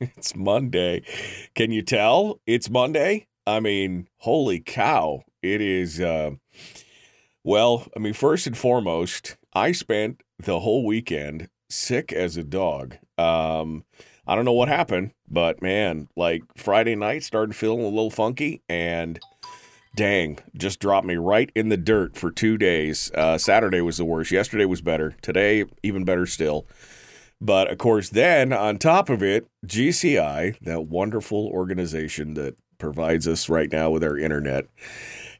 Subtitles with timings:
[0.16, 1.02] it's Monday.
[1.54, 3.26] Can you tell it's Monday?
[3.46, 5.22] I mean, holy cow.
[5.42, 6.32] It is uh
[7.42, 12.96] well, I mean, first and foremost, I spent the whole weekend sick as a dog.
[13.16, 13.84] Um,
[14.26, 18.62] I don't know what happened, but man, like Friday night started feeling a little funky
[18.68, 19.18] and
[19.96, 23.10] dang, just dropped me right in the dirt for two days.
[23.14, 24.30] Uh, Saturday was the worst.
[24.30, 25.16] Yesterday was better.
[25.22, 26.66] Today, even better still.
[27.40, 33.48] But of course, then on top of it, GCI, that wonderful organization that provides us
[33.48, 34.66] right now with our internet,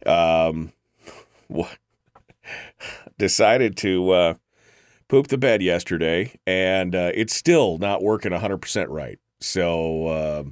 [0.06, 0.73] um,
[3.19, 4.34] decided to uh,
[5.09, 9.19] poop the bed yesterday, and uh, it's still not working 100% right.
[9.41, 10.45] So uh,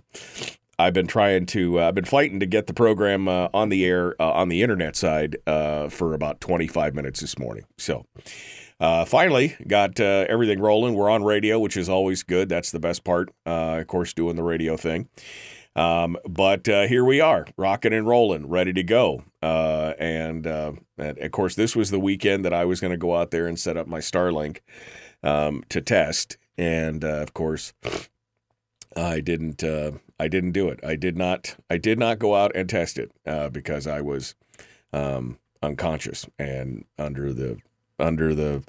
[0.79, 3.87] I've been trying to, uh, I've been fighting to get the program uh, on the
[3.87, 7.65] air uh, on the internet side for about 25 minutes this morning.
[7.79, 8.05] So
[8.81, 10.95] finally got everything rolling.
[10.95, 12.49] We're on radio, which is always good.
[12.49, 15.09] That's the best part, of course, doing the radio thing.
[15.79, 19.23] Um, but uh, here we are, rocking and rolling, ready to go.
[19.41, 22.97] Uh, and, uh, and, of course, this was the weekend that I was going to
[22.97, 24.59] go out there and set up my Starlink
[25.23, 26.37] um, to test.
[26.57, 27.75] And uh, of course,
[28.97, 29.63] I didn't.
[29.63, 30.81] Uh, I didn't do it.
[30.85, 31.55] I did not.
[31.71, 34.35] I did not go out and test it uh, because I was
[34.93, 37.59] um, unconscious and under the
[37.99, 38.63] under the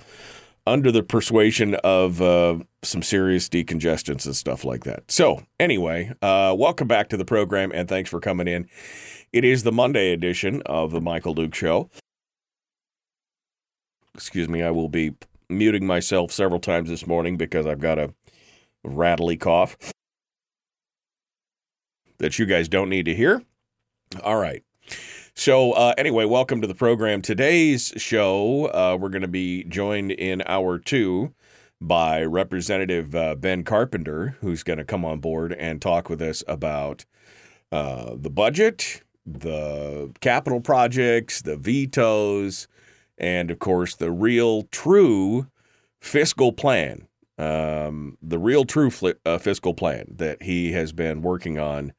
[0.68, 5.10] under the persuasion of uh, some serious decongestants and stuff like that.
[5.10, 8.70] So, anyway, uh, welcome back to the program and thanks for coming in.
[9.34, 11.90] It is the Monday edition of the Michael Duke Show.
[14.14, 15.16] Excuse me, I will be
[15.50, 18.14] muting myself several times this morning because I've got a
[18.84, 19.76] rattly cough
[22.20, 23.42] that you guys don't need to hear.
[24.24, 24.64] All right.
[25.40, 27.22] So, uh, anyway, welcome to the program.
[27.22, 31.34] Today's show, uh, we're going to be joined in hour two
[31.80, 36.44] by Representative uh, Ben Carpenter, who's going to come on board and talk with us
[36.46, 37.06] about
[37.72, 42.68] uh, the budget, the capital projects, the vetoes,
[43.18, 45.48] and of course, the real true
[46.02, 47.08] fiscal plan.
[47.38, 51.94] Um, the real true fl- uh, fiscal plan that he has been working on.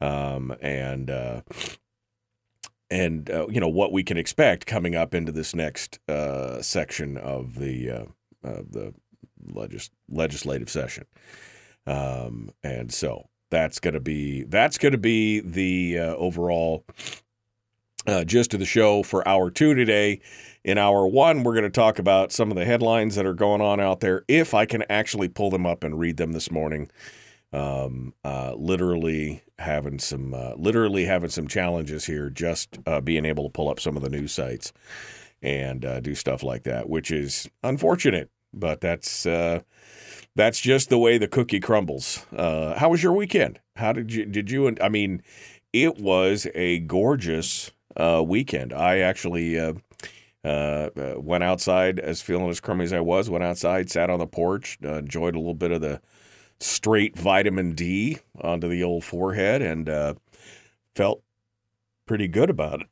[0.00, 1.42] Um, and uh,
[2.90, 7.16] and uh, you know what we can expect coming up into this next uh, section
[7.16, 8.04] of the uh,
[8.42, 8.94] the
[9.46, 11.04] legis- legislative session.
[11.86, 16.84] Um, and so that's going to be that's going to be the uh, overall
[18.06, 20.20] uh, gist of the show for hour two today.
[20.64, 23.60] In hour one, we're going to talk about some of the headlines that are going
[23.60, 24.24] on out there.
[24.28, 26.90] If I can actually pull them up and read them this morning,
[27.52, 33.44] um, uh, literally having some uh, literally having some challenges here, just uh, being able
[33.44, 34.72] to pull up some of the news sites
[35.42, 39.60] and uh, do stuff like that, which is unfortunate, but that's uh,
[40.34, 42.26] that's just the way the cookie crumbles.
[42.36, 43.60] Uh, how was your weekend?
[43.76, 44.74] How did you did you?
[44.80, 45.22] I mean,
[45.72, 48.72] it was a gorgeous weekend.
[48.72, 49.74] I actually.
[50.44, 53.28] Went outside as feeling as crummy as I was.
[53.28, 56.00] Went outside, sat on the porch, enjoyed a little bit of the
[56.60, 60.14] straight vitamin D onto the old forehead and uh,
[60.94, 61.22] felt
[62.06, 62.82] pretty good about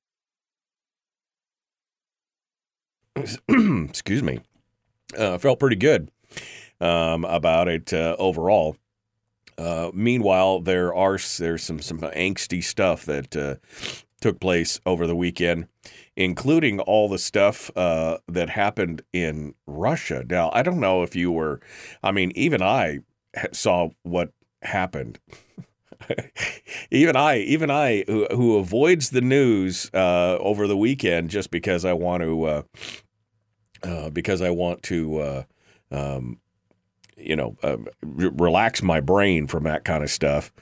[3.16, 3.40] it.
[3.88, 4.40] Excuse me.
[5.16, 6.10] Uh, felt pretty good
[6.80, 8.76] um, about it uh, overall.
[9.56, 13.54] Uh, meanwhile, there are there's some some angsty stuff that uh,
[14.20, 15.66] took place over the weekend,
[16.14, 20.24] including all the stuff uh, that happened in Russia.
[20.28, 21.60] Now, I don't know if you were,
[22.02, 23.00] I mean, even I
[23.52, 24.30] saw what
[24.62, 25.18] happened.
[26.90, 31.84] even I, even I, who, who avoids the news uh, over the weekend just because
[31.84, 32.62] I want to, uh,
[33.82, 35.42] uh, because I want to, uh,
[35.90, 36.38] um,
[37.16, 37.56] you know,
[38.02, 40.52] re- relax my brain from that kind of stuff.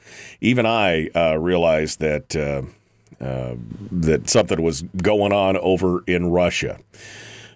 [0.40, 2.62] Even I uh, realized that uh,
[3.90, 6.78] that something was going on over in Russia.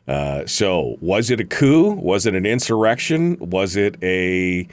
[0.08, 1.92] Uh, so, was it a coup?
[1.92, 3.36] Was it an insurrection?
[3.38, 4.66] Was it a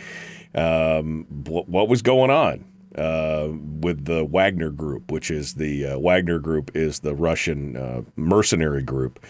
[0.55, 2.65] um, wh- what was going on
[2.97, 8.01] uh, with the Wagner Group, which is the uh, Wagner Group is the Russian uh,
[8.15, 9.23] mercenary group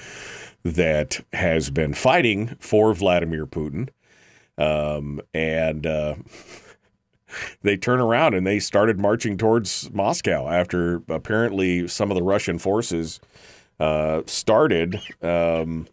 [0.63, 3.89] that has been fighting for Vladimir Putin,
[4.57, 6.16] um, and uh,
[7.62, 12.60] they turn around and they started marching towards Moscow after apparently some of the Russian
[12.60, 13.19] forces
[13.80, 15.01] uh, started.
[15.22, 15.88] Um,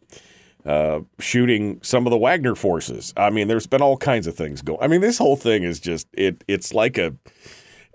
[0.64, 3.12] uh, shooting some of the Wagner forces.
[3.16, 4.78] I mean, there's been all kinds of things going.
[4.80, 6.44] I mean, this whole thing is just it.
[6.48, 7.14] It's like a.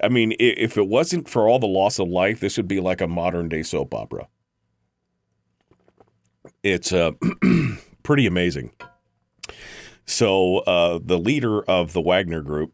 [0.01, 3.01] I mean, if it wasn't for all the loss of life, this would be like
[3.01, 4.27] a modern day soap opera.
[6.61, 7.13] It's uh,
[8.03, 8.71] pretty amazing.
[10.05, 12.73] So uh, the leader of the Wagner Group,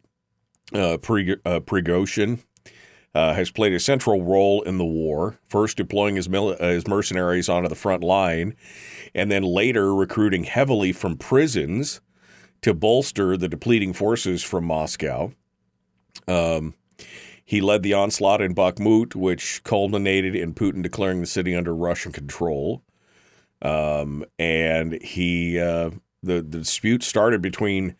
[0.73, 2.43] uh, Prigozhin,
[3.15, 6.87] uh, has played a central role in the war, first deploying his, mil- uh, his
[6.87, 8.55] mercenaries onto the front line,
[9.15, 12.01] and then later recruiting heavily from prisons
[12.61, 15.33] to bolster the depleting forces from Moscow.
[16.27, 16.73] Um,
[17.45, 22.11] he led the onslaught in Bakhmut, which culminated in Putin declaring the city under Russian
[22.11, 22.81] control.
[23.61, 27.95] Um, and he uh, the, the dispute started between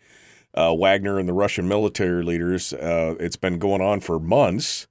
[0.54, 2.72] uh, Wagner and the Russian military leaders.
[2.72, 4.86] Uh, it's been going on for months.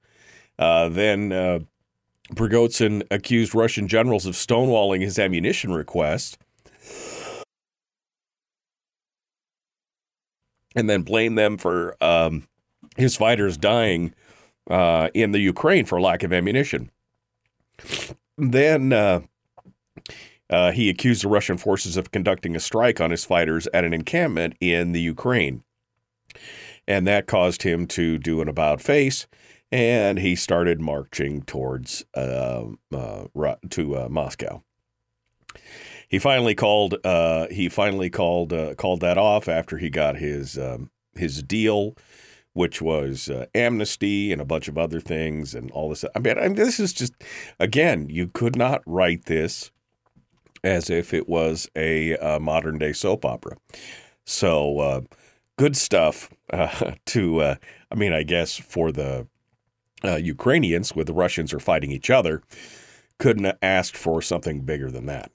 [0.59, 1.59] Uh, then uh,
[2.31, 6.37] Prigozhin accused Russian generals of stonewalling his ammunition request.
[10.75, 12.47] And then blamed them for um,
[12.97, 14.15] his fighters dying
[14.69, 16.89] uh, in the Ukraine for lack of ammunition.
[18.37, 19.21] Then uh,
[20.49, 23.93] uh, he accused the Russian forces of conducting a strike on his fighters at an
[23.93, 25.63] encampment in the Ukraine.
[26.87, 29.27] And that caused him to do an about face
[29.73, 33.25] and he started marching towards uh, uh,
[33.71, 34.61] to uh, Moscow.
[36.07, 36.95] He finally called.
[37.03, 41.95] Uh, he finally called uh, called that off after he got his um, his deal,
[42.53, 46.05] which was uh, amnesty and a bunch of other things and all this.
[46.15, 47.13] I mean, I mean, this is just
[47.59, 49.71] again, you could not write this
[50.63, 53.57] as if it was a, a modern day soap opera.
[54.23, 55.03] So
[55.57, 56.29] good stuff
[57.07, 57.41] to.
[57.41, 59.27] I mean, I guess for the
[60.03, 62.41] uh, Ukrainians, with the Russians are fighting each other,
[63.19, 65.31] couldn't have asked for something bigger than that.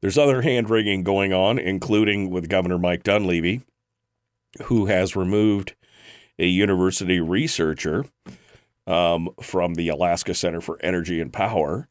[0.00, 3.62] There's other hand wringing going on, including with Governor Mike Dunleavy,
[4.64, 5.74] who has removed
[6.38, 8.04] a university researcher
[8.86, 11.88] um, from the Alaska Center for Energy and Power.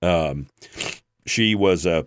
[0.00, 0.46] Um,
[1.26, 2.06] she was a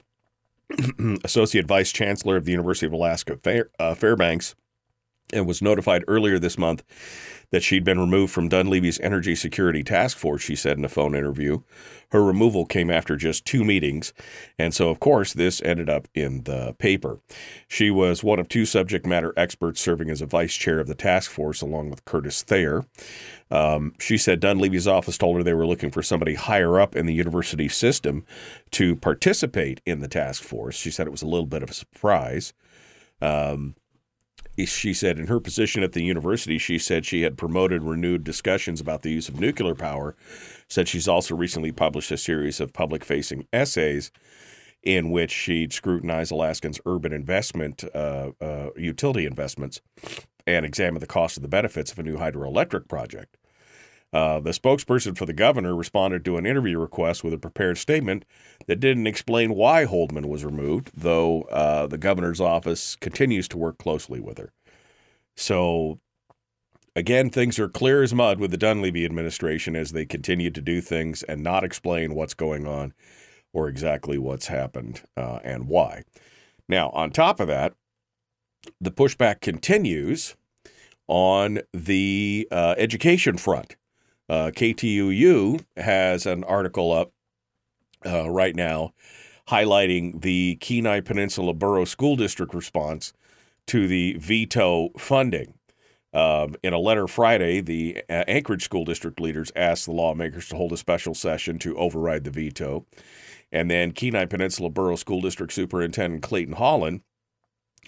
[1.24, 4.56] associate vice chancellor of the University of Alaska Fair, uh, Fairbanks
[5.34, 6.84] and was notified earlier this month
[7.52, 11.16] that she'd been removed from Dunleavy's Energy Security Task Force, she said in a phone
[11.16, 11.62] interview.
[12.12, 14.14] Her removal came after just two meetings,
[14.58, 17.20] and so, of course, this ended up in the paper.
[17.68, 20.96] She was one of two subject matter experts serving as a vice chair of the
[20.96, 22.86] task force, along with Curtis Thayer.
[23.52, 27.06] Um, she said Dunleavy's office told her they were looking for somebody higher up in
[27.08, 28.26] the university system
[28.72, 30.76] to participate in the task force.
[30.76, 32.54] She said it was a little bit of a surprise.
[33.22, 33.76] Um,
[34.66, 38.82] she said in her position at the university, she said she had promoted renewed discussions
[38.82, 40.16] about the use of nuclear power.
[40.68, 44.12] Said she's also recently published a series of public facing essays
[44.84, 49.82] in which she'd scrutinized Alaskans' urban investment, uh, uh, utility investments,
[50.48, 53.38] and examined the cost of the benefits of a new hydroelectric project.
[54.12, 58.26] Uh, the spokesperson for the governor responded to an interview request with a prepared statement
[58.66, 63.78] that didn't explain why Holdman was removed, though uh, the governor's office continues to work
[63.78, 64.52] closely with her.
[65.36, 66.00] So,
[66.96, 70.82] again, things are clear as mud with the Dunleavy administration as they continue to do
[70.82, 72.94] things and not explain what's going on
[73.54, 76.04] or exactly what's happened uh, and why.
[76.68, 77.74] Now, on top of that,
[78.82, 80.36] the pushback continues
[81.08, 83.76] on the uh, education front.
[84.30, 87.12] Uh, KTUU has an article up
[88.06, 88.94] uh, right now
[89.50, 93.14] highlighting the Kenai Peninsula Borough School District response
[93.66, 95.56] to the veto funding.
[96.14, 100.56] Um, in a letter Friday, the uh, Anchorage School District leaders asked the lawmakers to
[100.56, 102.86] hold a special session to override the veto.
[103.52, 107.02] And then Kenai Peninsula Borough School District Superintendent Clayton Holland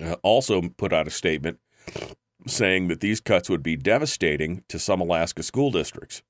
[0.03, 1.59] uh, also put out a statement
[2.47, 6.23] saying that these cuts would be devastating to some Alaska school districts.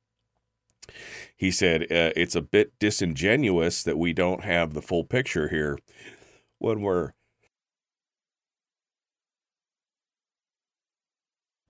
[1.36, 5.78] He said uh, it's a bit disingenuous that we don't have the full picture here
[6.60, 7.12] when we're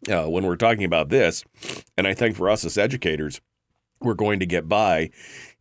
[0.09, 1.43] uh, when we're talking about this,
[1.97, 3.39] and I think for us as educators,
[4.01, 5.11] we're going to get by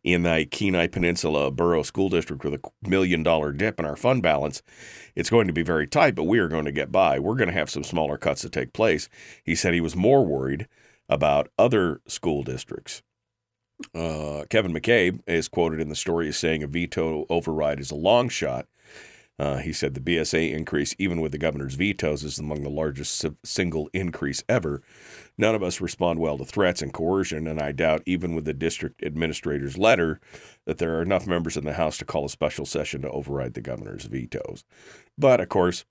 [0.03, 4.23] in the Kenai Peninsula Borough School District with a million dollar dip in our fund
[4.23, 4.61] balance.
[5.15, 7.19] It's going to be very tight, but we are going to get by.
[7.19, 9.09] We're going to have some smaller cuts to take place.
[9.43, 10.67] He said he was more worried
[11.07, 13.03] about other school districts.
[13.93, 17.95] Uh, Kevin McCabe is quoted in the story as saying a veto override is a
[17.95, 18.67] long shot.
[19.39, 23.25] Uh, he said the BSA increase, even with the governor's vetoes, is among the largest
[23.43, 24.83] single increase ever.
[25.35, 28.53] None of us respond well to threats and coercion, and I doubt, even with the
[28.53, 30.19] district administrator's letter,
[30.65, 33.55] that there are enough members in the House to call a special session to override
[33.55, 34.63] the governor's vetoes.
[35.17, 35.85] But of course,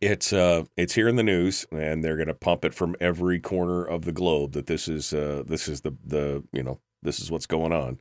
[0.00, 3.40] it's uh, it's here in the news, and they're going to pump it from every
[3.40, 7.20] corner of the globe that this is uh, this is the the you know this
[7.20, 8.00] is what's going on.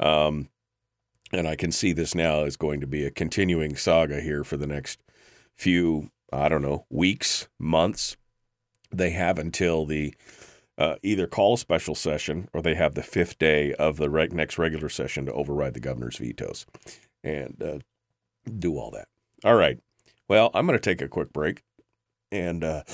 [0.00, 0.48] Um,
[1.32, 4.56] and I can see this now is going to be a continuing saga here for
[4.56, 5.00] the next
[5.54, 8.16] few I don't know weeks, months.
[8.90, 10.14] They have until the
[10.78, 14.58] uh, either call a special session or they have the fifth day of the next
[14.58, 16.66] regular session to override the governor's vetoes
[17.22, 17.78] and uh,
[18.58, 19.08] do all that.
[19.44, 19.78] All right.
[20.32, 21.60] Well, I'm going to take a quick break
[22.30, 22.84] and uh,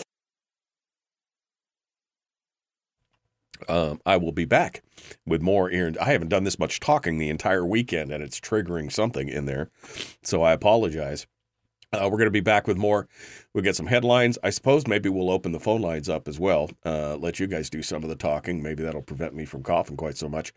[3.68, 4.82] um, I will be back
[5.24, 5.70] with more.
[5.72, 9.70] I haven't done this much talking the entire weekend, and it's triggering something in there.
[10.20, 11.28] So I apologize.
[11.92, 13.06] Uh, we're going to be back with more.
[13.54, 14.36] We'll get some headlines.
[14.42, 16.70] I suppose maybe we'll open the phone lines up as well.
[16.84, 18.64] Uh, let you guys do some of the talking.
[18.64, 20.52] Maybe that'll prevent me from coughing quite so much.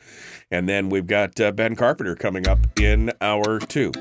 [0.50, 3.92] And then we've got uh, Ben Carpenter coming up in hour two.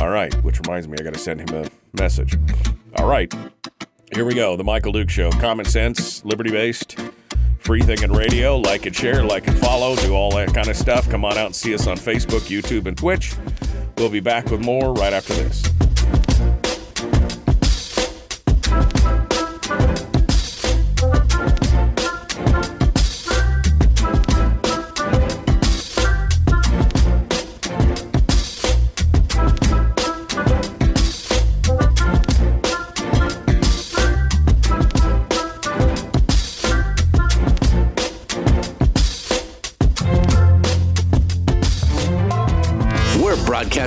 [0.00, 1.68] All right, which reminds me, I got to send him a
[2.00, 2.36] message.
[2.96, 3.32] All right,
[4.14, 4.56] here we go.
[4.56, 5.30] The Michael Duke Show.
[5.32, 6.96] Common sense, liberty based,
[7.58, 8.56] free thinking radio.
[8.58, 11.10] Like and share, like and follow, do all that kind of stuff.
[11.10, 13.34] Come on out and see us on Facebook, YouTube, and Twitch.
[13.96, 15.64] We'll be back with more right after this.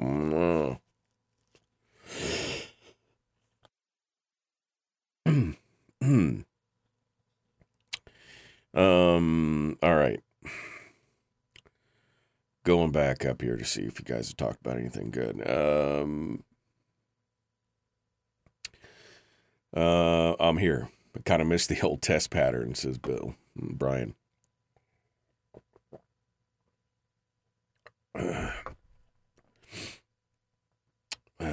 [0.00, 0.78] Mm.
[8.74, 9.78] um.
[9.82, 10.20] All right.
[12.64, 15.48] Going back up here to see if you guys have talked about anything good.
[15.48, 16.42] Um.
[19.74, 20.88] Uh, I'm here.
[21.16, 23.34] I kind of missed the old test pattern, says Bill.
[23.56, 24.14] Brian.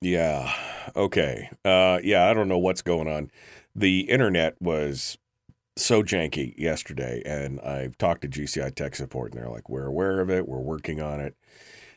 [0.00, 0.52] Yeah.
[0.94, 1.50] Okay.
[1.64, 3.30] Uh, yeah, I don't know what's going on.
[3.74, 5.18] The internet was
[5.76, 10.20] so janky yesterday, and I've talked to GCI tech support, and they're like, "We're aware
[10.20, 10.46] of it.
[10.48, 11.34] We're working on it."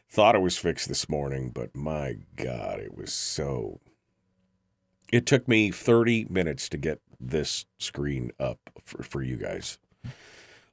[0.10, 3.80] Thought it was fixed this morning, but my God, it was so.
[5.12, 9.78] It took me 30 minutes to get this screen up for, for you guys.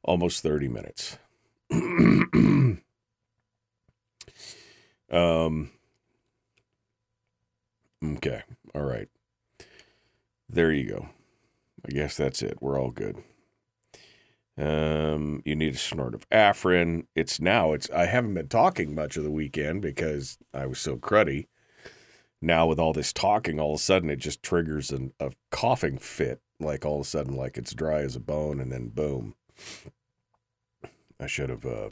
[0.03, 1.19] Almost 30 minutes.
[5.11, 5.71] um,
[8.05, 8.43] Okay.
[8.75, 9.09] All right.
[10.49, 11.09] There you go.
[11.87, 12.59] I guess that's it.
[12.61, 13.23] We're all good.
[14.57, 17.07] Um, you need a snort of Afrin.
[17.15, 17.73] It's now.
[17.73, 17.89] It's.
[17.91, 21.47] I haven't been talking much of the weekend because I was so cruddy.
[22.41, 25.99] Now with all this talking, all of a sudden it just triggers an, a coughing
[25.99, 26.41] fit.
[26.61, 29.35] Like all of a sudden, like it's dry as a bone, and then boom.
[31.21, 31.65] I should have.
[31.65, 31.91] Uh,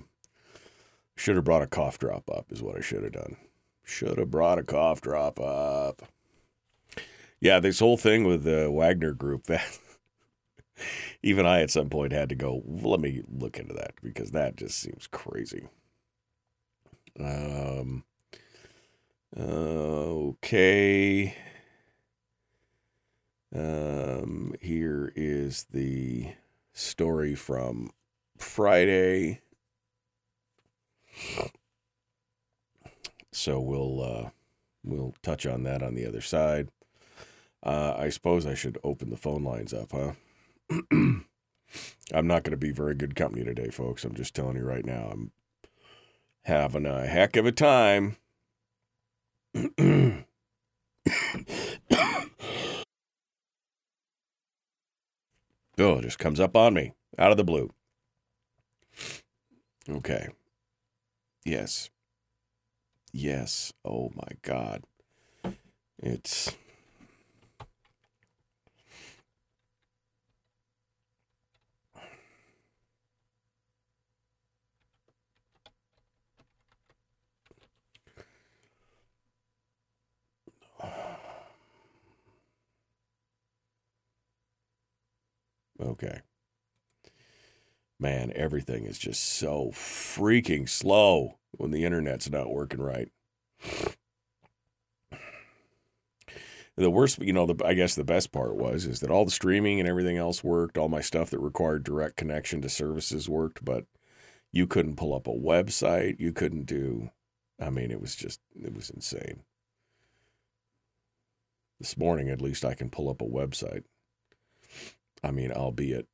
[1.16, 2.46] should have brought a cough drop up.
[2.50, 3.37] Is what I should have done.
[3.85, 6.02] Should have brought a cough drop up.
[7.40, 9.78] Yeah, this whole thing with the Wagner group that
[11.23, 14.56] even I at some point had to go, let me look into that because that
[14.56, 15.68] just seems crazy.
[17.18, 18.04] Um,
[19.37, 21.35] okay.
[23.54, 26.32] Um, here is the
[26.75, 27.90] story from
[28.37, 29.40] Friday.
[33.33, 34.30] So we'll uh,
[34.83, 36.68] we'll touch on that on the other side.
[37.62, 40.12] Uh, I suppose I should open the phone lines up, huh?
[40.90, 44.04] I'm not going to be very good company today, folks.
[44.04, 45.11] I'm just telling you right now.
[45.12, 45.33] I'm
[46.45, 48.16] having a heck of a time.
[49.78, 50.25] oh,
[55.78, 57.71] it just comes up on me out of the blue.
[59.88, 60.28] Okay.
[61.47, 61.91] Yes.
[63.12, 63.73] Yes.
[63.85, 64.83] Oh my God.
[66.03, 66.53] It's.
[85.79, 86.21] Okay.
[87.99, 93.11] Man, everything is just so freaking slow when the internet's not working right.
[96.76, 99.31] The worst, you know, the, I guess the best part was is that all the
[99.31, 100.76] streaming and everything else worked.
[100.76, 103.87] All my stuff that required direct connection to services worked, but
[104.53, 106.21] you couldn't pull up a website.
[106.21, 107.11] You couldn't do.
[107.59, 109.43] I mean, it was just it was insane.
[111.81, 113.85] This morning, at least, I can pull up a website.
[115.25, 116.09] I mean, albeit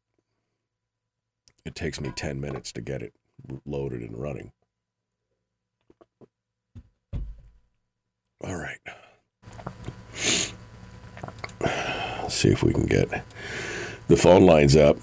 [1.64, 3.14] it takes me 10 minutes to get it
[3.64, 4.52] loaded and running.
[8.44, 8.78] All right.
[11.60, 13.08] Let's see if we can get
[14.08, 14.96] the phone lines up.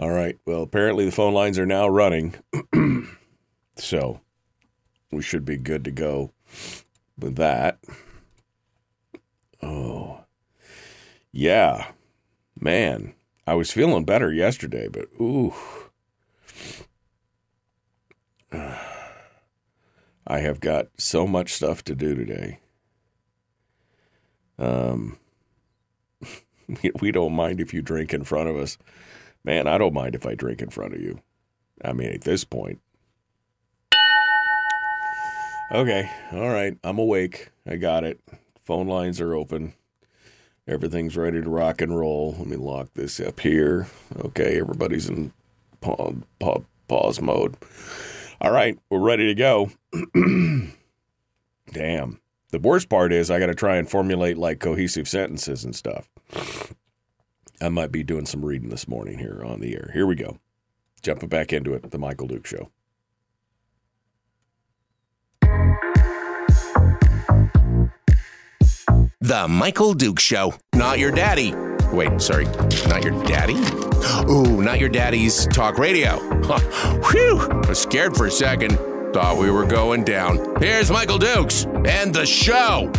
[0.00, 0.36] All right.
[0.46, 2.34] Well, apparently the phone lines are now running.
[3.76, 4.20] so
[5.12, 6.32] we should be good to go
[7.18, 7.78] with that.
[9.62, 10.20] Oh.
[11.32, 11.92] Yeah.
[12.60, 13.14] Man,
[13.46, 15.54] I was feeling better yesterday, but ooh.
[20.26, 22.58] I have got so much stuff to do today.
[24.58, 25.18] Um,
[27.00, 28.76] we don't mind if you drink in front of us.
[29.44, 31.20] Man, I don't mind if I drink in front of you.
[31.84, 32.80] I mean, at this point.
[35.70, 37.50] Okay, all right, I'm awake.
[37.66, 38.18] I got it.
[38.64, 39.74] Phone lines are open.
[40.68, 42.36] Everything's ready to rock and roll.
[42.38, 43.88] Let me lock this up here.
[44.26, 45.32] Okay, everybody's in
[45.80, 47.56] pause, mode.
[48.40, 49.70] All right, we're ready to go.
[51.72, 52.20] Damn.
[52.50, 56.08] The worst part is I got to try and formulate like cohesive sentences and stuff.
[57.60, 59.90] I might be doing some reading this morning here on the air.
[59.94, 60.38] Here we go.
[61.02, 62.70] Jumping back into it, the Michael Duke Show.
[69.20, 70.54] The Michael Duke Show.
[70.76, 71.52] Not your daddy.
[71.92, 72.44] Wait, sorry.
[72.86, 73.56] Not your daddy?
[74.30, 76.20] Ooh, not your daddy's talk radio.
[76.44, 76.60] Huh.
[77.10, 77.40] Whew.
[77.50, 78.78] I was scared for a second.
[79.12, 80.38] Thought we were going down.
[80.60, 82.92] Here's Michael Dukes and the show.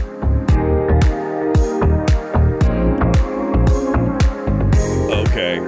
[5.09, 5.59] Okay.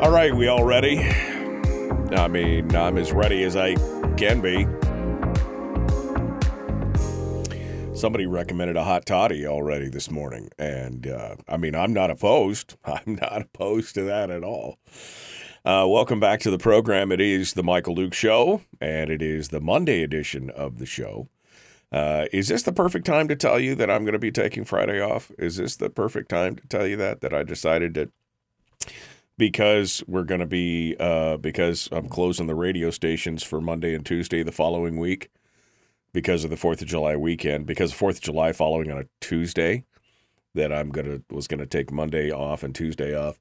[0.00, 1.31] All right, we all ready?
[2.14, 3.74] I mean, I'm as ready as I
[4.16, 4.66] can be.
[7.94, 12.76] Somebody recommended a hot toddy already this morning, and uh, I mean, I'm not opposed.
[12.84, 14.78] I'm not opposed to that at all.
[15.64, 17.12] Uh, welcome back to the program.
[17.12, 21.28] It is the Michael Duke Show, and it is the Monday edition of the show.
[21.92, 24.64] Uh, is this the perfect time to tell you that I'm going to be taking
[24.64, 25.30] Friday off?
[25.38, 28.10] Is this the perfect time to tell you that that I decided to
[29.38, 34.04] because we're going to be uh, because I'm closing the radio stations for Monday and
[34.04, 35.30] Tuesday the following week
[36.12, 37.66] because of the Fourth of July weekend.
[37.66, 39.84] Because Fourth of July following on a Tuesday,
[40.54, 43.40] that I'm gonna was gonna take Monday off and Tuesday off.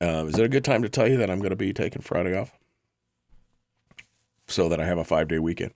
[0.00, 2.36] Uh, is it a good time to tell you that I'm to be taking Friday
[2.36, 2.58] off
[4.48, 5.72] so that I have a five day weekend?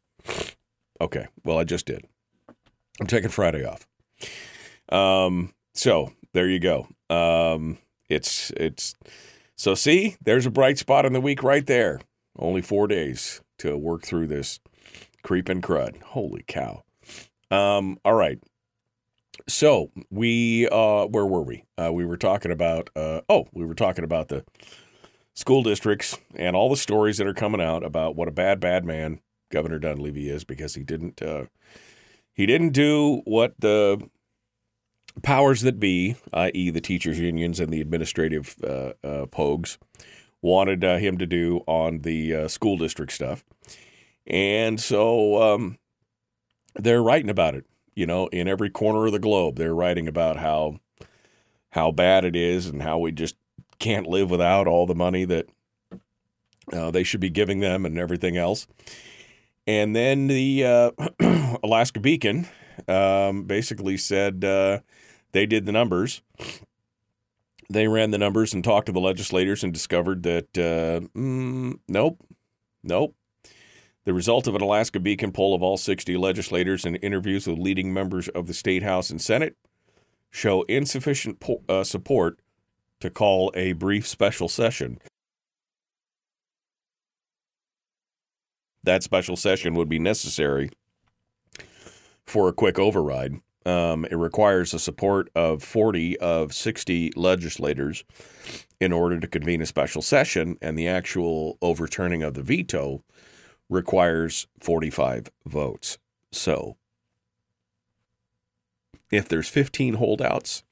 [1.01, 2.05] Okay, well I just did.
[3.01, 3.87] I'm taking Friday off.
[4.89, 6.89] Um, so there you go.
[7.13, 8.95] Um, it's it's
[9.57, 12.01] so see, there's a bright spot in the week right there.
[12.39, 14.61] Only four days to work through this
[15.23, 16.03] creeping crud.
[16.03, 16.85] Holy cow!
[17.51, 18.39] Um, all right.
[19.49, 21.65] So we uh, where were we?
[21.77, 24.45] Uh, we were talking about uh, oh, we were talking about the
[25.35, 28.85] school districts and all the stories that are coming out about what a bad bad
[28.85, 29.21] man
[29.51, 31.45] Governor Dunleavy is because he didn't uh,
[32.33, 34.03] he didn't do what the
[35.23, 39.79] powers that be, i.e., the teachers' unions and the administrative uh, uh, pogues,
[40.41, 43.45] wanted uh, him to do on the uh, school district stuff.
[44.27, 45.79] And so um,
[46.75, 49.57] they're writing about it, you know, in every corner of the globe.
[49.57, 50.81] They're writing about how
[51.71, 53.35] how bad it is and how we just
[53.79, 55.49] can't live without all the money that
[56.71, 58.67] uh, they should be giving them and everything else.
[59.67, 60.91] And then the uh,
[61.65, 62.47] Alaska Beacon
[62.89, 64.45] um, basically said
[65.33, 66.23] they did the numbers.
[67.71, 72.23] They ran the numbers and talked to the legislators and discovered that uh, mm, nope,
[72.83, 73.17] nope.
[74.05, 77.95] The result of an Alaska Beacon poll of all 60 legislators and interviews with leading
[77.95, 79.57] members of the state house and senate
[80.31, 82.41] show insufficient po- uh, support
[83.01, 84.99] to call a brief special session.
[88.83, 90.71] That special session would be necessary
[92.27, 93.41] for a quick override.
[93.65, 98.05] Um, it requires the support of 40 of 60 legislators
[98.81, 103.03] in order to convene a special session, and the actual overturning of the veto
[103.69, 105.99] requires 45 votes.
[106.33, 106.77] So,
[109.11, 110.65] if there's 15 holdouts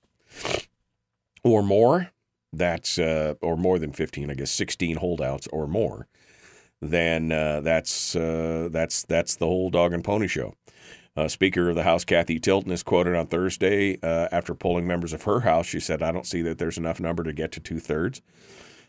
[1.44, 2.10] or more,
[2.52, 6.08] that's uh, or more than 15, I guess 16 holdouts or more,
[6.80, 10.54] then uh, that's uh, that's that's the whole dog and pony show.
[11.16, 15.12] Uh, Speaker of the House Kathy Tilton is quoted on Thursday uh, after polling members
[15.12, 15.66] of her house.
[15.66, 18.22] She said, "I don't see that there's enough number to get to two thirds,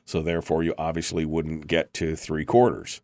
[0.06, 3.02] so therefore you obviously wouldn't get to three quarters."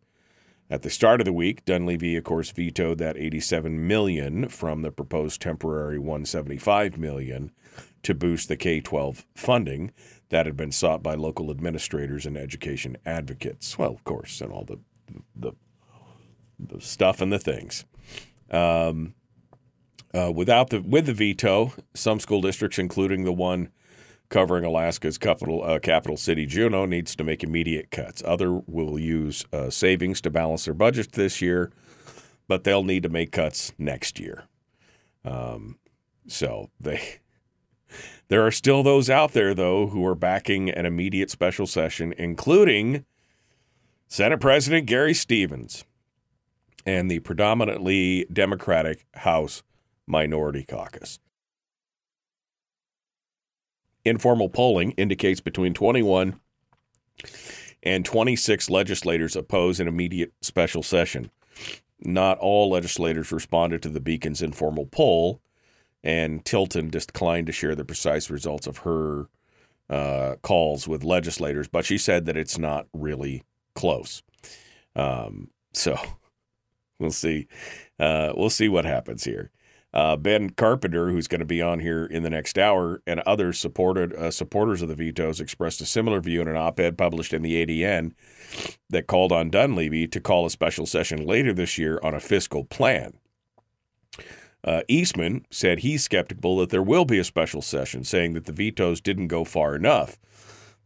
[0.70, 4.92] At the start of the week, Dunleavy, of course, vetoed that 87 million from the
[4.92, 7.52] proposed temporary 175 million
[8.02, 9.92] to boost the K-12 funding
[10.28, 13.78] that had been sought by local administrators and education advocates.
[13.78, 14.78] Well, of course, and all the
[15.34, 15.52] the,
[16.58, 17.86] the stuff and the things.
[18.50, 19.14] Um,
[20.14, 23.70] uh, without the with the veto, some school districts, including the one
[24.28, 28.22] covering Alaska's capital uh, capital city, Juneau, needs to make immediate cuts.
[28.24, 31.70] Other will use uh, savings to balance their budgets this year,
[32.46, 34.44] but they'll need to make cuts next year.
[35.24, 35.78] Um,
[36.26, 37.00] so they.
[38.28, 43.06] There are still those out there, though, who are backing an immediate special session, including
[44.06, 45.86] Senate President Gary Stevens
[46.86, 49.62] and the predominantly Democratic House
[50.06, 51.18] Minority Caucus.
[54.04, 56.40] Informal polling indicates between 21
[57.82, 61.30] and 26 legislators oppose an immediate special session.
[62.00, 65.40] Not all legislators responded to the Beacon's informal poll,
[66.02, 69.28] and Tilton declined to share the precise results of her
[69.90, 73.42] uh, calls with legislators, but she said that it's not really
[73.74, 74.22] close.
[74.94, 75.98] Um, so
[76.98, 77.46] we'll see.
[77.98, 79.50] Uh, we'll see what happens here.
[79.94, 83.54] Uh, ben Carpenter, who's going to be on here in the next hour, and other
[83.54, 87.40] supported uh, supporters of the vetoes expressed a similar view in an op-ed published in
[87.40, 88.12] the ADN
[88.90, 92.64] that called on Dunleavy to call a special session later this year on a fiscal
[92.64, 93.14] plan.
[94.62, 98.52] Uh, Eastman said he's skeptical that there will be a special session, saying that the
[98.52, 100.18] vetoes didn't go far enough.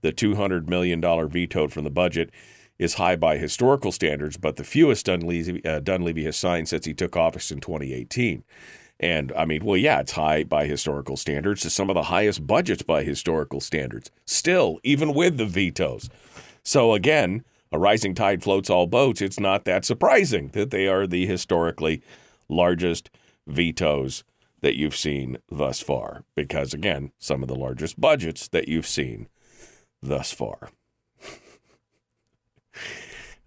[0.03, 2.31] The $200 million vetoed from the budget
[2.83, 6.93] is high by historical standards, but the fewest Dunleavy, uh, Dunleavy has signed since he
[6.93, 8.43] took office in 2018.
[8.99, 11.65] And I mean, well, yeah, it's high by historical standards.
[11.65, 16.11] It's some of the highest budgets by historical standards, still, even with the vetoes.
[16.63, 19.23] So again, a rising tide floats all boats.
[19.23, 22.03] It's not that surprising that they are the historically
[22.49, 23.11] largest
[23.47, 24.25] vetoes
[24.61, 29.29] that you've seen thus far, because again, some of the largest budgets that you've seen
[30.01, 30.71] thus far.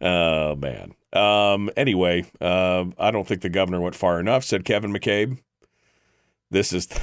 [0.01, 0.93] Oh man.
[1.13, 5.39] Um, anyway, uh, I don't think the governor went far enough," said Kevin McCabe.
[6.51, 7.01] This is the,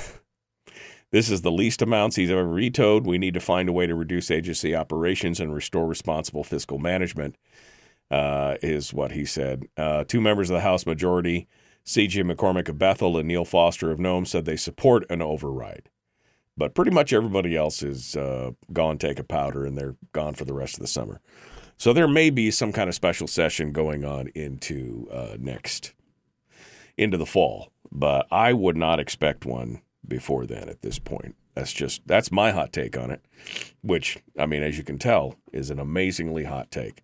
[1.11, 3.07] this is the least amounts he's ever vetoed.
[3.07, 7.37] We need to find a way to reduce agency operations and restore responsible fiscal management.
[8.11, 9.64] Uh, is what he said.
[9.74, 11.48] Uh, two members of the House majority,
[11.85, 12.24] C.J.
[12.24, 15.88] McCormick of Bethel and Neil Foster of Nome, said they support an override.
[16.57, 20.44] But pretty much everybody else is uh, gone take a powder and they're gone for
[20.44, 21.20] the rest of the summer.
[21.83, 25.95] So there may be some kind of special session going on into uh, next
[26.97, 30.68] into the fall, but I would not expect one before then.
[30.68, 33.25] At this point, that's just that's my hot take on it.
[33.83, 37.03] Which I mean, as you can tell, is an amazingly hot take.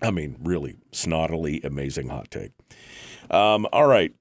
[0.00, 2.52] I mean, really snottily amazing hot take.
[3.30, 4.14] Um, all right.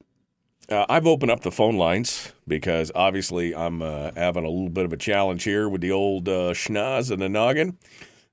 [0.68, 4.84] Uh, I've opened up the phone lines because obviously I'm uh, having a little bit
[4.84, 7.78] of a challenge here with the old uh, schnoz and the noggin.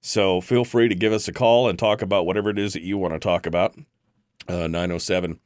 [0.03, 2.83] So feel free to give us a call and talk about whatever it is that
[2.83, 3.77] you want to talk about.
[4.49, 5.38] Uh, 907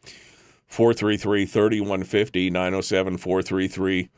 [0.66, 2.50] 433 3150.
[2.50, 4.08] 907 433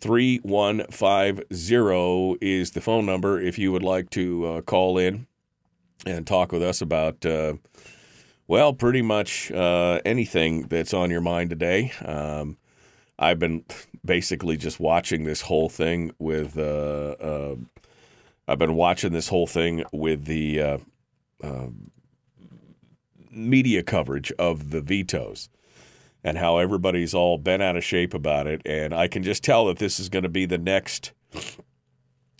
[0.00, 5.28] 3150 is the phone number if you would like to uh, call in
[6.04, 7.54] and talk with us about, uh,
[8.48, 11.92] well, pretty much uh, anything that's on your mind today.
[12.04, 12.56] Um,
[13.18, 13.64] I've been
[14.04, 17.54] basically just watching this whole thing with uh, uh,
[18.50, 20.78] I've been watching this whole thing with the uh,
[21.40, 21.68] uh,
[23.30, 25.48] media coverage of the vetoes
[26.24, 28.60] and how everybody's all bent out of shape about it.
[28.66, 31.12] And I can just tell that this is going to be the next.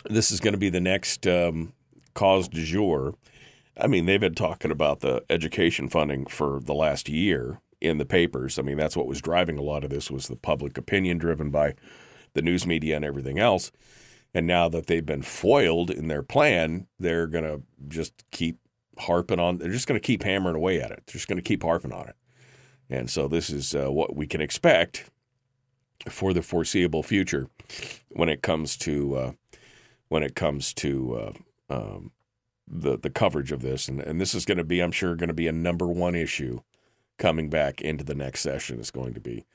[0.08, 1.74] This is going to be the next um,
[2.14, 3.14] cause du jour.
[3.80, 8.04] I mean, they've been talking about the education funding for the last year in the
[8.04, 8.58] papers.
[8.58, 11.50] I mean, that's what was driving a lot of this was the public opinion driven
[11.50, 11.74] by
[12.34, 13.70] the news media and everything else.
[14.32, 18.58] And now that they've been foiled in their plan, they're going to just keep
[18.98, 19.58] harping on.
[19.58, 21.02] They're just going to keep hammering away at it.
[21.06, 22.16] They're just going to keep harping on it.
[22.88, 25.10] And so this is uh, what we can expect
[26.08, 27.48] for the foreseeable future
[28.10, 29.32] when it comes to uh,
[30.08, 31.32] when it comes to uh,
[31.74, 32.12] um,
[32.66, 33.88] the the coverage of this.
[33.88, 36.14] And, and this is going to be, I'm sure, going to be a number one
[36.14, 36.60] issue
[37.18, 38.80] coming back into the next session.
[38.80, 39.46] Is going to be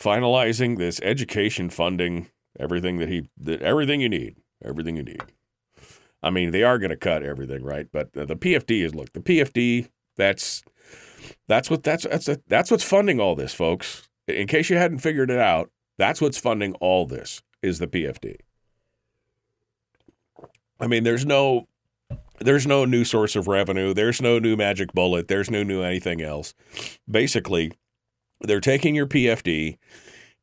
[0.00, 5.22] finalizing this education funding, everything that he, that everything you need, everything you need.
[6.22, 7.86] I mean, they are going to cut everything, right?
[7.92, 10.62] But the, PFD is look, the PFD that's
[11.48, 14.08] that's what that's that's that's what's funding all this, folks.
[14.26, 18.36] In case you hadn't figured it out, that's what's funding all this is the PFD.
[20.80, 21.68] I mean, there's no
[22.38, 26.20] there's no new source of revenue, there's no new magic bullet, there's no new anything
[26.20, 26.54] else.
[27.08, 27.72] Basically,
[28.40, 29.78] they're taking your PFD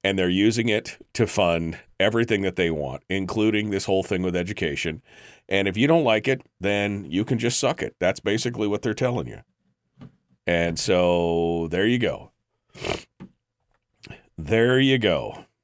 [0.04, 4.36] and they're using it to fund everything that they want, including this whole thing with
[4.36, 5.02] education.
[5.48, 7.96] And if you don't like it, then you can just suck it.
[8.00, 9.42] That's basically what they're telling you.
[10.48, 12.32] And so there you go.
[14.38, 15.46] There you go.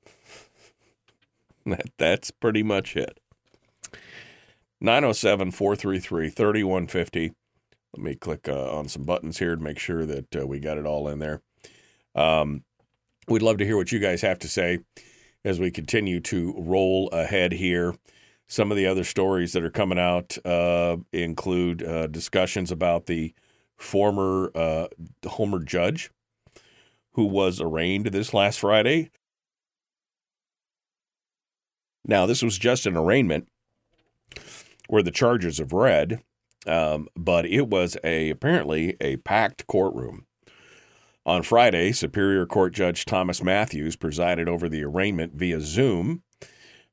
[1.66, 3.20] That, that's pretty much it.
[4.80, 7.34] 907 433 3150.
[7.94, 10.78] Let me click uh, on some buttons here to make sure that uh, we got
[10.78, 11.42] it all in there.
[12.16, 12.64] Um,
[13.28, 14.80] we'd love to hear what you guys have to say
[15.48, 17.96] as we continue to roll ahead here.
[18.48, 23.34] Some of the other stories that are coming out uh, include uh, discussions about the
[23.78, 24.88] former uh,
[25.26, 26.12] Homer Judge,
[27.14, 29.10] who was arraigned this last Friday.
[32.06, 33.48] Now, this was just an arraignment
[34.90, 36.22] where the charges have read,
[36.66, 40.27] um, but it was a apparently a packed courtroom.
[41.28, 46.24] On Friday, Superior Court Judge Thomas Matthews presided over the arraignment via Zoom.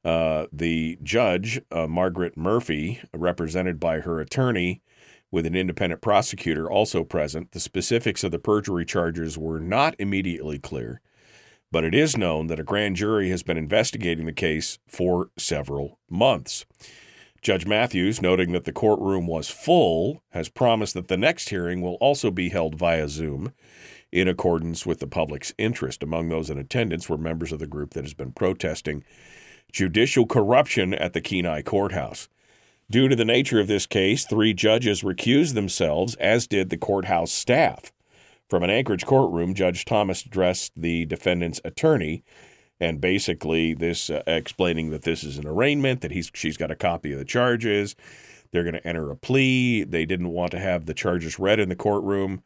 [0.05, 4.83] Uh, the judge, uh, Margaret Murphy, represented by her attorney,
[5.31, 7.53] with an independent prosecutor also present.
[7.53, 11.01] The specifics of the perjury charges were not immediately clear,
[11.70, 16.01] but it is known that a grand jury has been investigating the case for several
[16.11, 16.66] months.
[17.40, 21.94] Judge Matthews, noting that the courtroom was full, has promised that the next hearing will
[22.01, 23.53] also be held via Zoom
[24.14, 26.00] in accordance with the public's interest.
[26.00, 29.03] Among those in attendance were members of the group that has been protesting
[29.72, 32.29] judicial corruption at the Kenai courthouse.
[32.88, 37.33] Due to the nature of this case, three judges recused themselves, as did the courthouse
[37.33, 37.92] staff.
[38.48, 42.22] From an Anchorage courtroom, Judge Thomas addressed the defendant's attorney,
[42.79, 46.77] and basically this uh, explaining that this is an arraignment, that he's she's got a
[46.77, 47.96] copy of the charges.
[48.53, 49.83] They're going to enter a plea.
[49.83, 52.42] They didn't want to have the charges read in the courtroom,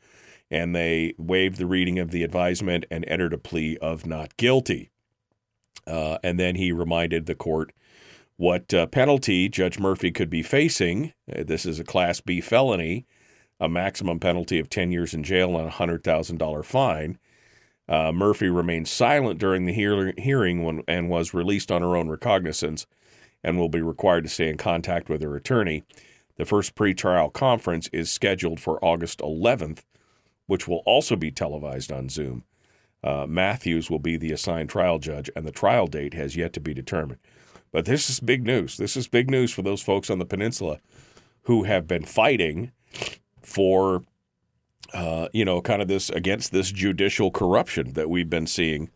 [0.50, 4.90] and they waived the reading of the advisement and entered a plea of not guilty.
[5.87, 7.72] Uh, and then he reminded the court
[8.37, 11.12] what uh, penalty Judge Murphy could be facing.
[11.30, 13.06] Uh, this is a Class B felony,
[13.58, 17.18] a maximum penalty of 10 years in jail and a $100,000 fine.
[17.88, 22.08] Uh, Murphy remained silent during the hear- hearing when, and was released on her own
[22.08, 22.87] recognizance
[23.42, 25.84] and will be required to stay in contact with her attorney.
[26.37, 29.80] The first pretrial conference is scheduled for August 11th,
[30.48, 32.42] which will also be televised on Zoom.
[33.04, 36.61] Uh, Matthews will be the assigned trial judge, and the trial date has yet to
[36.61, 37.20] be determined.
[37.70, 38.78] But this is big news.
[38.78, 40.78] This is big news for those folks on the peninsula
[41.42, 42.72] who have been fighting
[43.42, 44.04] for,
[44.94, 48.88] uh, you know, kind of this against this judicial corruption that we've been seeing.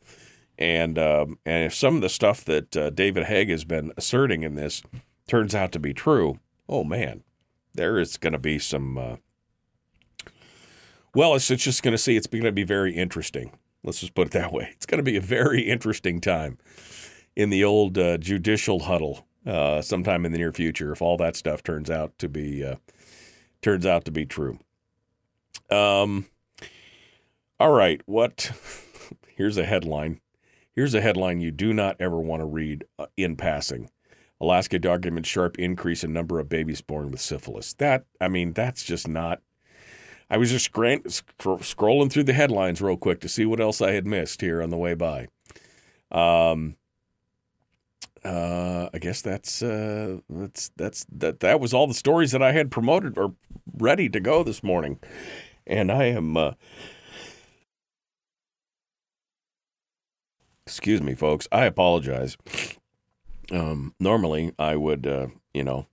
[0.58, 4.42] And um, and if some of the stuff that uh, David Haig has been asserting
[4.42, 4.82] in this
[5.28, 7.24] turns out to be true, oh man,
[7.74, 9.18] there is going to be some.
[11.14, 12.16] Well, it's, it's just going to see.
[12.16, 13.52] It's going to be very interesting.
[13.84, 14.70] Let's just put it that way.
[14.72, 16.58] It's going to be a very interesting time
[17.36, 21.36] in the old uh, judicial huddle uh, sometime in the near future if all that
[21.36, 22.76] stuff turns out to be uh,
[23.60, 24.58] turns out to be true.
[25.70, 26.26] Um,
[27.58, 28.52] all right, what?
[29.36, 30.20] Here's a headline.
[30.74, 33.90] Here's a headline you do not ever want to read uh, in passing.
[34.40, 37.72] Alaska documents sharp increase in number of babies born with syphilis.
[37.74, 39.40] That I mean, that's just not.
[40.32, 43.92] I was just scr- scrolling through the headlines real quick to see what else I
[43.92, 45.28] had missed here on the way by.
[46.10, 46.76] Um,
[48.24, 52.52] uh, I guess that's uh, that's that's that that was all the stories that I
[52.52, 53.34] had promoted or
[53.76, 55.00] ready to go this morning,
[55.66, 56.34] and I am.
[56.38, 56.52] Uh,
[60.66, 61.46] excuse me, folks.
[61.52, 62.38] I apologize.
[63.50, 65.88] Um, normally, I would, uh, you know,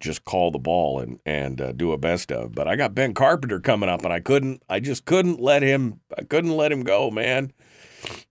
[0.00, 3.14] just call the ball and and uh, do a best of, but I got Ben
[3.14, 4.62] Carpenter coming up, and I couldn't.
[4.68, 6.00] I just couldn't let him.
[6.16, 7.52] I couldn't let him go, man.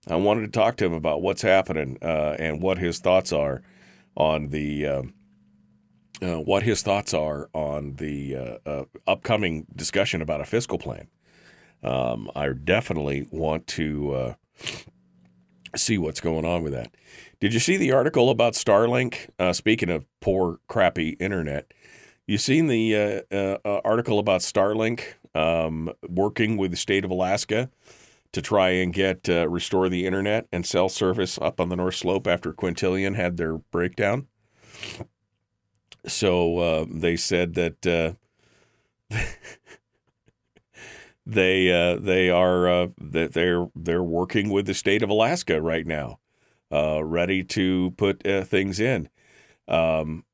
[0.08, 3.62] I wanted to talk to him about what's happening uh, and what his thoughts are
[4.16, 5.02] on the uh,
[6.22, 11.08] uh, what his thoughts are on the uh, uh, upcoming discussion about a fiscal plan.
[11.82, 14.34] Um, I definitely want to uh,
[15.76, 16.94] see what's going on with that.
[17.40, 19.28] Did you see the article about Starlink?
[19.54, 21.72] speaking of poor, crappy internet,
[22.26, 23.24] you seen the
[23.64, 27.70] article about Starlink um, working with the state of Alaska
[28.34, 31.94] to try and get uh, restore the internet and cell service up on the North
[31.94, 34.26] Slope after Quintillion had their breakdown.
[36.06, 39.16] So uh, they said that uh,
[41.26, 45.86] they uh, they are uh, that they're they're working with the state of Alaska right
[45.86, 46.23] now, uh,
[47.02, 49.08] ready to put things in.
[49.68, 50.24] Um,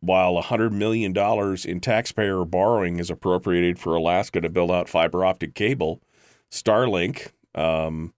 [0.00, 1.16] while $100 million
[1.64, 6.02] in taxpayer borrowing is appropriated for Alaska to build out fiber optic cable,
[6.50, 8.12] Starlink um,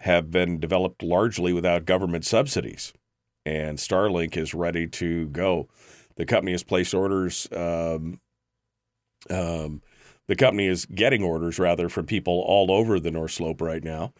[0.00, 2.92] have been developed largely without government subsidies,
[3.44, 5.68] and Starlink is ready to go.
[6.16, 7.48] The company has placed orders.
[7.52, 8.20] Um,
[9.30, 9.82] um,
[10.28, 14.12] the company is getting orders rather from people all over the North Slope right now,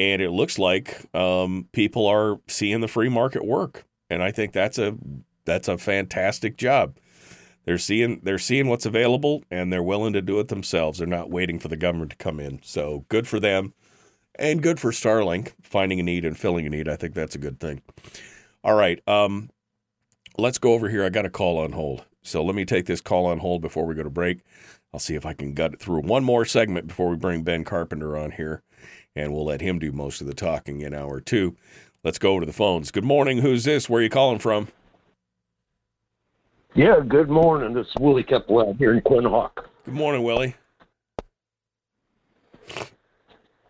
[0.00, 4.52] and it looks like um, people are seeing the free market work, and I think
[4.52, 4.96] that's a
[5.44, 6.96] that's a fantastic job.
[7.66, 10.98] They're seeing they're seeing what's available and they're willing to do it themselves.
[10.98, 12.60] They're not waiting for the government to come in.
[12.62, 13.74] So good for them
[14.36, 16.88] and good for Starlink finding a need and filling a need.
[16.88, 17.82] I think that's a good thing.
[18.64, 19.50] All right, um,
[20.38, 21.04] let's go over here.
[21.04, 23.84] I got a call on hold, so let me take this call on hold before
[23.84, 24.40] we go to break.
[24.92, 27.64] I'll see if I can gut it through one more segment before we bring Ben
[27.64, 28.62] Carpenter on here,
[29.16, 31.56] and we'll let him do most of the talking in hour two.
[32.02, 32.90] Let's go over to the phones.
[32.90, 33.38] Good morning.
[33.38, 33.88] Who's this?
[33.88, 34.68] Where are you calling from?
[36.74, 37.74] Yeah, good morning.
[37.74, 39.64] This is Willie Keppel here in Quinhagak.
[39.84, 40.54] Good morning, Willie.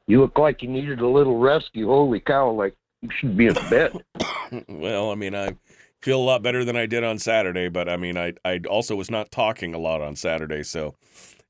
[0.07, 1.87] You look like you needed a little rescue.
[1.87, 3.92] Holy cow, like you should be in bed.
[4.68, 5.57] well, I mean, I
[6.03, 8.96] feel a lot better than I did on Saturday, but I mean, I, I also
[8.96, 10.94] was not talking a lot on Saturday, so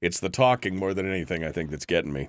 [0.00, 2.29] it's the talking more than anything I think that's getting me.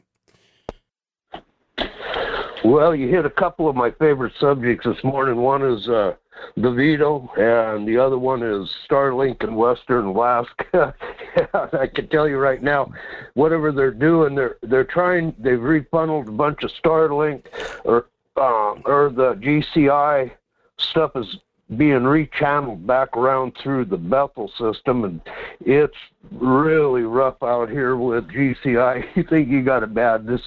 [2.63, 5.37] Well, you hit a couple of my favorite subjects this morning.
[5.37, 6.13] One is uh,
[6.57, 10.93] the veto, and the other one is Starlink and Western Alaska.
[11.53, 12.91] I can tell you right now,
[13.33, 15.33] whatever they're doing, they're they're trying.
[15.39, 17.45] They've refunneled a bunch of Starlink
[17.83, 20.31] or uh, or the GCI
[20.77, 21.37] stuff is
[21.77, 25.21] being rechanneled back around through the Bethel system, and
[25.61, 25.95] it's
[26.31, 29.05] really rough out here with GCI.
[29.15, 30.41] You think you got a bad, this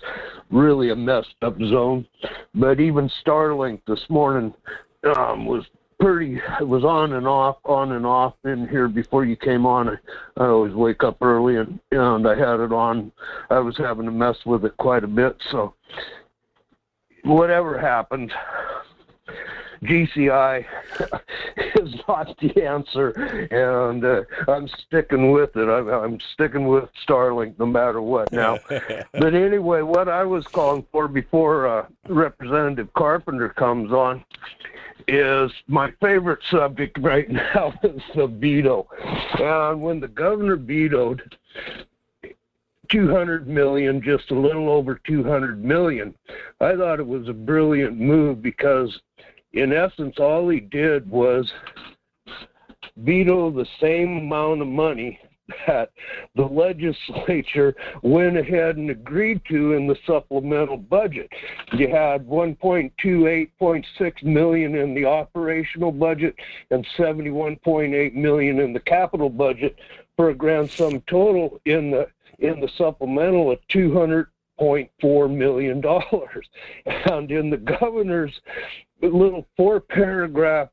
[0.51, 2.07] really a messed up zone.
[2.55, 4.53] But even Starlink this morning
[5.17, 5.65] um, was
[6.01, 9.89] pretty it was on and off on and off in here before you came on
[9.89, 9.95] I,
[10.37, 13.13] I always wake up early and and I had it on
[13.49, 15.75] I was having to mess with it quite a bit so
[17.23, 18.33] whatever happened
[19.85, 20.65] GCI
[21.77, 23.11] is not the answer,
[23.51, 25.69] and uh, I'm sticking with it.
[25.69, 28.59] I'm, I'm, sticking with Starlink no matter what now.
[28.69, 34.25] but anyway, what I was calling for before uh, Representative Carpenter comes on
[35.09, 38.87] is my favorite subject right now is the veto.
[39.39, 41.37] And when the governor vetoed
[42.89, 46.15] 200 million, just a little over 200 million,
[46.61, 49.01] I thought it was a brilliant move because,
[49.55, 51.51] in essence, all he did was
[52.97, 55.19] veto the same amount of money
[55.67, 55.91] that
[56.37, 61.29] the legislature went ahead and agreed to in the supplemental budget.
[61.73, 66.35] You had 1.28.6 million in the operational budget
[66.71, 69.77] and 71.8 million in the capital budget
[70.17, 72.09] for a grand sum total in the
[72.41, 73.59] in the supplemental of
[74.61, 76.47] 200.4 million dollars.
[76.87, 78.33] And in the governor's
[79.03, 80.69] little four paragraph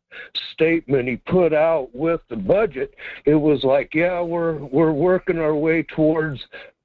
[0.54, 2.94] statement he put out with the budget,
[3.26, 6.40] it was like, yeah, we're we're working our way towards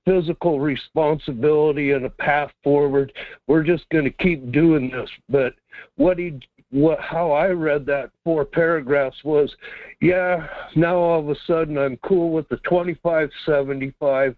[0.05, 3.13] physical responsibility and a path forward.
[3.47, 5.11] We're just going to keep doing this.
[5.29, 5.55] But
[5.97, 6.39] what he
[6.71, 9.55] what how I read that four paragraphs was,
[10.01, 14.37] yeah, now all of a sudden I'm cool with the 2575.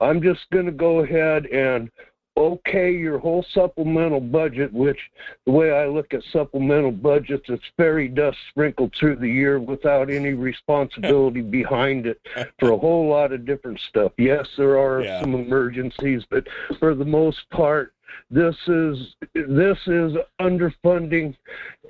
[0.00, 1.90] I'm just going to go ahead and
[2.36, 4.98] okay your whole supplemental budget, which
[5.44, 10.08] the way I look at supplemental budgets, it's fairy dust sprinkled through the year without
[10.08, 12.20] any responsibility behind it
[12.60, 14.12] for a whole lot of different stuff.
[14.18, 15.20] Yes, there are Yeah.
[15.20, 16.46] some emergencies, but
[16.78, 17.92] for the most part,
[18.30, 21.34] this is this is underfunding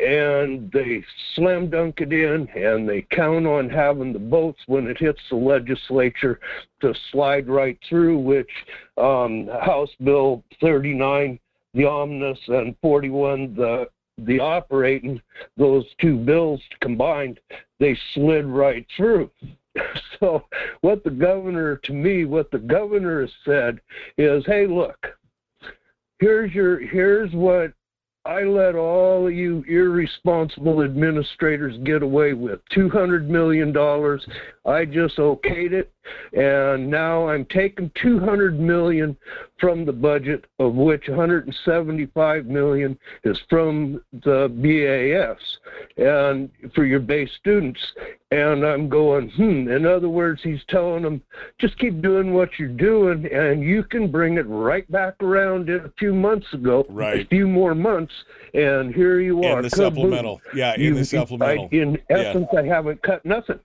[0.00, 1.02] and they
[1.34, 5.36] slam dunk it in and they count on having the votes when it hits the
[5.36, 6.38] legislature
[6.80, 8.50] to slide right through which
[8.96, 11.38] um, house bill 39
[11.74, 13.86] the omnibus and 41 the
[14.26, 15.20] the operating
[15.56, 17.38] those two bills combined
[17.78, 19.30] they slid right through.
[20.18, 20.42] So
[20.80, 23.80] what the governor to me what the governor has said
[24.16, 25.06] is hey look
[26.20, 27.72] here's your here's what
[28.24, 32.60] I let all you irresponsible administrators get away with.
[32.74, 34.26] Two hundred million dollars.
[34.66, 35.92] I just okayed it,
[36.32, 39.16] and now I'm taking two hundred million
[39.58, 45.38] from the budget, of which 175 million is from the BAS,
[45.96, 47.80] and for your base students.
[48.30, 49.68] And I'm going, hmm.
[49.70, 51.22] In other words, he's telling them,
[51.58, 55.84] just keep doing what you're doing, and you can bring it right back around in
[55.86, 57.20] a few months ago, Right.
[57.24, 58.12] a few more months,
[58.54, 59.56] and here you are.
[59.58, 59.76] In the kaboom.
[59.76, 60.40] supplemental.
[60.54, 61.68] Yeah, in the supplemental.
[61.72, 62.16] I, in Yeah.
[62.18, 63.60] essence, I haven't cut nothing.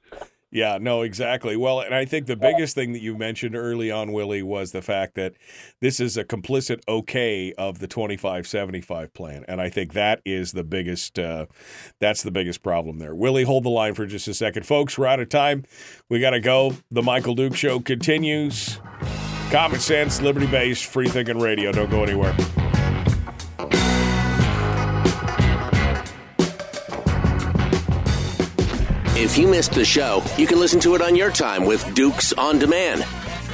[0.54, 1.58] Yeah, no, exactly.
[1.58, 4.84] Well, and I think the biggest thing that you mentioned early on, Willie, was the
[4.84, 5.34] fact that
[5.82, 9.45] this is a complicit okay of the 2575 plan.
[9.47, 11.47] And I think that is the biggest uh,
[11.99, 13.16] that's the biggest problem there.
[13.16, 14.68] Willie, hold the line for just a second.
[14.68, 15.66] Folks, we're out of time.
[16.08, 16.78] We got to go.
[16.91, 18.80] The Michael Duke show continues.
[19.49, 21.72] Common sense, liberty based, free thinking radio.
[21.72, 22.36] Don't go anywhere.
[29.16, 32.34] If you missed the show, you can listen to it on your time with Dukes
[32.34, 33.03] on Demand.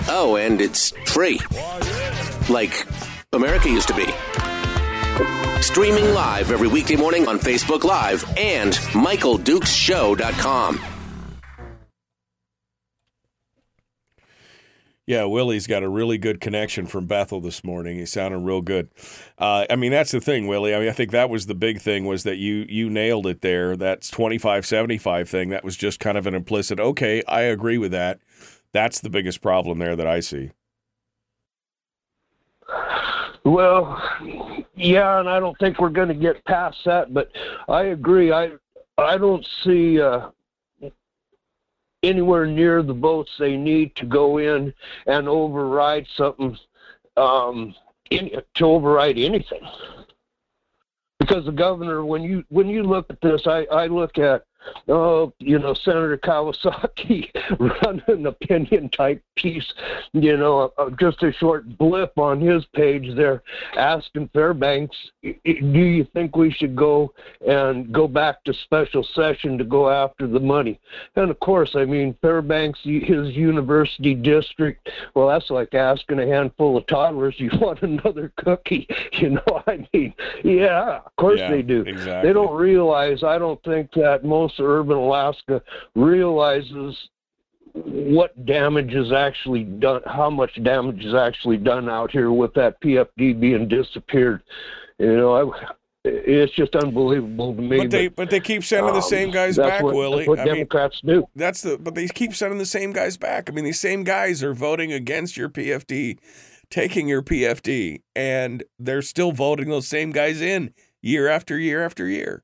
[0.07, 1.41] Oh, and it's free.
[2.47, 2.87] Like
[3.33, 4.05] America used to be.
[5.61, 10.79] Streaming live every weekday morning on Facebook Live and MichaelDukesShow.com.
[15.09, 17.97] Yeah, Willie's got a really good connection from Bethel this morning.
[17.97, 18.91] He sounded real good.
[19.39, 20.75] Uh, I mean, that's the thing, Willie.
[20.75, 23.41] I mean, I think that was the big thing was that you you nailed it
[23.41, 23.75] there.
[23.75, 25.49] That's twenty five seventy five thing.
[25.49, 26.79] That was just kind of an implicit.
[26.79, 28.19] Okay, I agree with that.
[28.71, 30.51] That's the biggest problem there that I see.
[33.43, 33.99] Well,
[34.75, 37.31] yeah, and I don't think we're going to get past that, but
[37.67, 38.31] I agree.
[38.31, 38.51] I
[38.99, 40.29] I don't see uh,
[42.03, 44.73] anywhere near the votes they need to go in
[45.07, 46.57] and override something
[47.17, 47.75] um,
[48.11, 49.61] in, to override anything.
[51.19, 54.45] Because the governor, when you when you look at this, I, I look at
[54.87, 59.73] oh, you know, Senator Kawasaki running an opinion type piece,
[60.13, 63.41] you know, uh, just a short blip on his page there
[63.77, 67.13] asking Fairbanks, "I- I- do you think we should go
[67.45, 70.79] and go back to special session to go after the money?
[71.15, 76.77] And of course, I mean, Fairbanks, his university district, well, that's like asking a handful
[76.77, 78.87] of toddlers, you want another cookie?
[79.19, 80.13] You know, I mean,
[80.43, 81.81] yeah, of course Yeah, they do.
[81.81, 82.29] exactly.
[82.29, 85.61] They don't realize, I don't think that most urban Alaska
[85.95, 86.95] realizes
[87.73, 92.81] what damage is actually done, how much damage is actually done out here with that
[92.81, 94.41] PFD being disappeared.
[94.97, 95.65] You know, I,
[96.03, 97.77] it's just unbelievable to me.
[97.77, 100.17] But they but they keep sending the um, same guys that's back, what, Willie.
[100.19, 101.27] That's what I mean, Democrats do.
[101.35, 103.49] that's the but they keep sending the same guys back.
[103.49, 106.17] I mean, these same guys are voting against your PFD,
[106.69, 112.07] taking your PFD, and they're still voting those same guys in year after year after
[112.07, 112.43] year.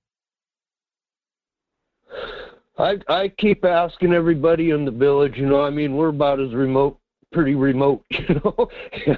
[2.78, 5.38] I I keep asking everybody in the village.
[5.38, 6.98] You know, I mean, we're about as remote,
[7.32, 8.70] pretty remote, you know.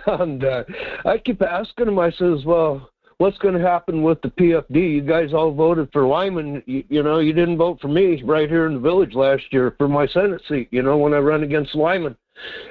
[0.08, 0.64] and uh,
[1.06, 2.00] I keep asking them.
[2.00, 2.90] I says, well.
[3.20, 4.76] What's going to happen with the PFD?
[4.76, 6.62] You guys all voted for Lyman.
[6.68, 9.74] You, you know, you didn't vote for me right here in the village last year
[9.80, 10.68] for my Senate seat.
[10.70, 12.16] You know, when I run against Lyman,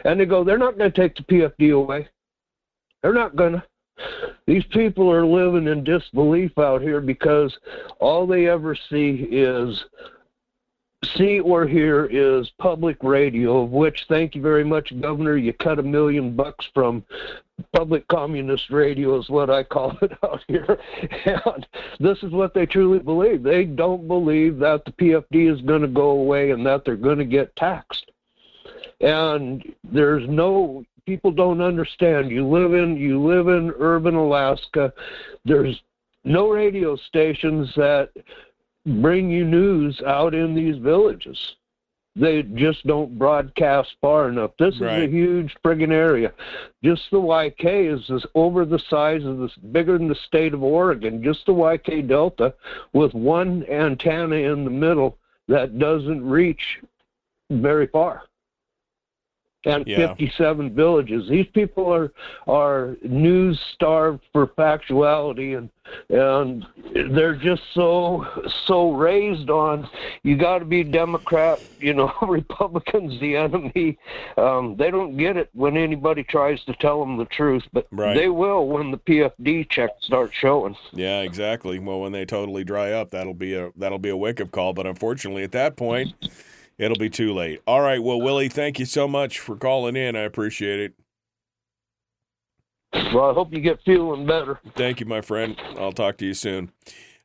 [0.04, 2.08] and they go, they're not going to take the PFD away.
[3.02, 3.64] They're not going to.
[4.46, 7.56] These people are living in disbelief out here because
[7.98, 9.84] all they ever see is
[11.04, 15.78] see or hear is public radio, of which, thank you very much, Governor, you cut
[15.78, 17.04] a million bucks from
[17.72, 20.78] public communist radio, is what I call it out here.
[21.24, 21.66] And
[22.00, 23.42] this is what they truly believe.
[23.42, 27.18] They don't believe that the PFD is going to go away and that they're going
[27.18, 28.10] to get taxed.
[29.00, 32.30] And there's no people don't understand.
[32.30, 34.92] You live in you live in urban Alaska.
[35.44, 35.80] There's
[36.24, 38.10] no radio stations that
[38.86, 41.56] bring you news out in these villages.
[42.16, 44.50] they just don't broadcast far enough.
[44.58, 46.32] This is a huge friggin' area.
[46.82, 50.62] Just the YK is this over the size of this, bigger than the state of
[50.62, 51.22] Oregon.
[51.22, 52.54] Just the YK Delta,
[52.94, 55.18] with one antenna in the middle
[55.48, 56.80] that doesn't reach
[57.50, 58.22] very far.
[59.64, 60.08] And Yeah.
[60.08, 61.28] 57 villages.
[61.28, 62.12] These people are
[62.46, 65.70] are news starved for factuality, and
[66.10, 66.64] and
[67.16, 68.24] they're just so
[68.66, 69.88] so raised on
[70.22, 73.98] you got to be Democrat, you know, Republicans the enemy.
[74.36, 78.14] Um, they don't get it when anybody tries to tell them the truth, but Right.
[78.14, 80.76] they will when the PFD check starts showing.
[80.92, 81.78] Yeah, exactly.
[81.80, 84.74] Well, when they totally dry up, that'll be a that'll be a wake up call.
[84.74, 86.12] But unfortunately, at that point,
[86.78, 87.60] it'll be too late.
[87.66, 88.02] All right.
[88.02, 90.16] Well, Willie, thank you so much for calling in.
[90.16, 90.94] I appreciate it.
[93.14, 94.58] Well, I hope you get feeling better.
[94.74, 95.56] Thank you, my friend.
[95.78, 96.72] I'll talk to you soon.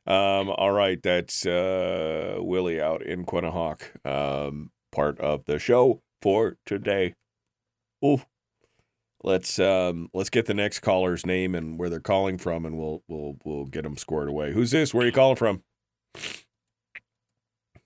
[0.06, 6.56] Um, all right, that's uh, Willie out in Quinhagak, um, part of the show for
[6.66, 7.14] today.
[8.04, 8.20] Ooh,
[9.22, 13.02] let's um, let's get the next caller's name and where they're calling from, and we'll
[13.06, 14.52] we'll we'll get them squared away.
[14.52, 14.92] Who's this?
[14.92, 15.62] Where are you calling from?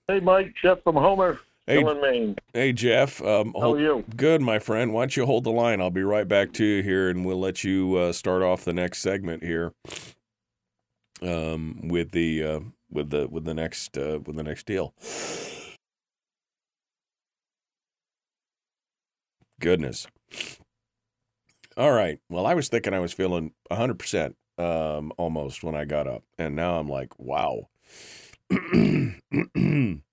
[0.07, 2.35] Hey, Mike, Jeff from Homer, Hey, still in Maine.
[2.53, 3.21] hey, Jeff.
[3.21, 4.05] Um, How hold- are you?
[4.15, 4.93] Good, my friend.
[4.93, 5.81] Why don't you hold the line?
[5.81, 8.71] I'll be right back to you here, and we'll let you uh, start off the
[8.73, 9.73] next segment here.
[11.21, 12.59] Um, with the uh,
[12.91, 14.93] with the with the next uh, with the next deal.
[19.59, 20.07] Goodness.
[21.75, 22.19] All right.
[22.29, 26.23] Well, I was thinking I was feeling hundred percent um, almost when I got up,
[26.37, 27.67] and now I'm like, wow.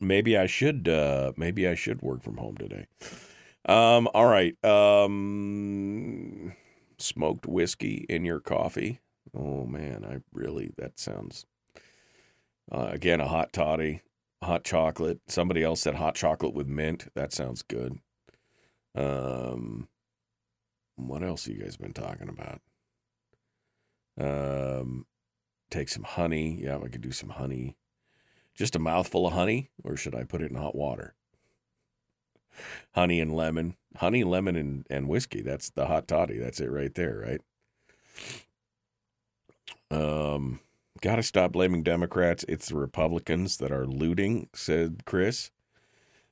[0.00, 2.86] maybe I should uh maybe I should work from home today.
[3.66, 4.56] Um all right.
[4.64, 6.52] Um
[6.98, 9.00] smoked whiskey in your coffee.
[9.34, 11.46] Oh man, I really that sounds
[12.70, 14.02] uh, again a hot toddy,
[14.42, 15.20] hot chocolate.
[15.28, 17.08] Somebody else said hot chocolate with mint.
[17.14, 17.98] That sounds good.
[18.94, 19.88] Um
[20.96, 22.60] what else have you guys been talking about?
[24.18, 25.06] Um
[25.70, 26.60] take some honey.
[26.62, 27.76] Yeah, I could do some honey
[28.54, 31.14] just a mouthful of honey, or should I put it in hot water?
[32.94, 35.42] Honey and lemon, honey, lemon, and, and whiskey.
[35.42, 36.38] That's the hot toddy.
[36.38, 37.40] That's it right there, right?
[39.90, 40.60] Um,
[41.00, 42.44] got to stop blaming Democrats.
[42.48, 45.50] It's the Republicans that are looting," said Chris.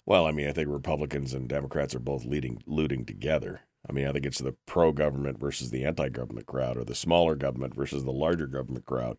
[0.06, 3.62] Well, I mean, I think Republicans and Democrats are both leading looting together.
[3.88, 7.74] I mean, I think it's the pro-government versus the anti-government crowd, or the smaller government
[7.74, 9.18] versus the larger government crowd.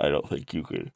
[0.00, 0.92] I don't think you could.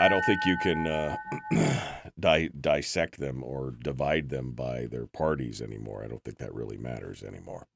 [0.00, 1.16] I don't think you can uh,
[2.18, 6.02] di- dissect them or divide them by their parties anymore.
[6.02, 7.66] I don't think that really matters anymore.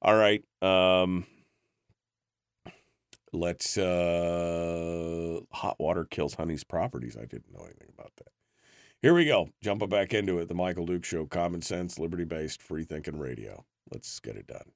[0.00, 0.44] All right.
[0.62, 1.26] Um,
[3.32, 3.76] let's.
[3.76, 7.16] Uh, hot water kills honey's properties.
[7.16, 8.28] I didn't know anything about that.
[9.00, 9.48] Here we go.
[9.60, 10.46] Jumping back into it.
[10.46, 11.26] The Michael Duke Show.
[11.26, 13.64] Common sense, liberty based, free thinking radio.
[13.90, 14.70] Let's get it done.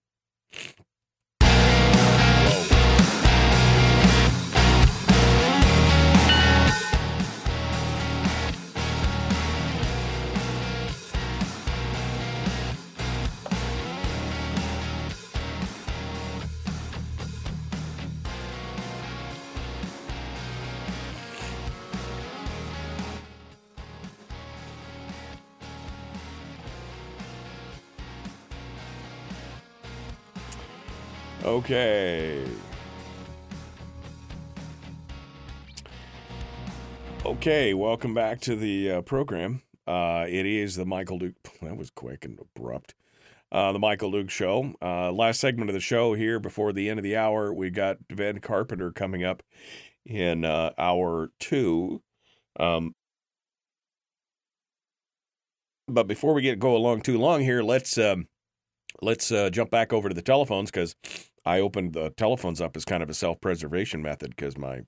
[31.56, 32.44] Okay.
[37.24, 39.62] Okay, welcome back to the uh, program.
[39.86, 41.34] Uh, it is the Michael Duke.
[41.62, 42.94] That was quick and abrupt.
[43.50, 44.74] Uh, the Michael Duke Show.
[44.82, 47.54] Uh, last segment of the show here before the end of the hour.
[47.54, 49.42] We got Ben Carpenter coming up
[50.04, 52.02] in uh, hour two.
[52.60, 52.94] Um,
[55.88, 58.28] but before we get go along too long here, let's um,
[59.00, 60.94] let's uh, jump back over to the telephones because
[61.46, 64.82] I opened the telephones up as kind of a self preservation method because my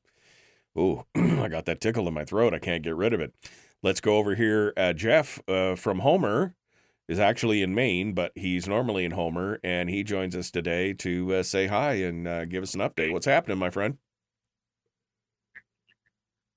[0.79, 2.55] ooh I got that tickle in my throat.
[2.55, 3.35] I can't get rid of it.
[3.83, 4.73] Let's go over here.
[4.77, 6.55] Uh, Jeff uh, from Homer
[7.09, 11.35] is actually in Maine, but he's normally in Homer, and he joins us today to
[11.37, 13.13] uh, say hi and uh, give us an update.
[13.13, 13.99] What's happening, my friend?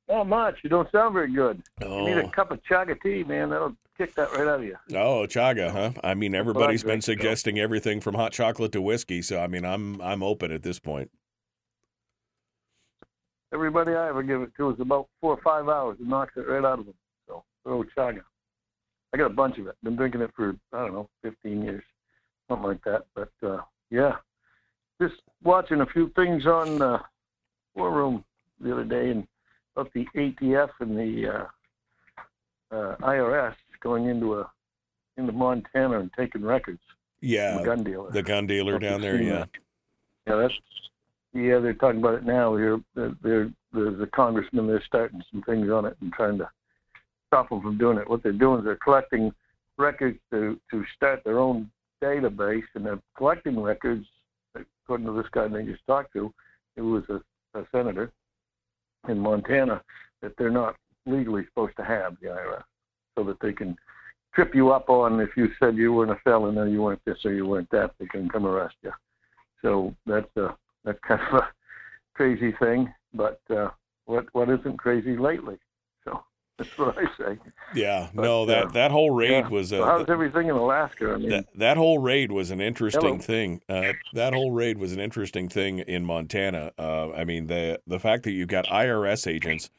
[0.10, 0.60] Not much.
[0.64, 1.64] You don't sound very good.
[1.96, 3.50] You need a Oh, cup of chaga tea, man.
[3.50, 4.78] That'll kick that right out of you.
[4.94, 5.92] oh, chaga, huh?
[6.04, 10.02] I mean, everybody's been suggesting everything from hot chocolate to whiskey, so I mean, I'm
[10.02, 11.12] I'm open at this point.
[13.54, 15.98] Everybody I ever give it to is about four or five hours.
[16.00, 16.96] It knocks it right out of them.
[17.28, 18.22] So, oh, chaga.
[19.14, 19.76] I got a bunch of it.
[19.84, 21.84] Been drinking it for, I don't know, 15 years,
[22.48, 23.04] something like that.
[23.14, 24.16] But, uh, yeah,
[25.02, 27.00] just watching a few things on uh,
[27.76, 28.24] War Room
[28.62, 29.28] the other day and
[29.76, 34.52] about the ATF and the uh, uh, IRS going into a
[35.18, 36.82] into Montana and taking records.
[37.22, 38.12] Yeah, the gun dealer.
[38.12, 39.22] The gun dealer down there.
[39.22, 39.32] Yeah.
[39.32, 39.50] that.
[40.28, 40.54] Yeah, that's
[41.34, 41.60] yeah.
[41.60, 42.56] They're talking about it now.
[42.56, 44.68] Here, there, there's a congressman.
[44.68, 46.50] They're starting some things on it and trying to
[47.28, 48.10] stop them from doing it.
[48.10, 49.32] What they're doing is they're collecting
[49.78, 51.70] records to to start their own
[52.04, 54.06] database, and they're collecting records.
[54.84, 56.34] According to this guy they just talked to,
[56.76, 57.22] who was a,
[57.58, 58.12] a senator
[59.08, 59.82] in Montana,
[60.22, 60.76] that they're not
[61.06, 62.64] legally supposed to have the IRS,
[63.16, 63.76] so that they can
[64.34, 67.18] trip you up on if you said you weren't a felon or you weren't this
[67.26, 68.92] or you weren't that, they can come arrest you.
[69.62, 71.48] So that's a that's kind of a
[72.14, 73.70] crazy thing, but uh,
[74.06, 75.58] what what isn't crazy lately?
[76.06, 76.24] So
[76.58, 77.40] that's what I say.
[77.76, 78.10] Yeah.
[78.14, 79.50] But, no, that uh, that whole raid Yeah.
[79.50, 81.12] was So uh, how's everything in Alaska?
[81.14, 83.20] I mean, that that whole raid was an interesting Hello.
[83.20, 83.62] thing.
[83.70, 86.72] Uh, that whole raid was an interesting thing in Montana.
[86.78, 89.70] Uh, I mean, the the fact that you've got IRS agents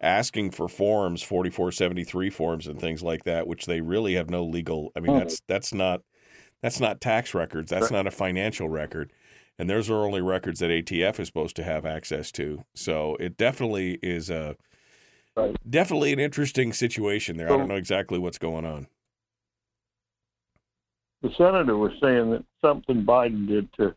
[0.00, 4.14] asking for forms, forty four seventy three forms, and things like that, which they really
[4.14, 4.92] have no legal.
[4.96, 5.52] I mean, that's mm-hmm.
[5.52, 6.02] that's not
[6.62, 7.70] that's not tax records.
[7.70, 9.12] That's not a financial record.
[9.58, 12.64] And those are only records that ATF is supposed to have access to.
[12.74, 14.56] So it definitely is a
[15.36, 15.54] Right.
[15.68, 17.52] definitely an interesting situation there.
[17.52, 18.86] I don't know exactly what's going on.
[21.22, 23.94] the senator was saying that something Biden did to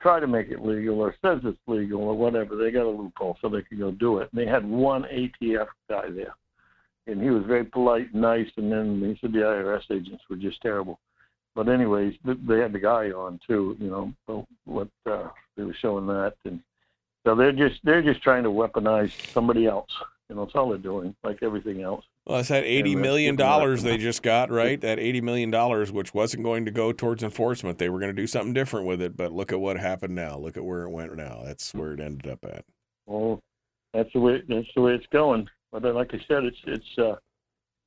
[0.00, 2.56] try to make it legal or says it's legal or whatever.
[2.56, 4.30] They got a loophole so they could go do it.
[4.32, 6.34] And they had one ATF guy there.
[7.06, 8.48] And he was very polite and nice.
[8.56, 10.98] And then he said the IRS agents were just terrible.
[11.54, 16.06] But anyways, they had the guy on too, you know, what uh, they were showing
[16.06, 16.34] that.
[16.44, 16.60] And
[17.26, 19.90] so they're just, they're just trying to weaponize somebody else.
[20.28, 22.04] You know, that's all they're doing, like everything else.
[22.26, 24.80] Well, it's that eighty that's million dollars they just got, right?
[24.80, 27.78] That eighty million dollars, which wasn't going to go towards enforcement.
[27.78, 30.38] They were going to do something different with it, but look at what happened now.
[30.38, 31.42] Look at where it went now.
[31.44, 32.64] That's where it ended up at.
[33.06, 33.40] Well,
[33.92, 35.48] that's the way that's the way it's going.
[35.72, 37.16] But uh, like I said, it's it's uh,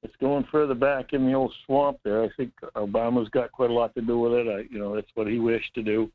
[0.02, 2.24] it's going further back in the old swamp there.
[2.24, 4.48] I think Obama's got quite a lot to do with it.
[4.48, 6.12] I, you know, that's what he wished to do,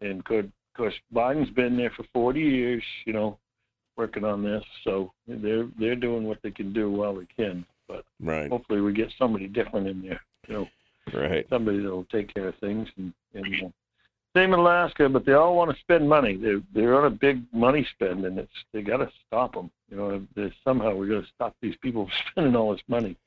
[0.00, 2.82] and could of course Biden's been there for 40 years.
[3.06, 3.38] You know,
[4.00, 7.66] working on this, so they're they're doing what they can do while they can.
[7.86, 10.22] But Right, hopefully, we get somebody different in there.
[10.48, 10.68] You know,
[11.20, 11.46] right.
[11.50, 12.88] somebody that'll take care of things.
[12.96, 13.68] And, and uh,
[14.34, 16.36] same in Alaska, but they all want to spend money.
[16.36, 19.70] They're they're on a big money spend, and it's they got to stop them.
[19.90, 23.18] You know, somehow we got to stop these people from spending all this money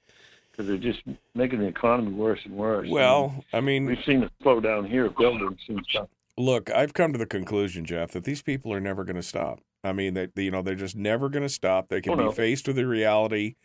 [0.52, 1.02] because they're just
[1.36, 2.90] making the economy worse and worse.
[2.90, 6.10] Well, I mean, we've seen it slow down here, buildings and stuff.
[6.36, 9.60] look, I've come to the conclusion, Jeff, that these people are never going to stop.
[9.84, 11.90] I mean, that you know, they're just never going to stop.
[11.90, 12.30] They can Oh, no.
[12.30, 13.56] be faced with the reality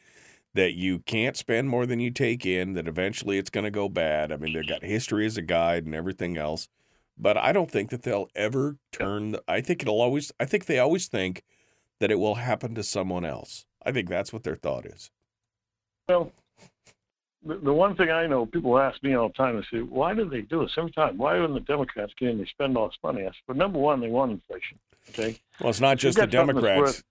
[0.55, 2.73] that you can't spend more than you take in.
[2.75, 4.33] That eventually it's going to go bad.
[4.33, 6.69] I mean, they've got history as a guide and everything else.
[7.17, 9.33] But I don't think that they'll ever turn.
[9.33, 10.33] The, I think it'll always.
[10.41, 11.43] I think they always think
[12.01, 13.67] that it will happen to someone else.
[13.85, 15.11] I think that's what their thought is.
[16.09, 16.33] Well,
[17.45, 20.15] the, the one thing I know, people ask me all the time, they say, why
[20.15, 21.19] do they do this every time?
[21.19, 23.23] Why when the Democrats get in, they spend all this money?
[23.23, 24.79] I said, well, number one, they want inflation.
[25.11, 27.05] Okay, Well, it's not just the got something that's Democrats.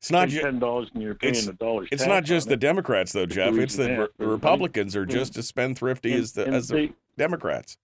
[0.00, 0.42] It's not just.
[0.42, 1.86] ten dollars and you're paying a dollar.
[1.92, 3.54] It's not just the Democrats, though, Jeff.
[3.54, 7.76] It's the Re- Republicans are just as spendthrifty as the and as the Democrats.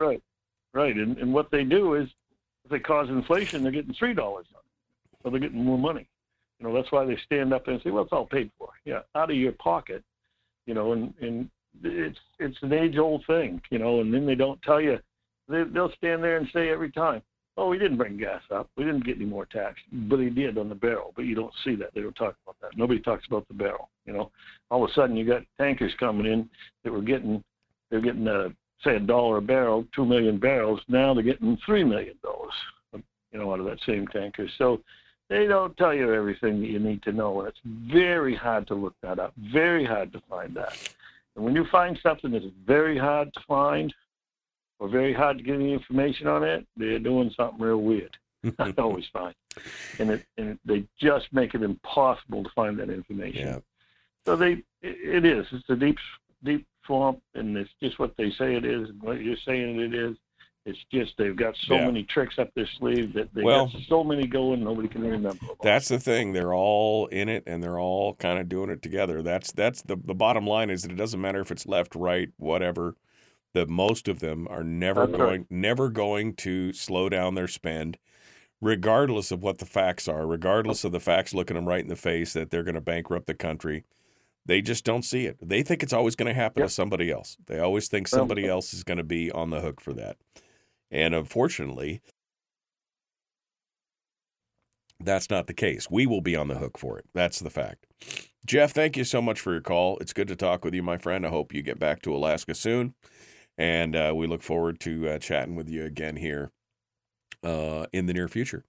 [0.00, 0.22] right,
[0.74, 2.08] right, and, and what they do is
[2.64, 6.06] if they cause inflation, they're getting three dollars on it, so they're getting more money.
[6.58, 9.00] You know, that's why they stand up and say, "Well, it's all paid for." Yeah,
[9.14, 10.04] out of your pocket.
[10.66, 11.50] You know, and and
[11.82, 13.62] it's it's an age old thing.
[13.70, 14.98] You know, and then they don't tell you.
[15.48, 17.22] They, they'll stand there and say every time,
[17.60, 18.68] "Oh, we didn't bring gas up.
[18.76, 21.52] We didn't get any more tax, but they did on the barrel." But you don't
[21.64, 21.94] see that.
[21.94, 22.76] They don't talk about that.
[22.76, 23.90] Nobody talks about the barrel.
[24.06, 24.30] You know,
[24.70, 26.48] all of a sudden you got tankers coming in
[26.82, 27.44] that were getting
[27.90, 28.48] they're getting uh,
[28.82, 30.80] say a dollar a barrel, two million barrels.
[30.88, 32.54] Now they're getting three million dollars,
[32.94, 34.48] you know, out of that same tanker.
[34.58, 34.80] So
[35.28, 37.60] they don't tell you everything that you need to know, and it's
[37.92, 39.32] very hard to look that up.
[39.52, 40.72] Very hard to find that.
[41.36, 43.94] And when you find something that's very hard to find,
[44.80, 48.16] or very hard to get any information on it, they're doing something real weird.
[48.58, 49.34] I always find,
[49.98, 53.46] and it and they just make it impossible to find that information.
[53.46, 53.58] Yeah.
[54.24, 55.46] So they, it it is.
[55.52, 55.98] It's a deep,
[56.42, 59.94] deep swamp, and it's just what they say it is, and what you're saying it
[59.94, 60.16] is.
[60.66, 61.86] It's just they've got so Yeah.
[61.86, 65.30] many tricks up their sleeve that they Well- got so many going, nobody can remember.
[65.30, 65.56] Them.
[65.62, 66.34] That's the thing.
[66.34, 69.22] They're all in it and they're all kind of doing it together.
[69.22, 72.28] That's that's the the bottom line is that it doesn't matter if it's left, right,
[72.36, 72.94] whatever.
[73.54, 77.98] That most of them are never That's going never going to slow down their spend,
[78.60, 81.96] regardless of what the facts are, regardless of the facts looking them right in the
[81.96, 83.84] face that they're going to bankrupt the country.
[84.46, 85.36] They just don't see it.
[85.42, 86.68] They think it's always going to happen Yep.
[86.68, 87.36] to somebody else.
[87.46, 90.16] They always think somebody uh else is going to be on the hook for that.
[90.90, 92.00] And unfortunately,
[95.02, 95.90] That's not the case.
[95.90, 97.06] We will be on the hook for it.
[97.14, 97.86] That's the fact.
[98.46, 99.96] Jeff, thank you so much for your call.
[99.98, 101.24] It's good to talk with you, my friend.
[101.24, 102.94] I hope you get back to Alaska soon.
[103.60, 106.50] And uh, we look forward to uh, chatting with you again here
[107.44, 108.64] uh, in the near future.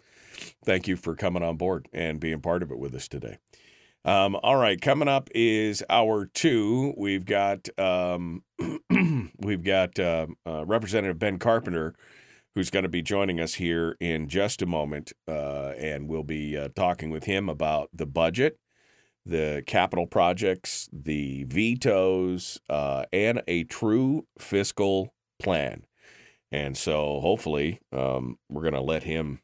[0.66, 3.38] Thank you for coming on board and being part of it with us today.
[4.04, 6.94] Um, all right, coming up is hour two.
[6.98, 8.44] We've got um,
[9.40, 11.96] we've got uh, uh, Representative Ben Carpenter,
[12.54, 16.58] who's going to be joining us here in just a moment, uh, and we'll be
[16.58, 18.60] uh, talking with him about the budget,
[19.26, 25.86] the capital projects, the vetoes, uh, and a true fiscal plan.
[26.52, 29.40] And so, hopefully, um, we're going to let him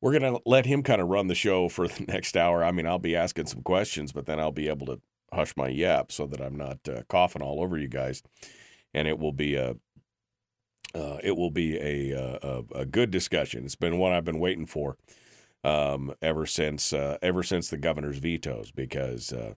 [0.00, 2.64] we're going to let him kind of run the show for the next hour.
[2.64, 5.00] I mean, I'll be asking some questions, but then I'll be able to
[5.32, 8.22] hush my yap so that I'm not uh, coughing all over you guys,
[8.92, 9.76] and it will be a
[10.92, 13.64] uh, it will be a, a a good discussion.
[13.64, 14.96] It's been one I've been waiting for
[15.64, 19.54] um, ever since uh, ever since the governor's vetoes, because uh,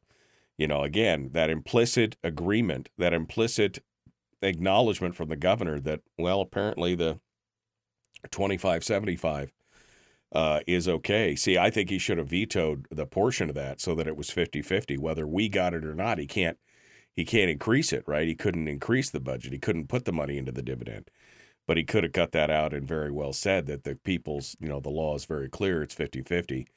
[0.58, 3.80] you know, again, that implicit agreement, that implicit
[4.42, 7.20] acknowledgement from the governor that well, apparently the
[8.32, 9.52] twenty five seventy five
[10.34, 11.36] uh, is okay.
[11.36, 14.32] See, I think he should have vetoed the portion of that so that it was
[14.32, 16.18] 50-50 whether we got it or not.
[16.18, 16.58] He can't
[17.16, 18.28] he can't increase it, right?
[18.28, 19.54] He couldn't increase the budget.
[19.54, 21.12] He couldn't put the money into the dividend.
[21.66, 24.68] But he could have cut that out and very well said that the people's, you
[24.68, 25.82] know, the law is very clear.
[25.82, 26.68] It's 50-50.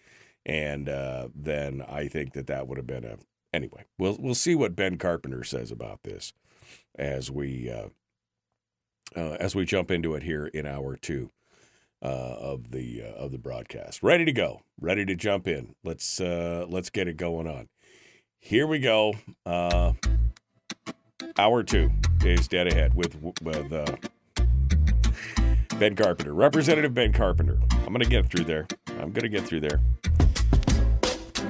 [0.45, 3.17] And uh, then I think that that would have been a
[3.53, 3.85] anyway.
[3.99, 6.33] We'll we'll see what Ben Carpenter says about this
[6.95, 7.89] as we uh,
[9.17, 11.31] uh, as we jump into it here in hour two
[12.03, 14.03] uh, of the uh, of the broadcast.
[14.03, 15.75] Ready to go, ready to jump in.
[15.83, 17.69] Let's uh, let's get it going on.
[18.39, 19.15] Here we go.
[19.45, 19.95] Uh,
[21.39, 21.91] hour two
[22.25, 23.97] is dead ahead with with uh,
[25.79, 27.59] Ben Carpenter, Representative Ben Carpenter.
[27.85, 28.67] I'm gonna get through there.
[28.99, 29.79] I'm gonna get through there.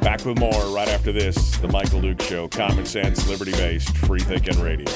[0.00, 1.56] Back with more right after this.
[1.58, 4.92] The Michael Duke Show, common sense, liberty based, free thinking radio.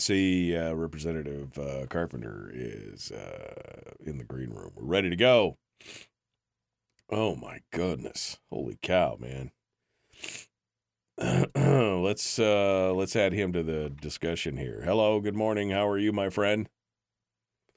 [0.00, 4.72] See uh, Representative uh, Carpenter is uh, in the green room.
[4.74, 5.58] We're ready to go.
[7.10, 8.38] Oh my goodness!
[8.50, 9.50] Holy cow, man!
[11.54, 14.82] let's uh, let's add him to the discussion here.
[14.84, 15.70] Hello, good morning.
[15.70, 16.68] How are you, my friend?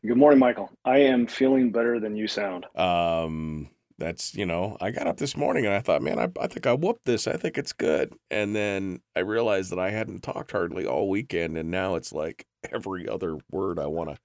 [0.05, 0.69] Good morning, Michael.
[0.85, 2.65] I am feeling better than you sound.
[2.75, 3.69] Um,
[4.03, 6.67] that's you know i got up this morning and i thought man I, I think
[6.67, 7.25] i whooped this.
[7.27, 8.13] I think it's good.
[8.29, 12.45] And then i realized that i hadn't talked hardly all weekend and now it's like
[12.71, 14.17] every other word i want to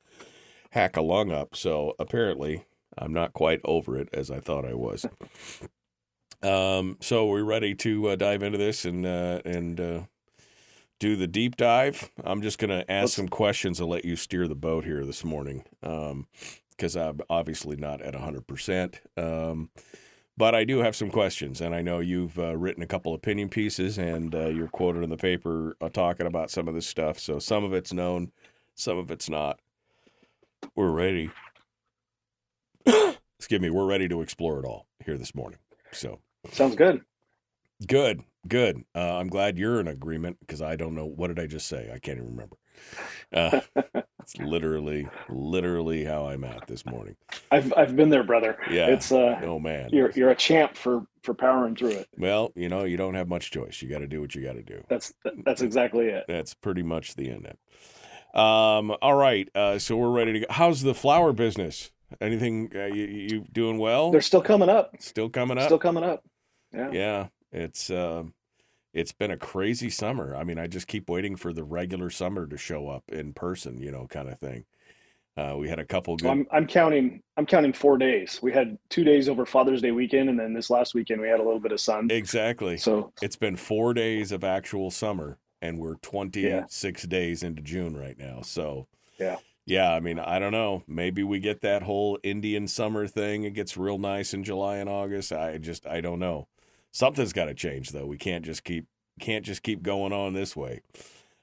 [0.71, 1.55] hack a lung up.
[1.57, 2.65] So apparently
[2.99, 5.07] i'm not quite over it as i thought i was.
[6.43, 10.01] Um so we're ready to uh, dive into this and uh and uh
[11.01, 12.11] do the deep dive.
[12.25, 15.25] I'm just gonna ask Let's- some questions and let you steer the boat here this
[15.25, 15.65] morning.
[15.83, 16.27] Um
[16.79, 18.99] because I'm obviously not at 100%.
[19.17, 19.71] Um,
[20.37, 23.49] but I do have some questions, and I know you've uh, written a couple opinion
[23.49, 27.19] pieces, and uh, you're quoted in the paper uh, talking about some of this stuff.
[27.19, 28.31] So some of it's known,
[28.77, 29.59] some of it's not.
[30.77, 31.31] We're ready.
[32.87, 33.71] Excuse me.
[33.71, 35.59] We're ready to explore it all here this morning.
[35.93, 36.21] So
[36.53, 37.01] Sounds good.
[37.89, 38.85] good, good.
[38.95, 41.91] Uh, I'm glad you're in agreement because I don't know what did I just say.
[41.93, 42.57] I can't even remember.
[43.33, 43.61] Uh,
[44.21, 47.17] it's literally, literally how I'm at this morning.
[47.51, 48.57] I've I've been there, brother.
[48.71, 48.87] Yeah.
[48.89, 49.91] It's uh Oh man.
[49.93, 52.09] you're you're a champ for for powering through it.
[52.17, 53.83] Well, you know, you don't have much choice.
[53.83, 54.83] You got to do what you got to do.
[54.89, 55.13] That's
[55.45, 56.25] that's exactly it.
[56.29, 57.47] That's pretty much the end.
[57.47, 57.59] of it.
[58.39, 58.95] Um.
[59.03, 59.49] All right.
[59.55, 59.79] Uh.
[59.79, 60.47] So we're ready to go.
[60.51, 61.91] How's the flower business?
[62.21, 62.71] Anything?
[62.75, 64.11] Uh, you, you doing well?
[64.11, 64.95] They're still coming up.
[65.01, 65.65] Still coming up.
[65.65, 66.25] Still coming up.
[66.73, 66.91] Yeah.
[66.93, 67.27] yeah.
[67.53, 68.33] It's um.
[68.93, 70.35] It's been a crazy summer.
[70.35, 73.81] I mean, I just keep waiting for the regular summer to show up in person.
[73.81, 74.65] You know, kind of thing.
[75.37, 76.29] Uh, we had a couple good.
[76.29, 78.41] I'm I'm counting I'm counting four days.
[78.43, 81.39] We had two days over Father's Day weekend, and then this last weekend we had
[81.39, 82.09] a little bit of sun.
[82.11, 82.77] exactly.
[82.77, 88.19] So It's been four days of actual summer, and we're 26 days into June right
[88.19, 88.41] now.
[88.43, 89.37] So, Yeah.
[89.65, 89.93] Yeah.
[89.93, 90.83] I mean, I don't know.
[90.89, 93.45] Maybe we get that whole Indian summer thing.
[93.45, 95.31] It gets real nice in July and August.
[95.31, 96.49] I just, I don't know.
[96.93, 98.07] Something's got to change, though.
[98.07, 98.87] We can't just keep,
[99.21, 100.81] can't just keep going on this way.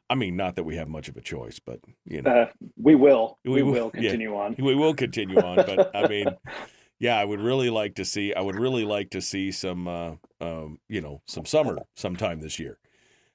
[0.09, 2.93] I mean, not that we have much of a choice, but, you know, uh, we
[2.95, 4.01] will We we, will- will yeah.
[4.01, 4.55] continue on.
[4.59, 5.55] we will continue on.
[5.57, 6.27] But I mean,
[6.99, 8.33] yeah, I would really like to see.
[8.33, 12.59] I would really like to see some, uh, um, you know, some summer sometime this
[12.59, 12.77] year,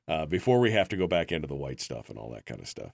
[0.07, 2.61] uh, before we have to go back into the white stuff and all that kind
[2.61, 2.93] of stuff.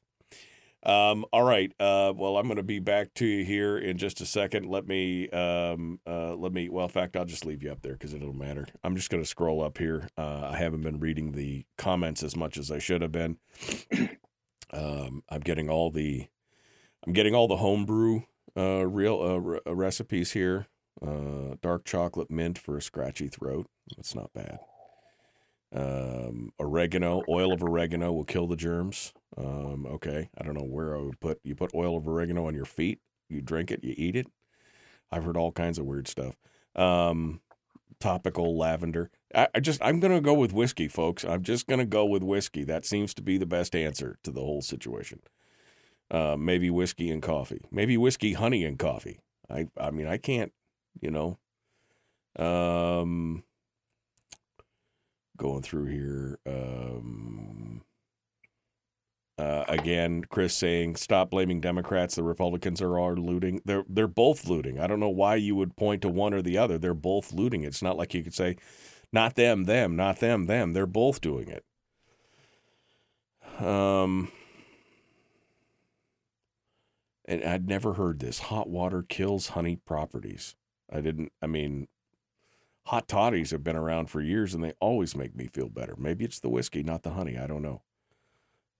[0.83, 1.73] Um, all right.
[1.81, 4.67] Uh, well, I'm going to be back to you here in just a second.
[4.67, 6.69] Let me, um, uh, let me.
[6.69, 8.67] Well, in fact, I'll just leave you up there because it don't matter.
[8.85, 10.09] I'm just going to scroll up here.
[10.17, 13.39] Uh, I haven't been reading the comments as much as I should have been.
[14.73, 16.27] um, I'm getting all the,
[17.07, 18.23] I'm getting all the homebrew
[18.57, 20.67] uh, real uh, re- uh, recipes here.
[21.05, 23.69] Uh, dark chocolate mint for a scratchy throat.
[23.97, 24.61] That's not bad.
[25.73, 29.13] Um, oregano, oil of oregano will kill the germs.
[29.37, 31.41] Um, okay, I don't know where I would put.
[31.43, 33.01] You put oil of oregano on your feet.
[33.29, 33.83] You drink it.
[33.83, 34.29] You eat it.
[35.11, 36.37] I've heard all kinds of weird stuff.
[36.75, 37.41] Um,
[38.01, 39.11] topical lavender.
[39.35, 41.25] I, I just I'm gonna go with whiskey, folks.
[41.25, 42.65] I'm just gonna go with whiskey.
[42.65, 45.21] That seems to be the best answer to the whole situation.
[46.11, 47.63] Uh, maybe whiskey and coffee.
[47.71, 49.21] Maybe whiskey, honey, and coffee.
[49.51, 50.53] I I mean I can't,
[51.01, 51.39] you know.
[52.39, 53.45] Um,
[55.37, 56.39] going through here.
[56.47, 57.83] Um,
[59.39, 62.15] uh, again, Chris saying, "Stop blaming Democrats.
[62.15, 63.61] The Republicans are all looting.
[63.65, 64.81] They're they're both looting.
[64.81, 66.79] I don't know why you would point to one or the other.
[66.79, 67.63] They're both looting.
[67.63, 68.57] It's not like you could say,
[69.13, 70.73] not them, them, not them, them.
[70.73, 71.65] They're both doing it."
[73.65, 74.31] Um,
[77.27, 78.39] and I'd never heard this.
[78.39, 80.55] Hot water kills honey properties.
[80.91, 81.33] I didn't.
[81.43, 81.89] I mean,
[82.87, 85.95] hot toddies have been around for years, and they always make me feel better.
[85.99, 87.37] Maybe it's the whiskey, not the honey.
[87.37, 87.83] I don't know.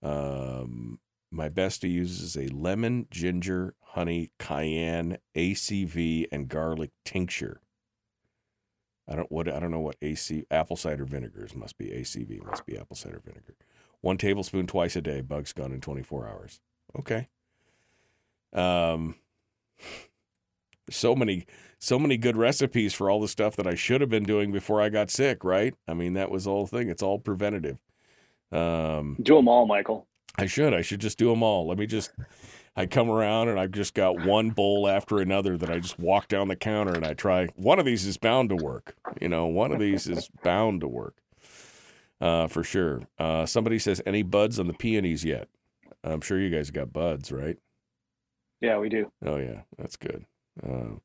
[0.01, 0.99] Um,
[1.29, 7.61] my bestie uses a lemon, ginger, honey, cayenne, ACV, and garlic tincture.
[9.09, 12.65] I don't what I don't know what AC apple cider vinegars must be ACV must
[12.65, 13.55] be apple cider vinegar.
[14.01, 15.21] One tablespoon twice a day.
[15.21, 16.59] Bugs gone in 24 hours.
[16.97, 17.27] Okay.
[18.53, 19.15] Um,
[20.89, 21.45] so many
[21.79, 24.81] so many good recipes for all the stuff that I should have been doing before
[24.81, 25.43] I got sick.
[25.43, 25.73] Right?
[25.87, 26.89] I mean that was the whole thing.
[26.89, 27.77] It's all preventative.
[28.51, 30.07] Um, Do them all, Michael.
[30.37, 30.73] I should.
[30.73, 31.67] I should just do them all.
[31.67, 32.11] Let me just.
[32.75, 36.27] I come around and I've just got one bowl after another that I just walk
[36.27, 37.47] down the counter and I try.
[37.55, 38.95] One of these is bound to work.
[39.19, 41.15] You know, one of these is bound to work.
[42.21, 43.01] Uh, for sure.
[43.17, 45.47] Uh, somebody says any buds on the peonies yet?
[46.03, 47.57] I'm sure you guys got buds, right?
[48.61, 49.11] Yeah, we do.
[49.25, 50.25] Oh yeah, that's good.
[50.63, 50.99] Uh,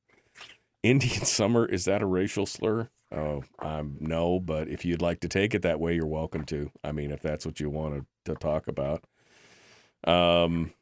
[0.83, 2.91] Indian summer is that a racial slur?
[3.11, 6.71] Oh, um, no, but if you'd like to take it that way, you're welcome to.
[6.83, 9.05] I mean, if that's what you wanted to talk about.
[10.05, 10.73] Um,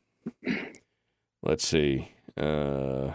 [1.42, 2.12] let's see.
[2.36, 3.12] Uh,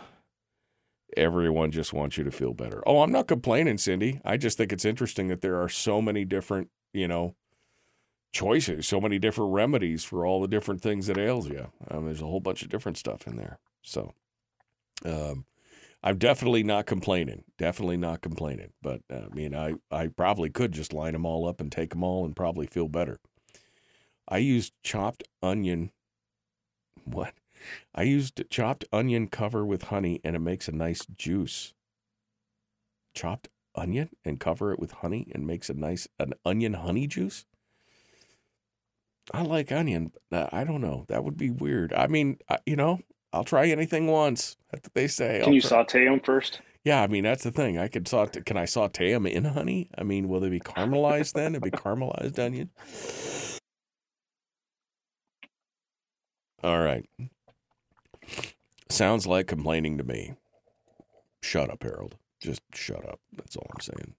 [1.15, 2.83] everyone just wants you to feel better.
[2.85, 4.19] Oh, I'm not complaining, Cindy.
[4.25, 7.35] I just think it's interesting that there are so many different, you know,
[8.33, 11.71] choices, so many different remedies for all the different things that ails you.
[11.89, 13.59] Um, there's a whole bunch of different stuff in there.
[13.81, 14.13] So,
[15.05, 15.45] um,
[16.05, 17.45] I'm definitely not complaining.
[17.57, 18.73] Definitely not complaining.
[18.79, 21.89] But uh, I mean, I I probably could just line them all up and take
[21.89, 23.19] them all and probably feel better.
[24.29, 25.91] I used chopped onion.
[27.03, 27.33] What?
[27.95, 31.73] I used chopped onion cover with honey, and it makes a nice juice.
[33.15, 37.45] Chopped onion and cover it with honey and makes a nice an onion honey juice.
[39.33, 40.11] I like onion.
[40.29, 41.05] But I don't know.
[41.07, 41.93] That would be weird.
[41.93, 42.37] I mean,
[42.67, 42.99] you know,
[43.35, 44.55] I'll try anything once.
[44.71, 45.39] That's what they say.
[45.39, 46.61] Can I'll you try- saute them first?
[46.83, 47.77] yeah, I mean that's the thing.
[47.77, 48.41] I could saute.
[48.41, 49.89] Can I saute them in honey?
[49.97, 51.53] I mean, will they be caramelized then?
[51.53, 52.69] It'd be caramelized onion.
[56.63, 57.05] All right.
[58.89, 60.33] Sounds like complaining to me.
[61.43, 62.15] Shut up, Harold.
[62.39, 63.19] Just shut up.
[63.35, 64.15] That's all I'm saying.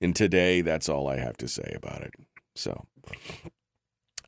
[0.00, 2.14] And today, that's all I have to say about it.
[2.54, 2.86] So,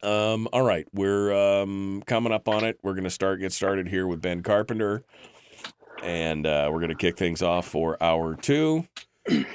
[0.02, 2.78] um, all right, we're um, coming up on it.
[2.82, 5.04] We're going to start get started here with Ben Carpenter
[6.02, 8.86] and uh, we're going to kick things off for hour two.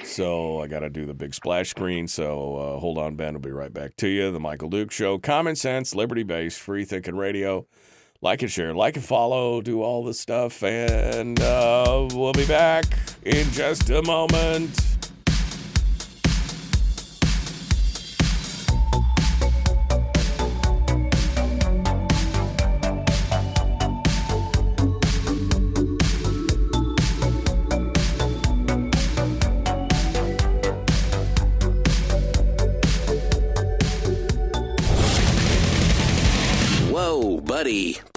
[0.02, 2.08] So I got to do the big splash screen.
[2.08, 3.34] So uh, hold on, Ben.
[3.34, 4.32] We'll be right back to you.
[4.32, 7.66] The Michael Duke Show, common sense, liberty based, free thinking radio.
[8.20, 12.84] Like and share, like and follow, do all the stuff, and uh, we'll be back
[13.24, 14.97] in just a moment.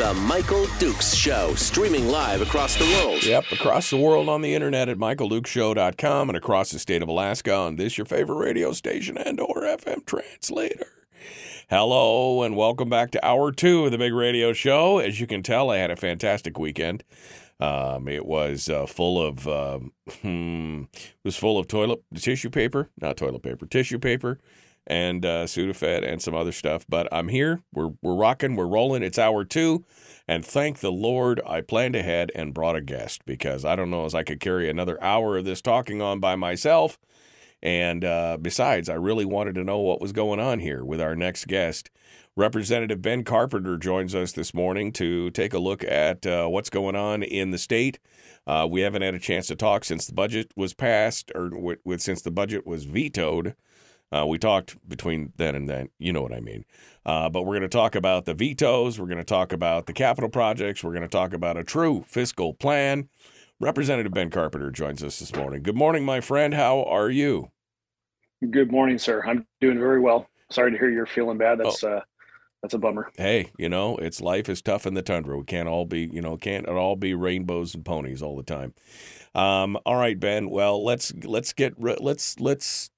[0.00, 3.22] The Michael Dukes Show, streaming live across the world.
[3.22, 7.54] Yep, across the world on the internet at michaeldukeshow.com and across the state of Alaska
[7.54, 10.86] on this your favorite radio station and or FM translator.
[11.68, 15.00] Hello and welcome back to hour two of the big radio show.
[15.00, 17.04] As you can tell, I had a fantastic weekend.
[17.60, 19.92] Um, it was uh, full of um,
[20.22, 24.40] hmm, it was full of toilet tissue paper, not toilet paper, tissue paper,
[24.90, 26.84] and uh, Sudafed and some other stuff.
[26.88, 27.62] But I'm here.
[27.72, 28.56] We're we're rocking.
[28.56, 29.04] We're rolling.
[29.04, 29.84] It's hour two,
[30.26, 34.04] and thank the Lord I planned ahead and brought a guest because I don't know
[34.04, 36.98] as I could carry another hour of this talking on by myself.
[37.62, 41.14] And uh, besides, I really wanted to know what was going on here with our
[41.14, 41.90] next guest.
[42.34, 46.96] Representative Ben Carpenter joins us this morning to take a look at uh, what's going
[46.96, 47.98] on in the state.
[48.46, 51.78] Uh, we haven't had a chance to talk since the budget was passed, or with,
[51.84, 53.54] with since the budget was vetoed.
[54.12, 56.64] Uh, we talked between then and then, you know what I mean.
[57.06, 58.98] Uh, but we're going to talk about the vetoes.
[58.98, 60.82] We're going to talk about the capital projects.
[60.82, 63.08] We're going to talk about a true fiscal plan.
[63.60, 65.62] Representative Ben Carpenter joins us this morning.
[65.62, 66.54] Good morning, my friend.
[66.54, 67.50] How are you?
[68.50, 69.22] Good morning, sir.
[69.26, 70.26] I'm doing very well.
[70.50, 71.60] Sorry to hear you're feeling bad.
[71.60, 72.00] That's uh,
[72.62, 73.10] that's a bummer.
[73.16, 75.36] Hey, you know, it's life is tough in the tundra.
[75.36, 78.42] We can't all be, you know, can't it all be rainbows and ponies all the
[78.42, 78.74] time.
[79.34, 80.48] Um, all right, Ben.
[80.48, 82.90] Well, let's let's get let's let's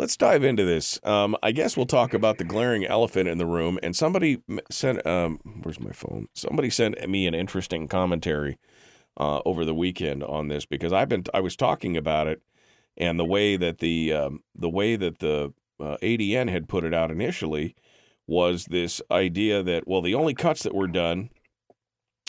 [0.00, 0.98] let's dive into this.
[1.04, 3.78] Um, I guess we'll talk about the glaring elephant in the room.
[3.82, 6.26] And somebody sent, um, where's my phone?
[6.32, 8.58] Somebody sent me an interesting commentary
[9.18, 12.40] uh, over the weekend on this because I've been I was talking about it
[12.96, 16.94] and the way that the um, the way that the uh, ADN had put it
[16.94, 17.74] out initially
[18.26, 21.28] was this idea that well the only cuts that were done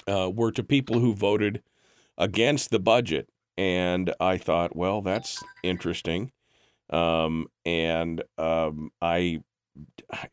[0.07, 1.61] uh, were to people who voted
[2.17, 6.31] against the budget and I thought well that's interesting
[6.91, 9.43] um, and um, I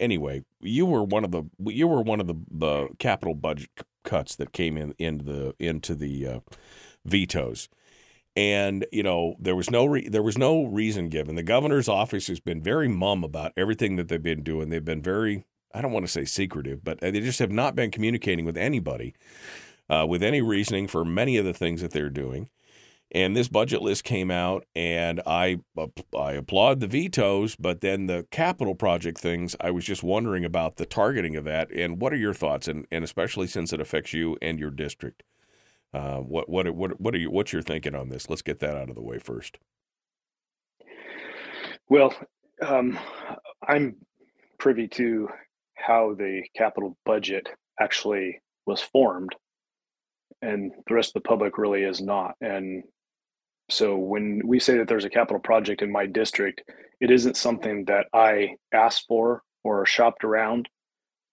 [0.01, 3.71] anyway you were one of the you were one of the, the capital budget
[4.05, 6.41] cuts that came in into the into the uh,
[7.05, 7.69] vetoes
[8.39, 11.35] and you know there was no re- there was no reason given.
[11.35, 14.69] The governor's office has been very mum about everything that they've been doing.
[14.69, 15.45] They've been very
[15.75, 19.15] I don't want to say secretive, but they just have not been communicating with anybody
[19.91, 22.49] uh, with any reasoning for many of the things that they're doing.
[23.13, 25.61] And this budget list came out, and I
[26.17, 30.77] I applaud the vetoes, but then the capital project things, I was just wondering about
[30.77, 31.71] the targeting of that.
[31.73, 35.23] And what are your thoughts, and, and especially since it affects you and your district?
[35.95, 38.29] Uh, what what what what are you what's your thinking on this?
[38.29, 39.59] Let's get that out of the way first.
[41.89, 42.15] Well,
[42.61, 42.99] um,
[43.67, 43.97] I'm
[44.59, 45.29] privy to
[45.75, 47.49] how the capital budget
[47.81, 49.35] actually was formed,
[50.43, 52.35] and the rest of the public really is not.
[52.43, 52.83] And
[53.71, 56.63] so when we say that there's a capital project in my district,
[57.01, 60.69] it isn't something that I asked for or shopped around.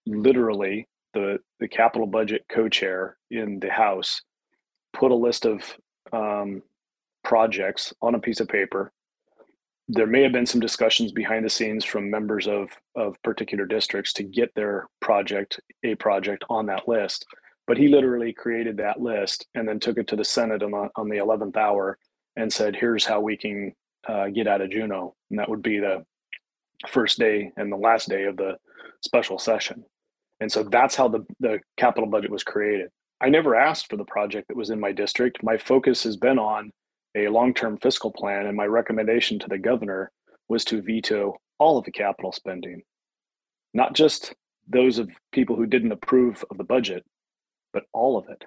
[0.05, 4.21] Literally, the the capital budget co-chair in the House
[4.93, 5.61] put a list of
[6.11, 6.61] um,
[7.23, 8.91] projects on a piece of paper.
[9.88, 14.11] There may have been some discussions behind the scenes from members of of particular districts
[14.13, 17.25] to get their project, a project, on that list.
[17.65, 21.07] But he literally created that list and then took it to the Senate on on
[21.07, 21.97] the 11th hour
[22.36, 23.73] and said, "Here's how we can
[24.07, 26.05] uh, get out of Juneau," and that would be the
[26.88, 28.57] first day and the last day of the
[29.03, 29.83] special session.
[30.39, 32.89] And so that's how the the capital budget was created.
[33.21, 35.43] I never asked for the project that was in my district.
[35.43, 36.71] My focus has been on
[37.15, 40.11] a long term fiscal plan, and my recommendation to the governor
[40.49, 42.81] was to veto all of the capital spending,
[43.73, 44.33] not just
[44.67, 47.03] those of people who didn't approve of the budget,
[47.71, 48.43] but all of it.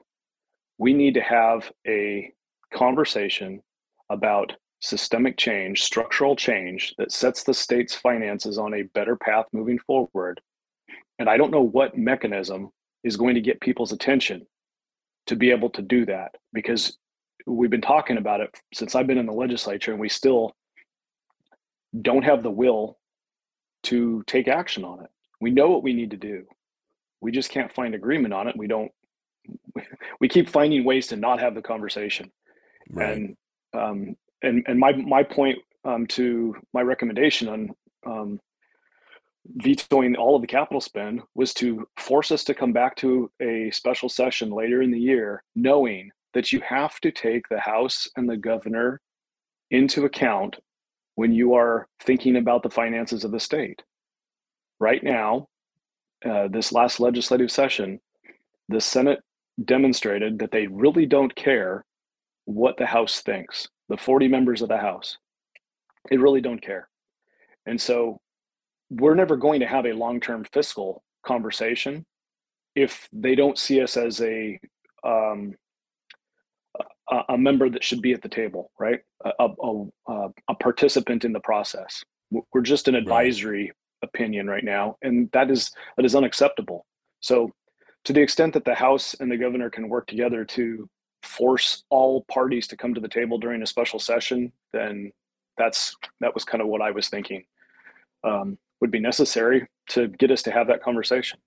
[0.77, 2.33] We need to have a
[2.73, 3.63] conversation
[4.11, 9.79] about systemic change, structural change that sets the state's finances on a better path moving
[9.79, 10.41] forward.
[11.19, 12.71] And I don't know what mechanism
[13.03, 14.47] is going to get people's attention
[15.27, 16.97] to be able to do that because
[17.47, 20.55] we've been talking about it since I've been in the legislature and we still
[22.01, 22.99] don't have the will
[23.85, 25.11] to take action on it.
[25.41, 26.45] We know what we need to do.
[27.21, 28.57] We just can't find agreement on it.
[28.57, 28.91] We don't.
[30.21, 32.33] We keep finding ways to not have the conversation.
[32.91, 33.17] Right.
[33.17, 33.37] And
[33.75, 37.71] um, and and my my point um, to my recommendation on
[38.07, 38.41] um,
[39.57, 43.71] vetoing all of the capital spend was to force us to come back to a
[43.71, 48.29] special session later in the year, knowing that you have to take the House and
[48.29, 49.01] the governor
[49.71, 50.57] into account
[51.15, 53.83] when you are thinking about the finances of the state.
[54.79, 55.49] Right now,
[56.25, 58.01] uh, this last legislative session,
[58.69, 59.21] the Senate
[59.65, 61.85] demonstrated that they really don't care
[62.49, 65.19] what the House thinks, the 40 members of the House.
[66.09, 66.89] They really don't care.
[67.67, 68.21] And so
[68.89, 72.07] we're never going to have a long-term fiscal conversation
[72.75, 74.59] if they don't see us as a
[75.05, 75.55] um,
[77.11, 79.01] a, a member that should be at the table, right?
[79.25, 82.03] A, a, a, participant in the process.
[82.31, 84.09] We're just an advisory right.
[84.11, 86.87] opinion right now, and that is that is unacceptable.
[87.21, 87.51] So,
[88.05, 90.89] to the extent that the House and the governor can work together to
[91.23, 95.13] force all parties to come to the table during a special session, then
[95.57, 97.45] that's that was kind of what I was thinking.
[98.25, 101.39] Um, would be necessary to get us to have that conversation.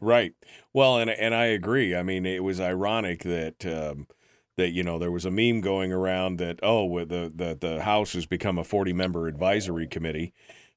[0.00, 0.32] Right.
[0.72, 1.94] Well, and and I agree.
[1.94, 4.08] I mean, it was ironic that um,
[4.56, 8.12] that you know there was a meme going around that oh the the the House
[8.14, 10.34] has become a forty member advisory committee,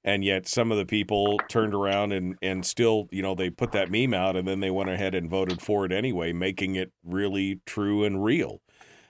[0.07, 3.73] and yet some of the people turned around and and still you know they put
[3.73, 6.91] that meme out and then they went ahead and voted for it anyway, making it
[7.03, 8.61] really true and real.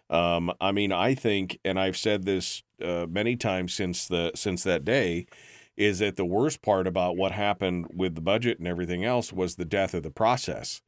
[0.10, 4.64] Um, I mean, I think, and I've said this uh, many times since the since
[4.64, 5.28] that day
[5.78, 9.56] is that the worst part about what happened with the budget and everything else was
[9.56, 10.82] the death of the process.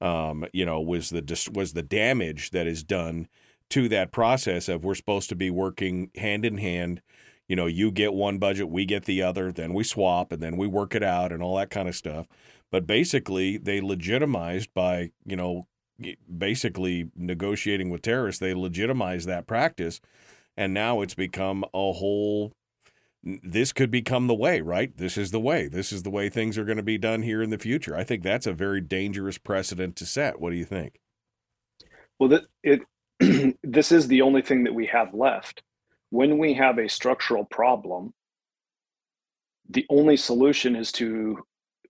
[0.00, 3.26] Um, you know, was the was the damage that is done
[3.70, 7.02] to that process of we're supposed to be working hand in hand.
[7.48, 10.56] You know, you get one budget, we get the other, then we swap, and then
[10.56, 12.26] we work it out, and all that kind of stuff.
[12.70, 15.66] But basically, they legitimized by you know,
[16.36, 18.40] basically negotiating with terrorists.
[18.40, 20.00] They legitimized that practice,
[20.56, 22.52] and now it's become a whole
[23.22, 24.96] this could become the way, right?
[24.96, 25.66] This is the way.
[25.66, 27.96] This is the way things are going to be done here in the future.
[27.96, 30.40] I think that's a very dangerous precedent to set.
[30.40, 31.00] What do you think?
[32.18, 32.82] Well, that it
[33.62, 35.62] this is the only thing that we have left.
[36.10, 38.12] When we have a structural problem,
[39.70, 41.38] the only solution is to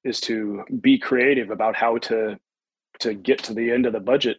[0.04, 2.38] is to be creative about how to
[3.00, 4.38] to get to the end of the budget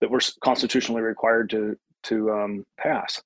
[0.00, 3.20] that we're constitutionally required to to um, pass.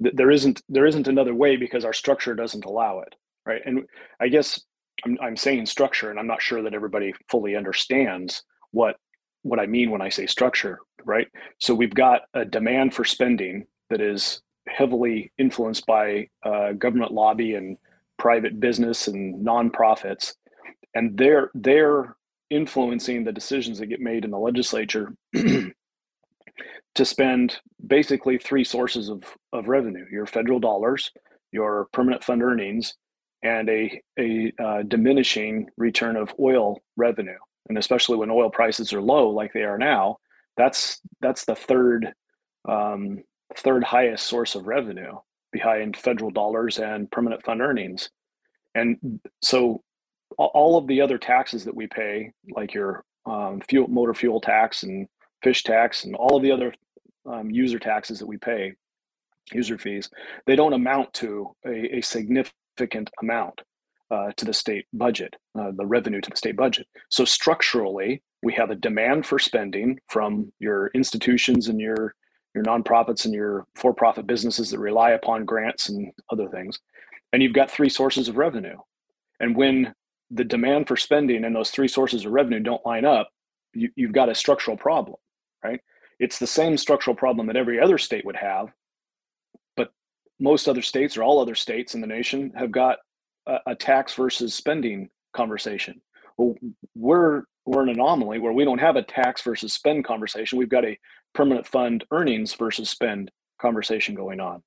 [0.00, 3.14] There isn't there isn't another way because our structure doesn't allow it
[3.46, 3.62] right?
[3.64, 3.84] And
[4.20, 4.60] i guess
[5.04, 8.96] I'm, I'm saying structure and i'm not sure that everybody fully understands what
[9.42, 11.28] what i mean when i say structure right?
[11.58, 17.54] So we've got a demand for spending that is heavily influenced by uh, government lobby
[17.54, 17.76] and
[18.18, 20.34] private business and nonprofits
[20.94, 22.16] and they're they're
[22.50, 29.22] influencing the decisions that get made in the legislature to spend basically three sources of,
[29.52, 31.10] of revenue your federal dollars,
[31.52, 32.94] your permanent fund earnings,
[33.42, 37.38] and a, a uh, diminishing return of oil revenue.
[37.68, 40.16] And especially when oil prices are low, like they are now,
[40.56, 42.12] that's that's the third
[42.68, 43.22] um,
[43.56, 45.16] third highest source of revenue
[45.52, 48.10] behind federal dollars and permanent fund earnings.
[48.74, 49.82] And so
[50.36, 54.82] all of the other taxes that we pay, like your um, fuel motor fuel tax
[54.84, 55.08] and
[55.42, 56.72] fish tax and all of the other
[57.26, 58.72] um, user taxes that we pay,
[59.52, 60.08] user fees,
[60.46, 63.60] they don't amount to a, a significant amount
[64.10, 66.86] uh, to the state budget, uh, the revenue to the state budget.
[67.08, 72.14] So structurally, we have a demand for spending from your institutions and your
[72.54, 76.78] your nonprofits and your for-profit businesses that rely upon grants and other things,
[77.32, 78.76] and you've got three sources of revenue.
[79.38, 79.94] And when
[80.30, 83.30] the demand for spending and those three sources of revenue don't line up,
[83.72, 85.16] you, you've got a structural problem
[85.64, 85.80] right?
[86.18, 88.68] It's the same structural problem that every other state would have,
[89.76, 89.90] but
[90.38, 92.98] most other states or all other states in the nation have got
[93.46, 96.00] a, a tax versus spending conversation.
[96.36, 96.54] Well,
[96.94, 100.58] we're we're an anomaly where we don't have a tax versus spend conversation.
[100.58, 100.98] We've got a
[101.34, 103.30] permanent fund earnings versus spend
[103.60, 104.62] conversation going on.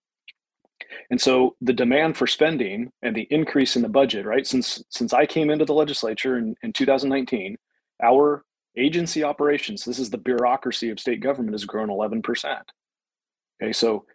[1.09, 4.45] And so the demand for spending and the increase in the budget, right?
[4.45, 7.57] Since since I came into the legislature in, in 2019,
[8.03, 8.43] our
[8.77, 12.21] agency operations, this is the bureaucracy of state government, has grown 11%.
[13.61, 14.05] Okay, so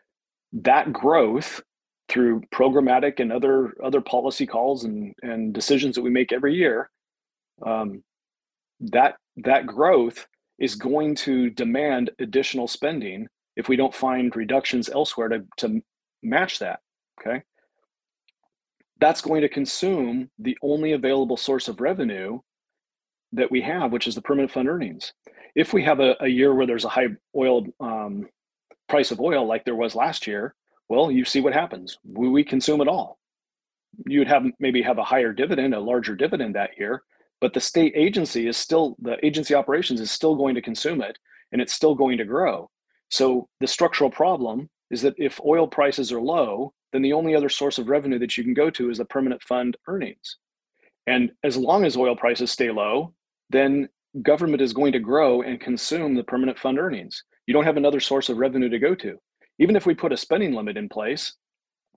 [0.52, 1.62] that growth
[2.08, 6.90] through programmatic and other other policy calls and, and decisions that we make every year,
[7.64, 8.02] um,
[8.80, 10.26] that that growth
[10.58, 15.82] is going to demand additional spending if we don't find reductions elsewhere to, to
[16.22, 16.80] match that.
[17.20, 17.42] Okay.
[19.00, 22.38] that's going to consume the only available source of revenue
[23.32, 25.12] that we have, which is the permanent fund earnings.
[25.54, 28.28] If we have a, a year where there's a high oil um,
[28.88, 30.54] price of oil like there was last year,
[30.88, 31.98] well, you see what happens.
[32.04, 33.18] We, we consume it all.
[34.06, 37.02] You'd have maybe have a higher dividend, a larger dividend that year,
[37.40, 41.18] but the state agency is still the agency operations is still going to consume it
[41.52, 42.70] and it's still going to grow.
[43.10, 47.48] So the structural problem is that if oil prices are low, then the only other
[47.48, 50.36] source of revenue that you can go to is the permanent fund earnings.
[51.06, 53.14] And as long as oil prices stay low,
[53.50, 53.88] then
[54.22, 57.22] government is going to grow and consume the permanent fund earnings.
[57.46, 59.18] You don't have another source of revenue to go to.
[59.58, 61.34] Even if we put a spending limit in place,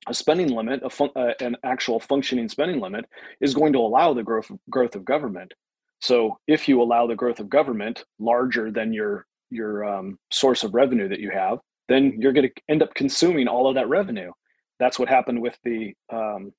[0.07, 3.05] a spending limit, a fun, uh, an actual functioning spending limit,
[3.39, 5.53] is going to allow the growth growth of government.
[5.99, 10.73] So if you allow the growth of government larger than your your um, source of
[10.73, 14.31] revenue that you have, then you're going to end up consuming all of that revenue.
[14.79, 16.53] That's what happened with the um,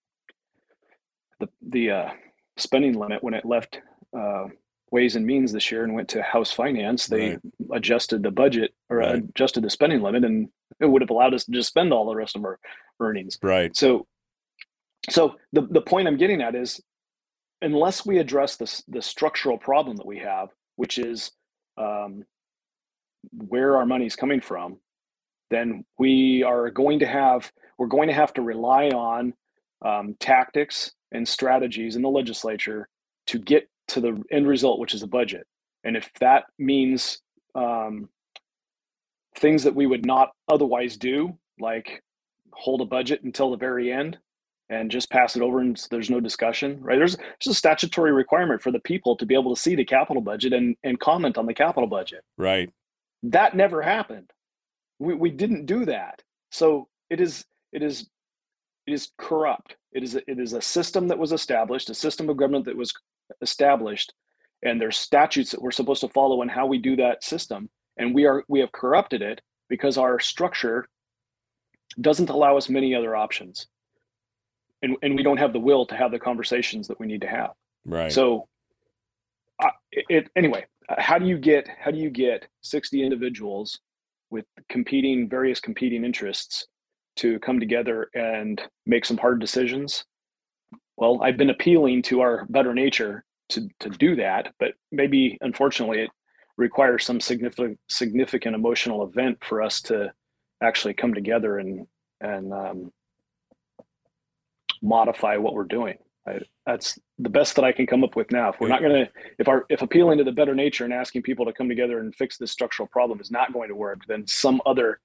[1.40, 2.10] the the uh,
[2.56, 3.80] spending limit when it left
[4.16, 4.44] uh,
[4.92, 7.06] Ways and Means this year and went to House Finance.
[7.06, 7.40] They right.
[7.72, 9.14] adjusted the budget or right.
[9.16, 10.48] adjusted the spending limit, and
[10.80, 12.58] it would have allowed us to just spend all the rest of our
[13.00, 13.38] earnings.
[13.42, 13.74] Right.
[13.74, 14.06] So,
[15.08, 16.80] so the the point I'm getting at is,
[17.62, 21.32] unless we address this the structural problem that we have, which is
[21.78, 22.24] um,
[23.32, 24.76] where our money is coming from,
[25.50, 29.32] then we are going to have we're going to have to rely on
[29.82, 32.88] um, tactics and strategies in the legislature
[33.26, 35.46] to get to the end result, which is a budget.
[35.84, 37.20] And if that means
[37.54, 38.08] um,
[39.36, 42.02] things that we would not otherwise do, like
[42.52, 44.18] hold a budget until the very end
[44.68, 46.96] and just pass it over and there's no discussion, right?
[46.96, 50.22] There's, there's a statutory requirement for the people to be able to see the capital
[50.22, 52.24] budget and, and comment on the capital budget.
[52.38, 52.70] Right.
[53.22, 54.30] That never happened.
[54.98, 56.22] We, we didn't do that.
[56.50, 58.08] So it is it is
[58.86, 59.76] it is corrupt.
[59.92, 62.76] It is a, it is a system that was established, a system of government that
[62.76, 62.92] was
[63.40, 64.12] established,
[64.62, 68.14] and there's statutes that we're supposed to follow on how we do that system, and
[68.14, 70.86] we are we have corrupted it because our structure
[72.00, 73.66] doesn't allow us many other options,
[74.82, 77.28] and and we don't have the will to have the conversations that we need to
[77.28, 77.50] have.
[77.84, 78.12] Right.
[78.12, 78.48] So,
[79.90, 80.66] it, it anyway.
[80.98, 83.78] How do you get how do you get 60 individuals
[84.30, 86.66] with competing various competing interests
[87.16, 90.04] to come together and make some hard decisions
[90.96, 96.00] well i've been appealing to our better nature to to do that but maybe unfortunately
[96.00, 96.10] it
[96.56, 100.12] requires some significant significant emotional event for us to
[100.62, 101.86] actually come together and
[102.20, 102.92] and um,
[104.80, 105.96] modify what we're doing
[106.26, 108.50] I, that's the best that I can come up with now.
[108.50, 111.22] If we're not going to, if our, if appealing to the better nature and asking
[111.22, 114.26] people to come together and fix this structural problem is not going to work, then
[114.26, 115.00] some other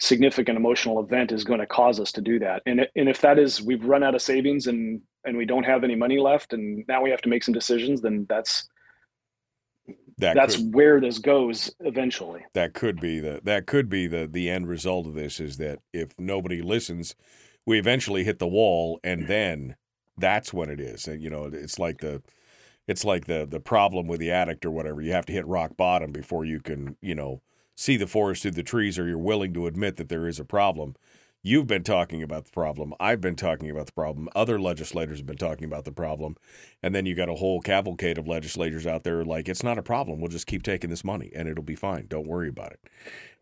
[0.00, 2.62] significant emotional event is going to cause us to do that.
[2.66, 5.84] And and if that is we've run out of savings and and we don't have
[5.84, 8.68] any money left, and now we have to make some decisions, then that's
[10.18, 12.44] that that's could, where this goes eventually.
[12.54, 15.80] That could be the that could be the the end result of this is that
[15.92, 17.14] if nobody listens,
[17.66, 19.76] we eventually hit the wall, and then
[20.16, 21.06] that's when it is.
[21.06, 22.22] And you know, it's like the
[22.86, 25.00] it's like the the problem with the addict or whatever.
[25.00, 27.42] You have to hit rock bottom before you can, you know,
[27.78, 30.44] see the forest through the trees or you're willing to admit that there is a
[30.44, 30.96] problem.
[31.44, 32.92] You've been talking about the problem.
[32.98, 34.28] I've been talking about the problem.
[34.34, 36.36] Other legislators have been talking about the problem.
[36.82, 39.82] And then you got a whole cavalcade of legislators out there like, it's not a
[39.82, 40.20] problem.
[40.20, 42.06] We'll just keep taking this money and it'll be fine.
[42.08, 42.80] Don't worry about it.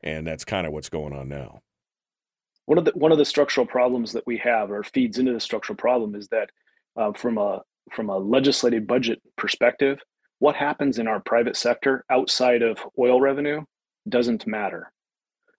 [0.03, 1.63] And that's kind of what's going on now.
[2.67, 5.41] One of the one of the structural problems that we have, or feeds into the
[5.41, 6.51] structural problem, is that
[6.97, 10.01] uh, from a from a legislative budget perspective,
[10.41, 13.63] what happens in our private sector outside of oil revenue
[14.09, 14.93] doesn't matter.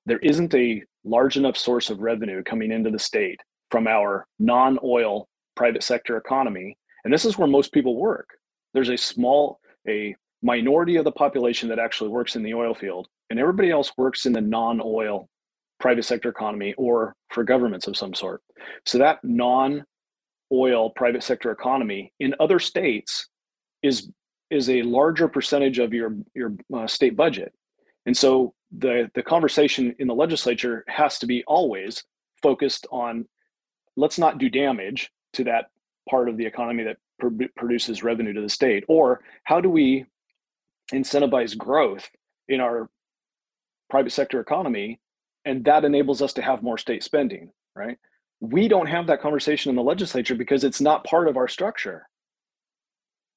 [0.06, 4.80] There isn't a large enough source of revenue coming into the state from our non
[4.84, 6.78] oil private sector economy.
[7.04, 8.30] And this is where most people work.
[8.74, 13.08] There's a small, a minority of the population that actually works in the oil field,
[13.30, 15.28] and everybody else works in the non oil
[15.80, 18.42] private sector economy or for governments of some sort.
[18.86, 19.84] So that non
[20.52, 23.28] oil private sector economy in other states
[23.84, 24.10] is
[24.50, 27.54] is a larger percentage of your your uh, state budget
[28.08, 32.06] and so the the conversation in the legislature has to be always
[32.44, 33.28] focused on
[33.98, 35.68] let's not do damage to that
[36.10, 40.06] part of the economy that pr- produces revenue to the state or how do we
[40.94, 42.10] incentivize growth
[42.50, 42.90] in our
[43.92, 45.00] private sector economy
[45.46, 47.98] and that enables us to have more state spending right
[48.42, 52.08] we don't have that conversation in the legislature because it's not part of our structure.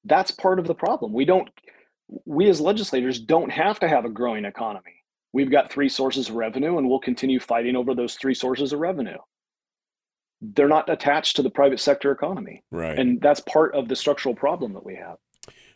[0.05, 1.13] That's part of the problem.
[1.13, 1.49] We don't,
[2.25, 5.03] we as legislators don't have to have a growing economy.
[5.33, 8.79] We've got three sources of revenue and we'll continue fighting over those three sources of
[8.79, 9.17] revenue.
[10.41, 12.63] they're not attached to the private sector economy.
[12.71, 12.97] Right.
[12.97, 15.17] And that's part of the structural problem that we have.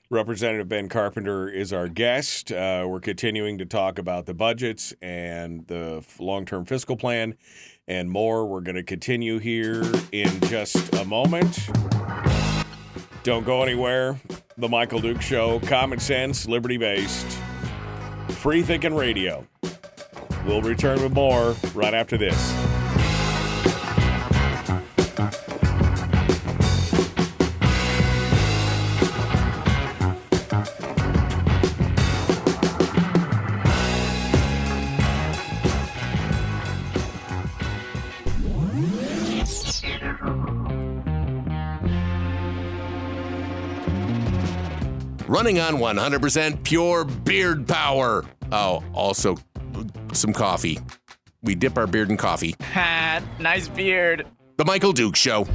[0.10, 2.52] Representative Ben Carpenter is our guest.
[2.52, 7.36] Uh, we're continuing to talk about the budgets and the long term fiscal plan
[7.88, 8.46] and more.
[8.46, 11.70] We're going to continue here in just a moment.
[13.26, 14.20] Don't go anywhere.
[14.56, 17.26] The Michael Duke Show, common sense, liberty based,
[18.30, 19.48] free thinking radio.
[20.46, 22.75] We'll return with more right after this.
[45.46, 48.26] Running on 100% pure beard power.
[48.52, 49.38] Oh, also
[50.12, 50.80] some coffee.
[51.44, 52.56] We dip our beard in coffee.
[52.62, 54.26] Ha, nice beard.
[54.58, 55.48] The Michael Duke Show.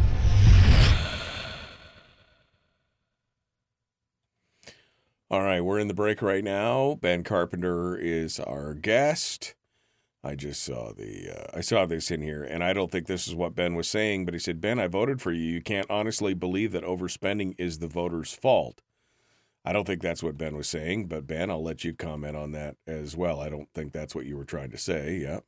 [5.29, 6.97] All right, we're in the break right now.
[7.01, 9.57] Ben Carpenter is our guest.
[10.23, 13.27] I just saw the uh, I saw this in here, and I don't think this
[13.27, 15.43] is what Ben was saying, but he said, "Ben, I voted for you.
[15.43, 18.83] You can't honestly believe that overspending is the voters' fault."
[19.65, 22.53] I don't think that's what Ben was saying, but Ben, I'll let you comment on
[22.53, 23.41] that as well.
[23.41, 25.19] I don't think that's what you were trying to say.
[25.23, 25.41] Yeah.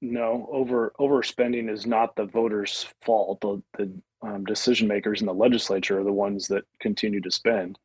[0.00, 3.42] No, over overspending is not the voters' fault.
[3.42, 3.92] The, the
[4.22, 7.78] um, decision makers in the legislature are the ones that continue to spend.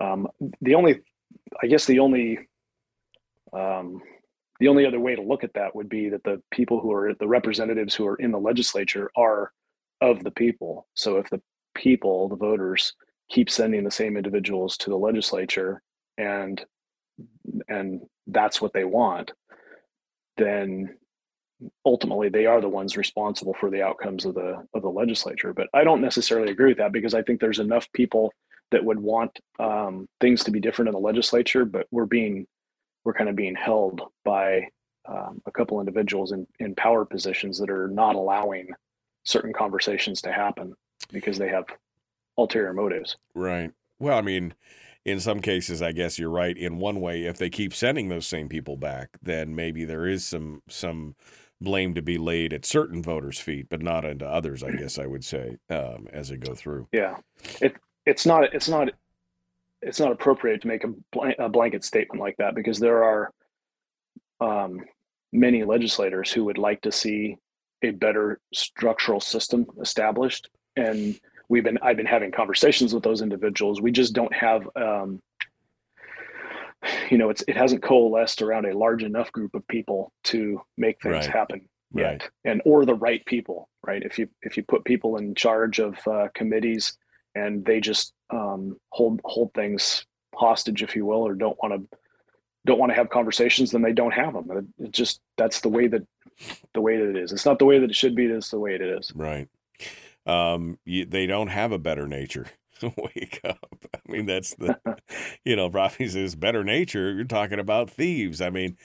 [0.00, 0.28] Um,
[0.62, 1.00] the only,
[1.62, 2.38] I guess, the only,
[3.52, 4.00] um,
[4.60, 7.12] the only other way to look at that would be that the people who are
[7.14, 9.52] the representatives who are in the legislature are
[10.00, 10.86] of the people.
[10.94, 11.42] So if the
[11.74, 12.94] people, the voters,
[13.28, 15.82] keep sending the same individuals to the legislature
[16.18, 16.64] and
[17.68, 19.32] and that's what they want
[20.36, 20.96] then
[21.84, 25.52] ultimately they are the ones responsible for the outcomes of the of the legislature.
[25.52, 28.32] But i don't necessarily agree with that because i think there's enough people
[28.70, 32.46] that would want um, things to be different in the legislature but we're being
[33.04, 34.66] we're kind of being held by
[35.06, 38.68] um, a couple individuals in in power positions that are not allowing
[39.24, 40.72] certain conversations to happen
[41.12, 41.64] because they have
[42.36, 43.16] ulterior motives.
[43.34, 43.72] Right.
[43.98, 44.54] Well, I mean,
[45.04, 46.56] in some cases, I guess you're right.
[46.56, 50.24] In one way, if they keep sending those same people back, then maybe there is
[50.24, 51.16] some some
[51.60, 54.62] blame to be laid at certain voters' feet, but not into others.
[54.62, 56.88] I guess I would say um, as they go through.
[56.92, 57.16] Yeah,
[57.60, 57.76] it
[58.06, 58.90] it's not it's not
[59.80, 63.32] it's not appropriate to make a, blank, a blanket statement like that because there are
[64.40, 64.80] um,
[65.32, 67.36] many legislators who would like to see
[67.82, 71.18] a better structural system established and
[71.52, 73.82] we've been I've been having conversations with those individuals.
[73.82, 75.20] We just don't have um,
[77.10, 81.00] you know it's it hasn't coalesced around a large enough group of people to make
[81.02, 81.26] things Right.
[81.26, 82.30] happen yet Right.
[82.44, 85.96] and or the right people right if you if you put people in charge of
[86.08, 86.96] uh, committees
[87.34, 91.98] and they just um, hold hold things hostage if you will or don't want to
[92.64, 95.68] don't want to have conversations then they don't have them it, it just that's the
[95.68, 96.02] way that
[96.72, 98.58] the way that it is it's not the way that it should be it's the
[98.58, 99.48] way it is Right.
[100.26, 102.46] Um, you, they don't have a better nature.
[102.82, 103.86] Wake up.
[103.94, 104.76] I mean, that's the,
[105.44, 107.12] you know, Rafi says better nature.
[107.12, 108.40] You're talking about thieves.
[108.40, 108.76] I mean,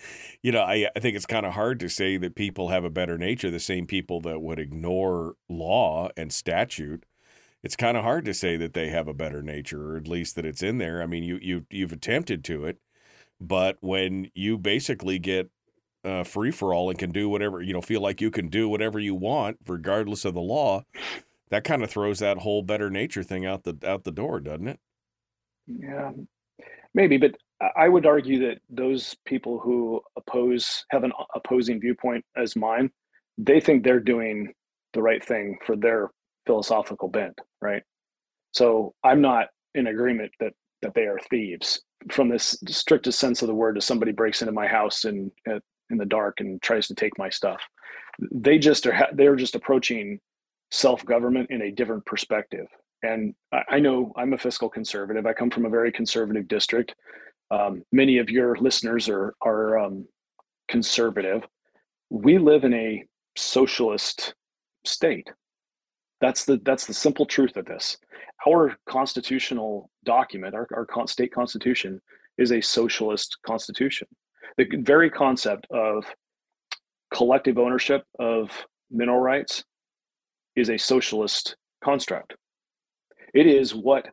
[0.41, 2.89] you know, I, I think it's kind of hard to say that people have a
[2.89, 7.05] better nature, the same people that would ignore law and statute.
[7.63, 10.35] It's kind of hard to say that they have a better nature, or at least
[10.35, 11.01] that it's in there.
[11.01, 12.77] I mean, you you you've attempted to it,
[13.41, 15.49] but when you basically get
[16.05, 18.69] uh, free for all and can do whatever you know, feel like you can do
[18.69, 20.83] whatever you want regardless of the law,
[21.49, 24.67] that kind of throws that whole better nature thing out the out the door, doesn't
[24.67, 24.79] it?
[25.67, 26.11] Yeah,
[26.93, 27.35] maybe, but
[27.75, 32.91] I- would argue that those people who oppose have an opposing viewpoint as mine,
[33.37, 34.53] they think they're doing
[34.93, 36.11] the right thing for their
[36.45, 37.83] philosophical bent, right?
[38.53, 43.47] So I'm not in agreement that that they are thieves from this strictest sense of
[43.47, 43.77] the word.
[43.77, 47.17] If somebody breaks into my house and at, in the dark and tries to take
[47.17, 47.61] my stuff,
[48.31, 50.19] they just are they're just approaching
[50.71, 52.67] self government in a different perspective.
[53.03, 55.25] And I I know I'm a fiscal conservative.
[55.25, 56.95] I come from a very conservative district.
[57.49, 60.07] Um, many of your listeners are are um,
[60.67, 61.43] conservative.
[62.09, 64.33] We live in a socialist
[64.85, 65.29] state.
[66.19, 67.97] That's the that's the simple truth of this.
[68.47, 72.01] Our constitutional document, our, our state constitution,
[72.37, 74.07] is a socialist constitution.
[74.57, 76.05] The very concept of
[77.13, 78.49] collective ownership of
[78.89, 79.63] mineral rights
[80.57, 82.35] is a socialist construct.
[83.33, 84.07] It is what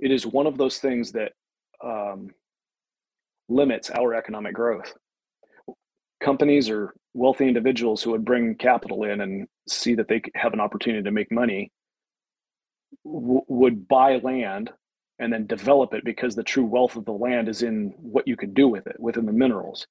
[0.00, 1.32] it is one of those things that
[1.84, 2.30] um,
[3.48, 4.92] limits our economic growth.
[6.22, 10.60] Companies or wealthy individuals who would bring capital in and see that they have an
[10.60, 11.70] opportunity to make money
[13.04, 14.70] w- would buy land
[15.20, 18.36] and then develop it because the true wealth of the land is in what you
[18.36, 19.86] could do with it within the minerals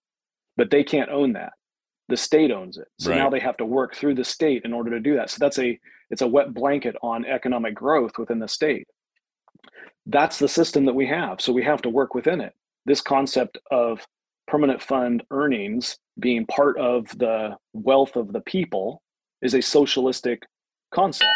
[0.58, 1.54] but they can't own that
[2.10, 3.18] the state owns it so Right.
[3.18, 5.60] now they have to work through the state in order to do that so that's
[5.60, 8.88] a it's a wet blanket on economic growth within the state
[10.08, 12.54] that's the system that we have so we have to work within it
[12.86, 14.06] this concept of
[14.48, 19.02] permanent fund earnings being part of the wealth of the people
[19.42, 20.44] is a socialistic
[20.94, 21.30] concept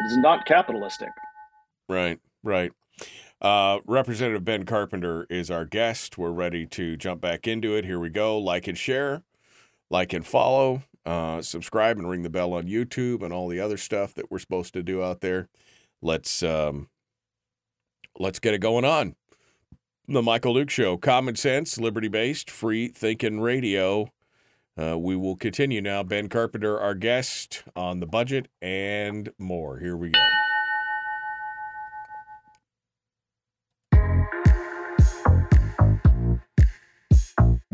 [0.00, 1.08] it is not capitalistic
[1.86, 2.72] Right, right.
[3.42, 6.16] Uh, Representative Ben Carpenter is our guest.
[6.16, 7.84] We're ready to jump back into it.
[7.84, 8.38] Here we go.
[8.38, 9.22] Like and share,
[9.90, 13.76] like and follow, uh, subscribe and ring the bell on YouTube and all the other
[13.76, 15.48] stuff that we're supposed to do out there.
[16.02, 16.88] Let's um,
[18.18, 19.16] let's get it going on.
[20.06, 24.12] The Michael Duke Show, common sense, liberty based, free thinking radio.
[24.76, 26.02] Uh, we will continue now.
[26.02, 29.78] Ben Carpenter, our guest on the budget and more.
[29.78, 30.43] Here we go.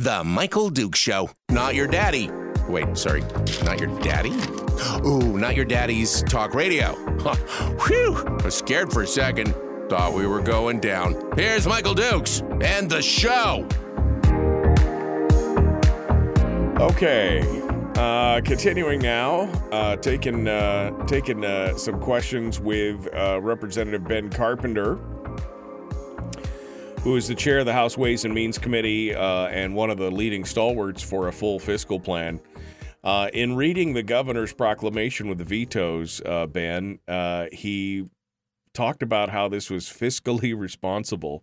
[0.00, 1.28] The Michael Duke Show.
[1.50, 2.30] Not your daddy.
[2.66, 3.20] Wait, sorry.
[3.64, 4.30] Not your daddy?
[5.04, 6.96] Ooh, not your daddy's talk radio.
[7.20, 7.34] Huh.
[7.86, 8.16] Whew.
[8.16, 9.54] I was scared for a second.
[9.90, 11.30] Thought we were going down.
[11.36, 13.68] Here's Michael Dukes and the show.
[16.80, 17.42] Okay.
[17.96, 19.40] Uh, continuing now,
[19.70, 24.98] uh, taking uh, taking uh, some questions with uh, Representative Ben Carpenter,
[27.02, 29.96] who is the chair of the House Ways and Means Committee uh, and one of
[29.96, 32.40] the leading stalwarts for a full fiscal plan.
[33.02, 38.06] Uh, in reading the governor's proclamation with the vetoes, uh, Ben, uh, he
[38.74, 41.42] talked about how this was fiscally responsible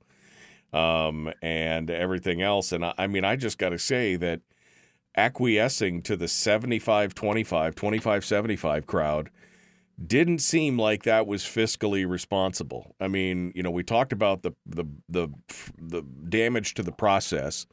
[0.73, 2.71] um, and everything else.
[2.71, 4.41] And I, I mean, I just got to say that
[5.15, 9.31] acquiescing to the 75 25, 25 75 crowd
[10.05, 12.95] didn't seem like that was fiscally responsible.
[12.99, 15.29] I mean, you know, we talked about the the the
[15.79, 17.65] the damage to the process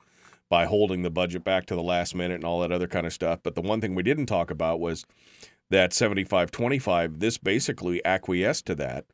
[0.48, 3.12] by holding the budget back to the last minute and all that other kind of
[3.12, 5.04] stuff, but the one thing we didn't talk about was
[5.70, 9.06] that 75 25 this basically acquiesced to that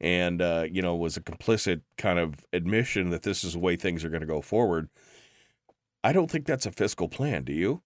[0.00, 3.76] and uh, you know was a complicit kind of admission that this is the way
[3.76, 4.88] things are going to go forward.
[6.04, 7.44] I don't think that's a fiscal plan.
[7.44, 7.82] Do you?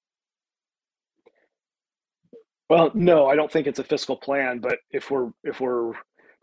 [2.70, 5.92] Well, no, I don't think it's a fiscal plan, but if we're if we're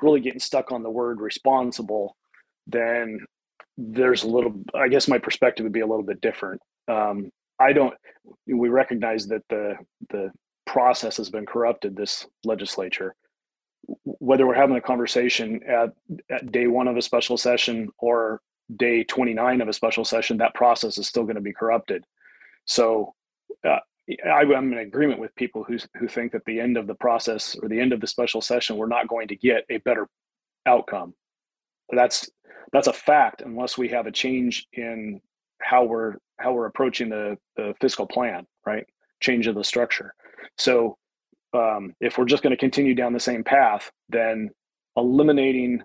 [0.02, 2.18] really getting stuck on the word responsible,
[2.68, 3.22] then
[3.78, 6.62] there's a little I guess my perspective would be a little bit different.
[6.90, 7.32] Um,
[7.62, 7.94] I don't
[8.45, 9.76] we recognize that the
[10.10, 10.32] the
[10.66, 13.16] process has been corrupted this legislature.
[14.04, 15.94] Whether we're having a conversation at,
[16.30, 18.41] at day one of a special session or
[18.76, 22.04] day 29 of a special session, that process is still going to be corrupted.
[22.66, 23.14] So
[23.66, 23.80] uh,
[24.25, 27.55] I, I'm in agreement with people who who think that the end of the process
[27.61, 30.07] or the end of the special session, we're not going to get a better
[30.65, 31.13] outcome.
[31.89, 32.29] That's
[32.71, 35.21] that's a fact unless we have a change in
[35.61, 38.85] how we're how we're approaching the the fiscal plan, right?
[39.21, 40.13] Change of the structure.
[40.57, 40.97] So
[41.53, 44.49] um, if we're just going to continue down the same path, then
[44.95, 45.81] eliminating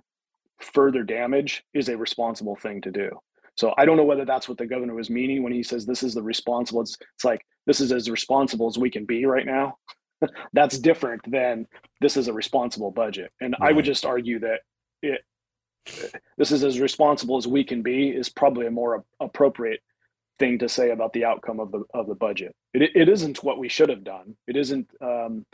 [0.60, 3.10] further damage is a responsible thing to do.
[3.56, 6.02] So I don't know whether that's what the governor was meaning when he says this
[6.02, 6.80] is the responsible.
[6.80, 9.78] It's, it's like this is as responsible as we can be right now.
[10.52, 11.66] that's different than
[12.01, 13.32] this is a responsible budget.
[13.40, 14.60] And I would just argue that
[15.02, 15.22] it
[16.39, 19.80] this is as responsible as we can be is probably a more appropriate
[20.39, 22.55] thing to say about the outcome of the of the budget.
[22.72, 24.36] It it isn't what we should have done.
[24.47, 25.44] It isn't um,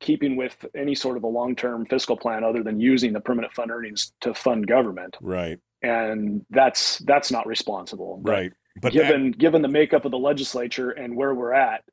[0.00, 3.52] keeping with any sort of a long term fiscal plan other than using the permanent
[3.54, 8.20] fund earnings to fund government, Right, and that's that's not responsible.
[8.22, 8.52] Right.
[8.80, 11.84] But that- given given the makeup of the legislature and where we're at,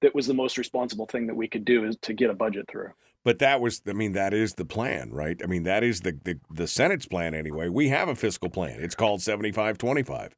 [0.00, 2.66] that was the most responsible thing that we could do is to get a budget
[2.70, 2.90] through.
[3.22, 5.38] But that was, I mean, that is the plan, right?
[5.42, 7.68] I mean, that is the, the, the Senate's plan anyway.
[7.68, 8.80] We have a fiscal plan.
[8.80, 10.34] It's called 75 25,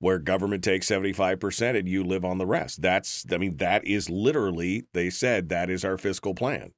[0.00, 2.82] where government takes 75% and you live on the rest.
[2.82, 6.72] That's, I mean, that is literally, they said that is our fiscal plan.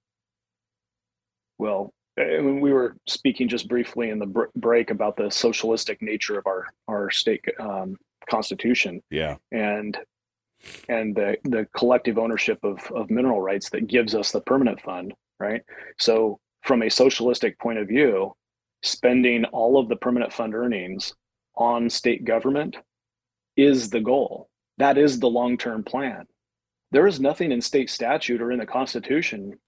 [1.59, 6.03] Well, I mean, we were speaking just briefly in the br- break about the socialistic
[6.03, 7.97] nature of our our state um,
[8.28, 9.36] constitution Yeah.
[9.51, 9.99] and
[10.89, 15.12] and the the collective ownership of of mineral rights that gives us the permanent fund,
[15.40, 15.62] right?
[15.99, 18.35] So, from a socialistic point of view,
[18.82, 21.15] spending all of the permanent fund earnings
[21.57, 22.77] on state government
[23.57, 24.49] is the goal.
[24.78, 26.27] That is the long term plan.
[26.93, 29.59] There is nothing in state statute or in the Constitution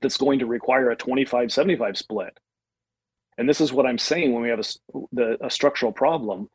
[0.00, 2.38] that's going to require a 25 75 split.
[3.38, 6.48] And this is what I'm saying when we have a, the, a structural problem.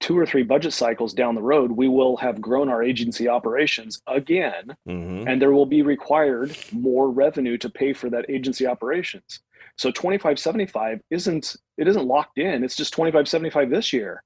[0.00, 4.02] Two or three budget cycles down the road, we will have grown our agency operations
[4.06, 5.26] again, Mm-hmm.
[5.28, 9.40] and there will be required more revenue to pay for that agency operations.
[9.78, 12.64] So 2575 isn't it isn't locked in.
[12.64, 14.22] It's just 2575 this year.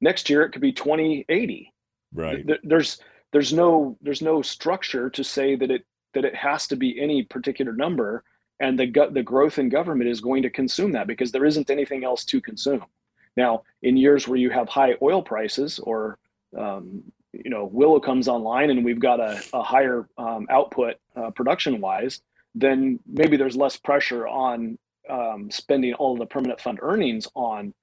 [0.00, 1.72] Next year it could be 2080.
[2.12, 2.44] Right.
[2.64, 3.00] There's
[3.32, 5.84] there's no there's no structure to say that it
[6.14, 8.24] that it has to be any particular number
[8.58, 12.04] and the the growth in government is going to consume that because there isn't anything
[12.04, 12.84] else to consume.
[13.36, 16.18] Now, in years where you have high oil prices or
[16.58, 17.02] um,
[17.32, 21.80] you know Willow comes online and we've got a, a higher um, output uh, production
[21.80, 22.20] wise,
[22.54, 24.78] then maybe there's less pressure on
[25.10, 27.74] um, spending all of the permanent fund earnings on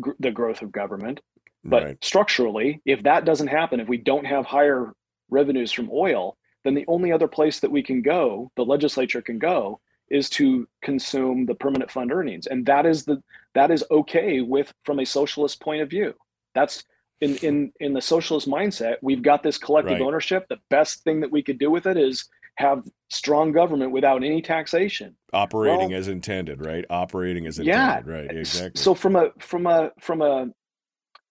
[0.00, 1.20] gr- the growth of government.
[1.64, 1.98] But Right.
[2.02, 4.92] structurally, if that doesn't happen, if we don't have higher
[5.30, 9.38] revenues from oil, then the only other place that we can go, the legislature can
[9.38, 9.80] go,
[10.10, 13.22] is to consume the permanent fund earnings, and that is the
[13.54, 16.14] that is okay with from a socialist point of view.
[16.54, 16.84] That's
[17.20, 18.96] in in in the socialist mindset.
[19.02, 20.02] We've got this collective Right.
[20.02, 20.46] ownership.
[20.48, 24.42] The best thing that we could do with it is have strong government without any
[24.42, 25.16] taxation.
[25.32, 26.84] Operating Well- as intended, right?
[26.90, 28.12] Operating as intended Yeah.
[28.12, 28.30] right?
[28.30, 28.78] Exactly.
[28.80, 30.48] So from a from a from a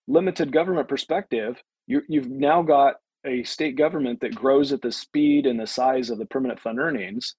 [0.08, 2.96] limited government perspective, you you've now got
[3.26, 6.80] a state government that grows at the speed and the size of the permanent fund
[6.80, 7.36] earnings,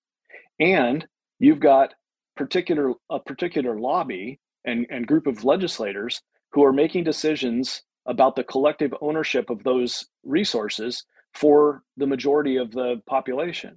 [0.59, 1.07] and
[1.41, 1.95] you've got
[2.37, 6.23] particular a particular lobby and, and group of legislators
[6.53, 11.05] who are making decisions about the collective ownership of those resources
[11.35, 13.77] for the majority of the population.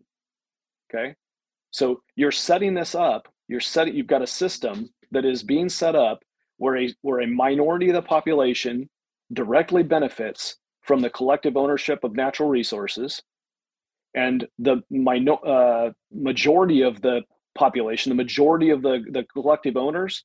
[0.94, 1.15] Okay.
[1.72, 5.95] So you're setting this up, you're setting you've got a system that is being set
[5.95, 6.19] up
[6.57, 8.90] where a where a minority of the population
[9.31, 13.22] directly benefits from the collective ownership of natural resources
[14.14, 17.22] and the minor, uh, majority of the
[17.55, 20.23] population the majority of the, the collective owners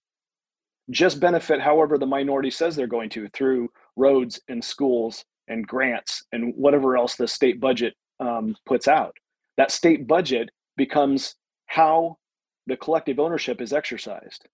[0.91, 6.25] just benefit however the minority says they're going to through roads and schools and grants
[6.33, 9.15] and whatever else the state budget um, puts out.
[9.57, 11.35] That state budget becomes
[11.67, 12.17] how
[12.67, 14.47] the collective ownership is exercised.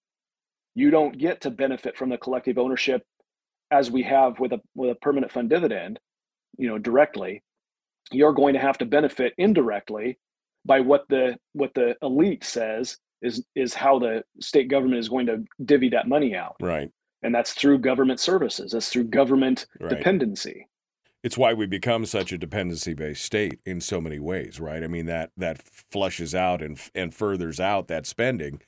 [0.75, 3.03] You don't get to benefit from the collective ownership
[3.71, 5.99] as we have with a with a permanent fund dividend
[6.59, 7.43] you know directly.
[8.11, 10.19] You're going to have to benefit indirectly
[10.65, 15.27] by what the what the elite says is is how the state government is going
[15.27, 16.91] to divvy that money out right.
[17.23, 19.91] and that's through government services that's through government Right.
[19.91, 20.67] dependency
[21.23, 24.83] It's why we become such a dependency-based state in so many ways, right?
[24.85, 28.61] I mean that that flushes out and and furthers out that spending.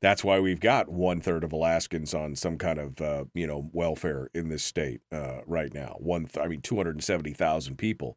[0.00, 3.70] That's why we've got one third of Alaskans on some kind of uh, you know
[3.72, 5.96] welfare in this state uh, right now.
[5.98, 8.16] One, th- I mean, two hundred and seventy thousand people,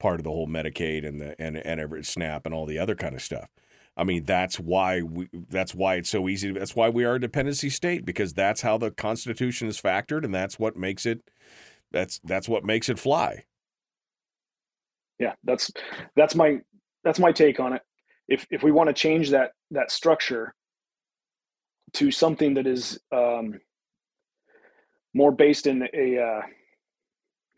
[0.00, 2.96] part of the whole Medicaid and the and and every SNAP and all the other
[2.96, 3.48] kind of stuff.
[3.96, 5.28] I mean, that's why we.
[5.50, 6.52] That's why it's so easy.
[6.52, 10.34] That's why we are a dependency state because that's how the Constitution is factored, and
[10.34, 11.22] that's what makes it.
[11.92, 13.44] That's that's what makes it fly.
[15.20, 15.70] yeah that's
[16.16, 16.58] that's my
[17.04, 17.82] that's my take on it
[18.28, 20.54] if if we want to change that that structure
[21.92, 23.60] to something that is um,
[25.14, 26.42] more based in a uh,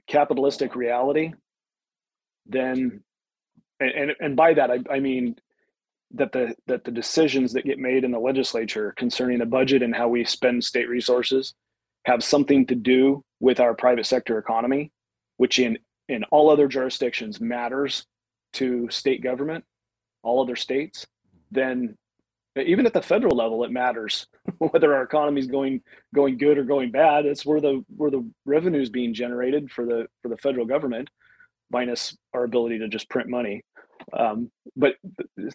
[0.09, 1.33] capitalistic reality
[2.47, 3.03] then
[3.81, 5.37] and, and by that I, I mean
[6.15, 9.95] that the that the decisions that get made in the legislature concerning the budget and
[9.95, 11.55] how we spend state resources
[12.07, 14.93] have something to do with our private sector economy
[15.39, 15.79] which in
[16.09, 18.07] in all other jurisdictions matters
[18.55, 19.65] to state government,
[20.23, 21.07] all other states,
[21.51, 21.97] then
[22.57, 24.27] even at the federal level, it matters
[24.59, 25.83] whether our economy is going
[26.15, 27.27] going good or going bad.
[27.27, 31.11] It's where the where the revenue is being generated for the for the federal government,
[31.73, 33.63] minus our ability to just print money.
[34.19, 34.95] Um, but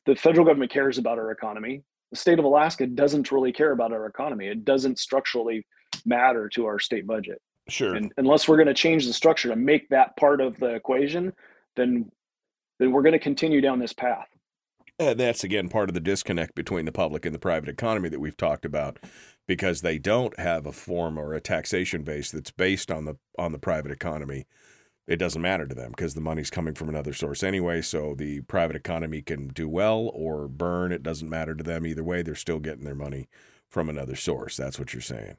[0.06, 1.84] the, federal government cares about our economy.
[2.12, 4.48] The state of Alaska doesn't really care about our economy.
[4.48, 5.66] It doesn't structurally
[6.06, 7.42] matter to our state budget.
[7.70, 7.96] Sure.
[7.96, 11.34] And unless we're going to change the structure to make that part of the equation,
[11.76, 12.10] then
[12.80, 14.28] then we're going to continue down this path.
[15.00, 18.20] And that's again part of the disconnect between the public and the private economy that
[18.20, 19.00] we've talked about,
[19.48, 23.52] because they don't have a form or a taxation base that's based on the on
[23.52, 24.46] the private economy.
[25.08, 27.82] It doesn't matter to them because the money's coming from another source anyway.
[27.82, 30.92] So the private economy can do well or burn.
[30.92, 32.22] It doesn't matter to them either way.
[32.22, 33.30] They're still getting their money
[33.70, 34.58] from another source.
[34.58, 35.38] That's what you're saying.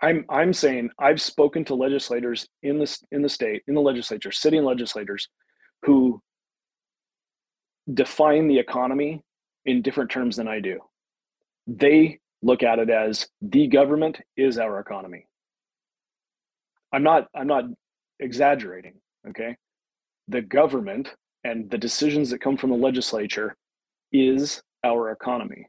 [0.00, 4.30] I'm I'm saying I've spoken to legislators in this in the state in the legislature,
[4.30, 5.28] sitting legislators,
[5.82, 6.22] who
[7.92, 9.22] define the economy
[9.64, 10.78] in different terms than I do.
[11.66, 15.26] They look at it as the government is our economy.
[16.92, 17.64] I'm not I'm not
[18.22, 18.94] exaggerating,
[19.28, 19.56] okay?
[20.28, 23.56] The government and the decisions that come from the legislature
[24.12, 25.66] is our economy.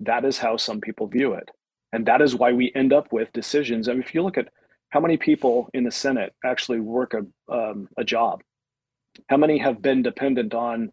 [0.00, 1.48] That is how some people view it.
[1.92, 3.88] And that is why we end up with decisions.
[3.88, 4.48] I mean, if you look at
[4.90, 8.42] how many people in the Senate actually work a um, a job?
[9.28, 10.90] How many have been dependent on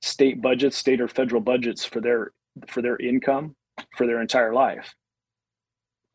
[0.00, 2.32] state budgets, state or federal budgets for their
[2.68, 3.54] for their income
[3.96, 4.94] for their entire life?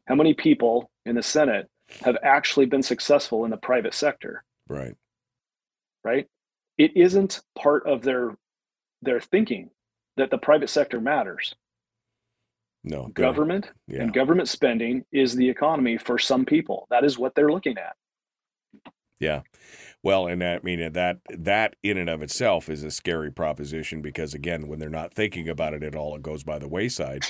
[0.07, 1.67] How many people in the Senate
[2.03, 4.43] have actually been successful in the private sector?
[4.67, 4.95] Right.
[6.03, 6.27] Right?
[6.77, 8.35] It isn't part of their
[9.01, 9.69] their thinking
[10.17, 11.53] that the private sector matters.
[12.83, 13.07] No.
[13.07, 14.01] Government Yeah.
[14.03, 16.87] and government spending is the economy for some people.
[16.89, 17.95] That is what they're looking at.
[19.19, 19.41] Yeah.
[20.03, 24.01] Well, and that, I mean that that in and of itself is a scary proposition
[24.01, 27.25] because again, when they're not thinking about it at all, it goes by the wayside.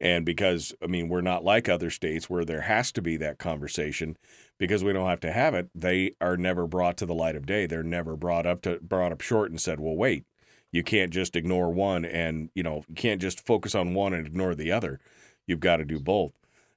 [0.00, 3.38] And because I mean, we're not like other states where there has to be that
[3.38, 4.16] conversation
[4.58, 5.70] because we don't have to have it.
[5.74, 7.66] They are never brought to the light of day.
[7.66, 10.24] They're never brought up to brought up short and said, "Well, wait,
[10.70, 14.26] you can't just ignore one and you know you can't just focus on one and
[14.26, 15.00] ignore the other.
[15.46, 16.32] You've got to do both."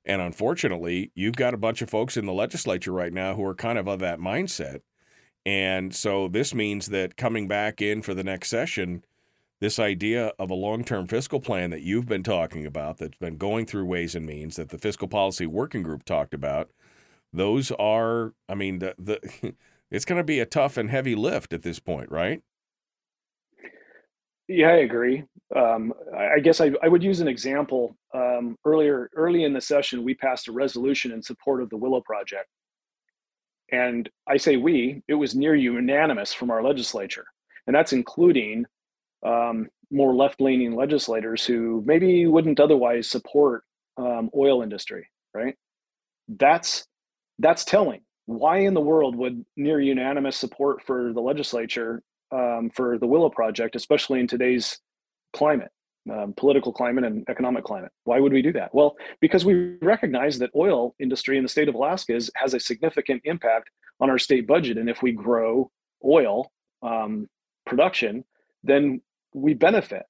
[0.06, 3.54] And unfortunately, you've got a bunch of folks in the legislature right now who are
[3.54, 4.82] kind of of that mindset.
[5.46, 9.04] And so this means that coming back in for the next session,
[9.62, 13.38] this idea of a long term fiscal plan that you've been talking about, that's been
[13.38, 16.72] going through Ways and Means, that the Fiscal Policy Working Group talked about,
[17.32, 19.54] those are, I mean, the, the
[19.92, 22.42] it's going to be a tough and heavy lift at this point, right?
[24.48, 25.24] Yeah, I agree.
[25.56, 27.96] Um, I guess I, I would use an example.
[28.14, 32.02] Um, earlier, early in the session, we passed a resolution in support of the Willow
[32.02, 32.50] Project,
[33.72, 35.04] and I say we.
[35.08, 37.26] It was near unanimous from our legislature,
[37.68, 38.66] and that's including
[39.26, 43.64] um, more left-leaning legislators who maybe wouldn't otherwise support
[43.98, 45.08] um, oil industry.
[45.34, 45.56] Right?
[46.28, 46.86] That's
[47.40, 48.02] that's telling.
[48.26, 53.30] Why in the world would near unanimous support for the legislature um, for the Willow
[53.30, 54.80] Project, especially in today's
[55.34, 55.72] climate,
[56.12, 57.92] um, political climate and economic climate.
[58.06, 58.74] Why would we do that?
[58.74, 62.60] Well, because we recognize that oil industry in the state of Alaska is, has a
[62.60, 63.70] significant impact
[64.00, 65.70] on our state budget, and if we grow
[66.04, 67.28] oil um,
[67.66, 68.24] production,
[68.64, 69.02] then
[69.34, 70.04] we benefit.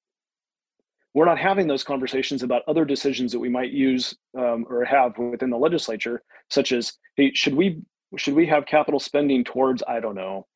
[1.14, 5.18] We're not having those conversations about other decisions that we might use um, or have
[5.18, 7.82] within the legislature, such as, hey, should we
[8.16, 10.46] should we have capital spending towards I don't know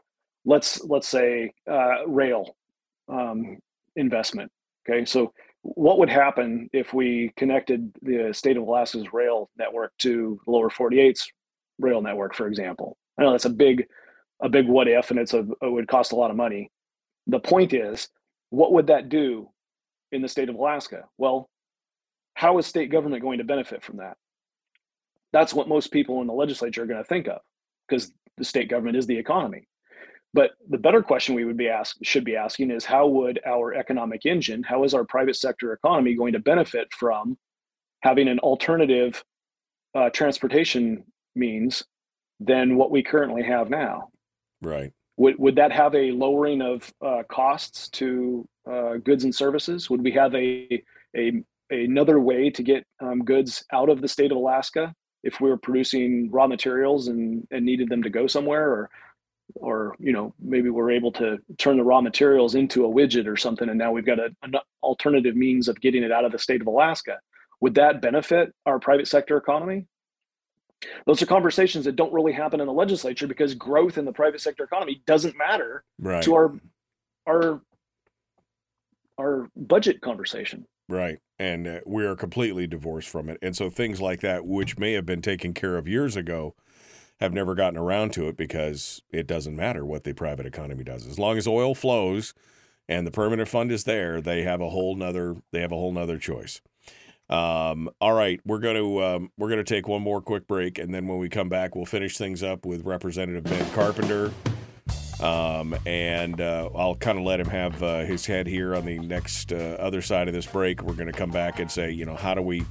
[0.47, 2.57] let's let's say uh, rail
[3.09, 3.59] um,
[3.97, 4.51] investment.
[4.89, 10.41] Okay, so what would happen if we connected the state of Alaska's rail network to
[10.47, 11.29] the lower 48's
[11.79, 12.97] rail network, for example?
[13.19, 13.85] I know that's a big
[14.41, 16.71] a big what if, and it's a it would cost a lot of money.
[17.27, 18.09] The point is,
[18.51, 19.49] what would that do
[20.13, 21.05] in the state of Alaska?
[21.19, 21.49] Well,
[22.35, 24.17] how is state government going to benefit from that?
[25.33, 27.41] That's what most people in the legislature are going to think of,
[27.89, 29.67] because the state government is the economy.
[30.35, 33.75] But the better question we would be asked should be asking is how would our
[33.75, 37.39] economic engine, how is our private sector economy going to benefit from
[38.01, 39.25] having an alternative
[39.95, 41.05] uh, transportation
[41.35, 41.83] means
[42.39, 44.11] than what we currently have now?
[44.61, 44.93] Right.
[45.19, 49.89] Would would that have a lowering of uh, costs to uh, goods and services?
[49.89, 50.83] Would we have a
[51.17, 55.49] a another way to get um, goods out of the state of Alaska if we
[55.49, 58.91] were producing raw materials and, and needed them to go somewhere, or
[59.55, 63.37] or you know maybe we're able to turn the raw materials into a widget or
[63.37, 66.39] something, and now we've got a, an alternative means of getting it out of the
[66.39, 67.19] state of Alaska.
[67.61, 69.87] Would that benefit our private sector economy?
[71.07, 74.41] Those are conversations that don't really happen in the legislature because growth in the private
[74.41, 76.23] sector economy doesn't matter Right.
[76.25, 76.53] to our
[77.27, 77.61] our
[79.19, 80.67] our budget conversation.
[80.89, 81.19] Right.
[81.39, 83.39] And uh, we are completely divorced from it.
[83.43, 86.55] And so things like that, which may have been taken care of years ago,
[87.19, 91.07] have never gotten around to it because it doesn't matter what the private economy does.
[91.07, 92.35] As long as oil flows
[92.89, 95.93] and the permanent fund is there, they have a whole nother they have a whole
[95.93, 96.61] nother choice.
[97.29, 100.79] Um, all right, we're going to um, we're going to take one more quick break,
[100.79, 104.33] and then when we come back, we'll finish things up with Representative Ben Carpenter,
[105.21, 109.01] um, and uh, I'll kind of let him have uh, his head here on the
[109.01, 110.83] next uh, other side of this break.
[110.83, 112.65] We're going to come back and say, you know, how do we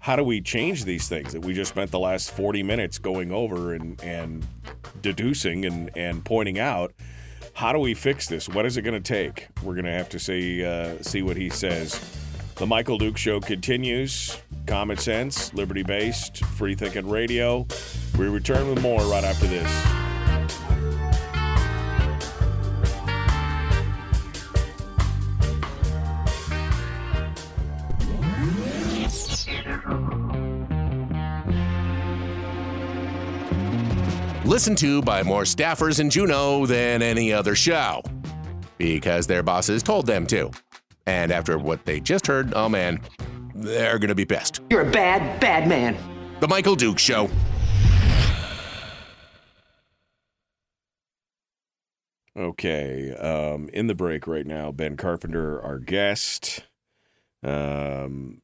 [0.00, 3.30] how do we change these things that we just spent the last 40 minutes going
[3.30, 4.44] over and and
[5.02, 6.92] deducing and and pointing out?
[7.52, 8.48] How do we fix this?
[8.48, 9.46] What is it going to take?
[9.62, 12.23] We're going to have to see uh, see what he says.
[12.56, 14.40] The Michael Duke Show continues.
[14.66, 17.66] Common sense, liberty based, free thinking radio.
[18.16, 19.68] We return with more right after this.
[34.44, 38.00] Listened to by more staffers in Juneau than any other show.
[38.78, 40.50] Because their bosses told them to.
[41.06, 43.00] And after what they just heard, oh man,
[43.54, 44.60] they're gonna be pissed.
[44.70, 45.96] You're a bad, bad man.
[46.40, 47.30] The Michael Duke Show.
[52.36, 56.64] Okay, um, in the break right now, Ben Carpenter, our guest.
[57.44, 58.42] Um,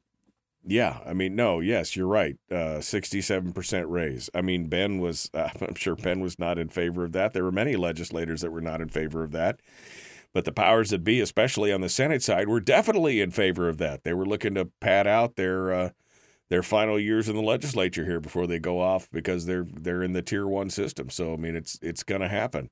[0.65, 2.37] yeah, I mean, no, yes, you're right.
[2.51, 4.31] Uh, 67% raise.
[4.33, 7.33] I mean, Ben was, uh, I'm sure Ben was not in favor of that.
[7.33, 9.61] There were many legislators that were not in favor of that.
[10.33, 13.79] But the powers that be, especially on the Senate side, were definitely in favor of
[13.79, 14.05] that.
[14.05, 15.91] They were looking to pad out their uh,
[16.51, 20.13] their final years in the legislature here before they go off because they're they're in
[20.13, 21.11] the tier one system.
[21.11, 22.71] So I mean, it's it's going to happen.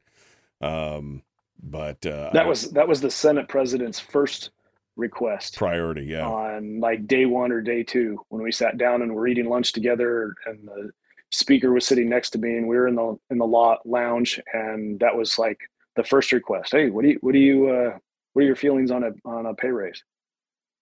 [0.60, 1.22] Um,
[1.62, 4.51] but uh, that was that was the Senate president's first
[4.97, 9.14] request priority, yeah, on like day one or day two when we sat down and
[9.14, 10.90] we're eating lunch together, and the
[11.30, 14.40] speaker was sitting next to me, and we were in the in the law lounge,
[14.52, 15.59] and that was like
[15.99, 16.73] the first request.
[16.73, 17.99] Hey, what do you what do you uh,
[18.33, 20.03] what are your feelings on a on a pay raise?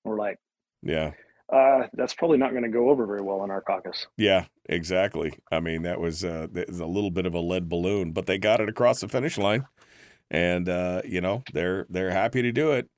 [0.05, 0.39] We're like,
[0.83, 1.13] yeah,
[1.53, 4.07] uh, that's probably not going to go over very well in our caucus.
[4.17, 5.33] Yeah, exactly.
[5.51, 8.27] I mean, that was, uh, that was a little bit of a lead balloon, but
[8.27, 9.67] they got it across the finish line,
[10.31, 12.89] and uh, you know they're they're happy to do it.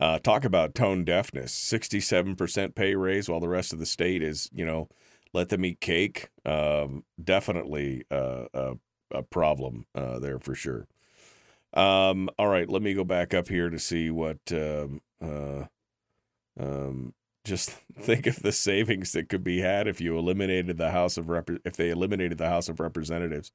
[0.00, 1.52] Uh, talk about tone deafness.
[1.52, 4.88] Sixty-seven percent pay raise, while the rest of the state is, you know,
[5.32, 6.28] let them eat cake.
[6.46, 8.74] Um, definitely uh, a,
[9.10, 10.86] a problem uh, there for sure.
[11.74, 14.38] Um, all right, let me go back up here to see what.
[14.52, 15.64] Um, uh,
[16.58, 17.14] um,
[17.44, 17.70] just
[18.00, 21.50] think of the savings that could be had if you eliminated the House of Rep-
[21.64, 23.52] if they eliminated the House of Representatives.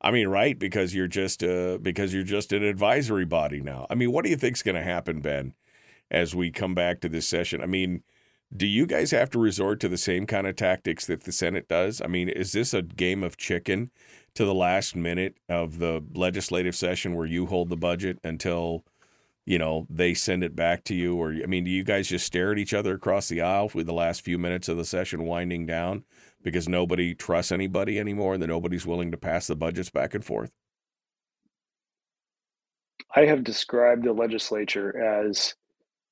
[0.00, 0.58] I mean, right?
[0.58, 3.86] Because you're just uh, because you're just an advisory body now.
[3.90, 5.54] I mean, what do you think's going to happen, Ben,
[6.10, 7.60] as we come back to this session?
[7.62, 8.02] I mean,
[8.56, 11.68] do you guys have to resort to the same kind of tactics that the Senate
[11.68, 12.00] does?
[12.00, 13.90] I mean, is this a game of chicken
[14.34, 18.84] to the last minute of the legislative session where you hold the budget until
[19.46, 21.16] you know they send it back to you?
[21.16, 23.86] Or i mean do you guys just stare at each other across the aisle with
[23.86, 26.04] the last few minutes of the session winding down
[26.42, 30.24] because nobody trusts anybody anymore and that nobody's willing to pass the budgets back and
[30.24, 30.50] forth?
[33.14, 35.54] I have described the legislature as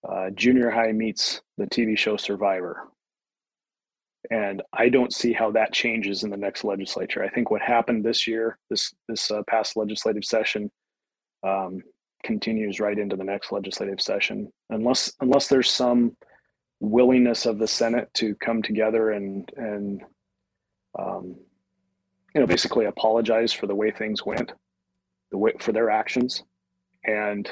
[0.08, 2.88] uh, junior high meets the tv show survivor
[4.30, 8.04] and i don't see how that changes in the next legislature i think what happened
[8.04, 10.70] this year this this uh, past legislative session
[11.44, 11.80] um,
[12.24, 16.16] continues right into the next legislative session unless unless there's some
[16.80, 20.02] willingness of the Senate to come together and and
[20.98, 21.36] um,
[22.34, 24.52] you know basically apologize for the way things went,
[25.30, 26.42] the way for their actions,
[27.04, 27.50] and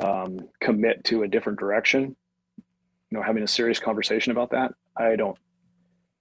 [0.00, 2.16] um, commit to a different direction.
[3.10, 4.72] You know, having a serious conversation about that.
[4.96, 5.38] I don't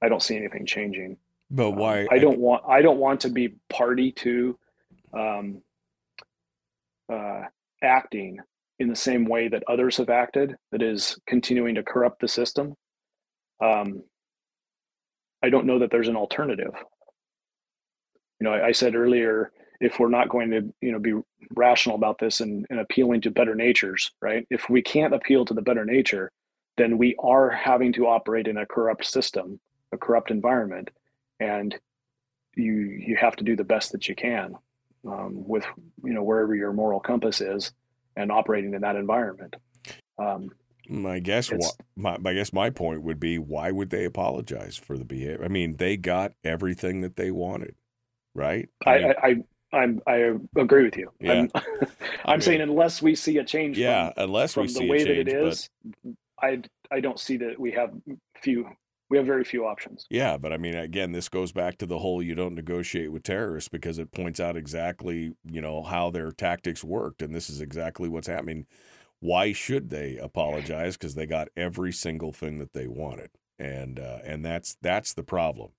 [0.05, 1.17] I don't see anything changing.
[1.49, 2.03] But why?
[2.03, 4.57] Um, I don't want I don't want to be party to
[5.13, 5.61] um,
[7.11, 7.43] uh,
[7.83, 8.39] acting
[8.79, 12.75] in the same way that others have acted, that is continuing to corrupt the system,
[13.63, 14.03] um,
[15.43, 16.73] I don't know that there's an alternative.
[18.39, 21.13] You know, I, I, said earlier, if we're not going to, you know, be
[21.55, 24.45] rational about this and, and appealing to better natures, right?
[24.49, 26.31] If we can't appeal to the better nature,
[26.77, 29.59] then we are having to operate in a corrupt system,
[29.91, 30.89] a corrupt environment,
[31.39, 31.75] and
[32.55, 34.55] you you have to do the best that you can
[35.07, 35.65] um, with
[36.03, 37.71] you know wherever your moral compass is
[38.15, 39.55] and operating in that environment.
[40.17, 40.49] Um,
[41.07, 41.51] I guess
[41.95, 45.43] my, I guess my point would be why would they apologize for the behavior?
[45.43, 47.75] I mean, they got everything that they wanted,
[48.33, 48.69] right?
[48.85, 49.43] I I, mean,
[49.73, 51.11] I, I, I agree with you.
[51.19, 51.47] Yeah.
[51.53, 51.63] I'm,
[52.25, 53.77] I'm saying unless we see a change.
[53.77, 55.69] Yeah, from, unless from we the see way change, that it is,
[56.03, 56.13] but...
[56.41, 57.91] I I don't see that we have
[58.41, 58.69] few
[59.09, 60.07] we have very few options.
[60.09, 63.23] Yeah, but I mean, again, this goes back to the whole you don't negotiate with
[63.23, 67.21] terrorists because it points out exactly, you know, how their tactics worked.
[67.21, 68.65] And this is exactly what's happening.
[69.19, 70.97] Why should they apologize?
[70.97, 73.29] Because they got every single thing that they wanted.
[73.59, 75.71] And, uh, and that's, that's the problem.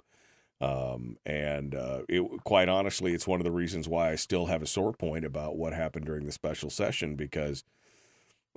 [0.60, 4.62] Um, and uh, it, quite honestly, it's one of the reasons why I still have
[4.62, 7.64] a sore point about what happened during the special session because–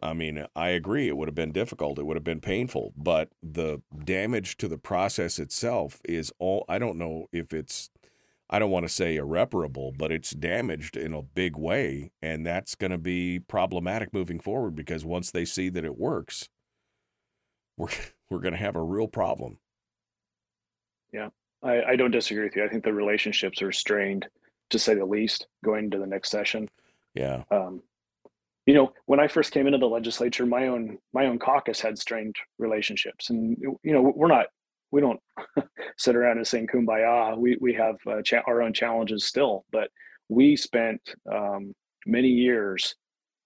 [0.02, 2.00] I mean, I agree it would have been difficult.
[2.00, 6.80] It would have been painful, but the damage to the process itself is all I
[6.80, 7.90] don't know if it's
[8.50, 12.76] I don't want to say irreparable, but it's damaged in a big way and that's
[12.76, 16.50] going to be problematic moving forward because once they see that it works,
[17.78, 17.90] we're
[18.30, 19.58] we're going to have a real problem.
[21.12, 21.30] Yeah.
[21.64, 22.64] I, I don't disagree with you.
[22.64, 24.28] I think the relationships are strained
[24.70, 26.70] to say the least going into the next session.
[27.16, 27.44] Yeah.
[27.52, 27.82] Um,
[28.66, 31.98] you know when i first came into the legislature my own my own caucus had
[31.98, 34.48] strained relationships and you know we're not
[34.92, 35.20] we don't
[35.98, 37.38] sit around and sing kumbaya.
[37.38, 39.90] We we have uh, cha- our own challenges still but
[40.30, 41.74] we spent um,
[42.06, 42.96] many years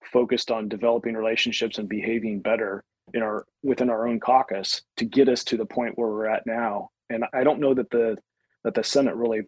[0.04, 5.28] focused on developing relationships and behaving better in our within our own caucus to get
[5.28, 6.90] us to the point where we're at now.
[7.10, 8.16] And i don't know that the
[8.64, 9.42] that the senate really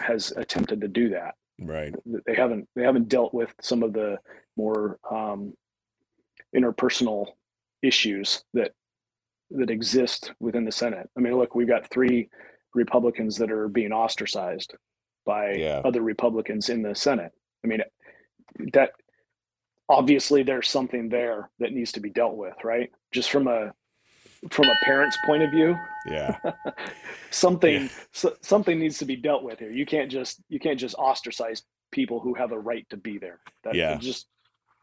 [0.00, 1.94] has attempted to do that Right.
[2.26, 4.18] They haven't they haven't dealt with some of the
[4.56, 5.54] more um,
[6.54, 7.26] interpersonal
[7.82, 8.72] issues that
[9.50, 11.08] that exist within the Senate.
[11.16, 12.28] I mean, look, we've got three
[12.74, 14.74] Republicans that are being ostracized
[15.24, 15.80] by Yeah.
[15.84, 17.32] other Republicans in the Senate.
[17.64, 17.80] I mean,
[18.72, 18.90] that
[19.88, 22.90] obviously there's something there that needs to be dealt with, right?
[23.12, 23.72] Just from a
[24.50, 26.38] from a parent's point of view, Yeah.
[27.30, 27.88] something Yeah.
[28.12, 29.70] so, something needs to be dealt with here.
[29.70, 31.62] You can't just you can't just ostracize
[31.92, 33.40] people who have a right to be there.
[33.64, 33.96] That Yeah.
[33.98, 34.28] just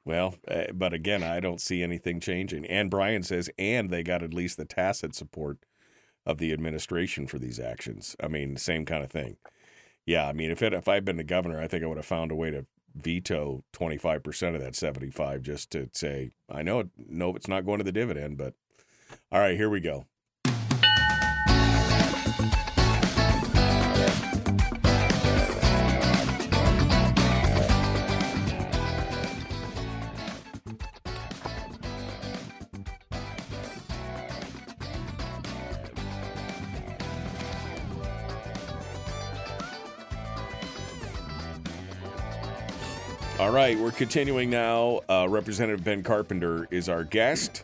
[0.05, 2.65] Well, uh, but again, I don't see anything changing.
[2.65, 5.59] And Brian says, and they got at least the tacit support
[6.25, 8.15] of the administration for these actions.
[8.21, 9.37] I mean, same kind of thing.
[10.05, 12.05] Yeah, I mean, if it, if I'd been the governor, I think I would have
[12.05, 12.65] found a way to
[12.95, 17.79] veto 25% of that 75 just to say, I know, it, no, it's not going
[17.79, 18.53] to the dividend, but
[19.31, 20.05] all right, here we go.
[43.39, 45.01] All right, we're continuing now.
[45.09, 47.63] Uh, Representative Ben Carpenter is our guest.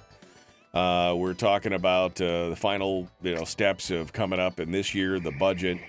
[0.74, 4.94] Uh, we're talking about uh, the final, you know, steps of coming up in this
[4.94, 5.80] year, the budget,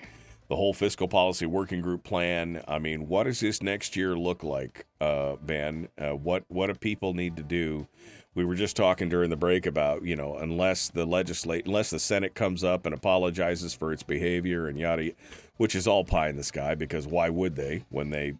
[0.47, 2.63] the whole fiscal policy working group plan.
[2.67, 5.87] I mean, what does this next year look like, uh, Ben?
[5.97, 7.87] Uh, what what do people need to do?
[8.33, 11.99] We were just talking during the break about, you know, unless the legislate, unless the
[11.99, 15.11] Senate comes up and apologizes for its behavior and yada,
[15.57, 18.33] which is all pie in the sky because why would they when they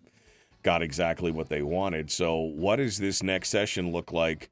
[0.64, 2.12] got exactly what they wanted.
[2.12, 4.50] So, what does this next session look like?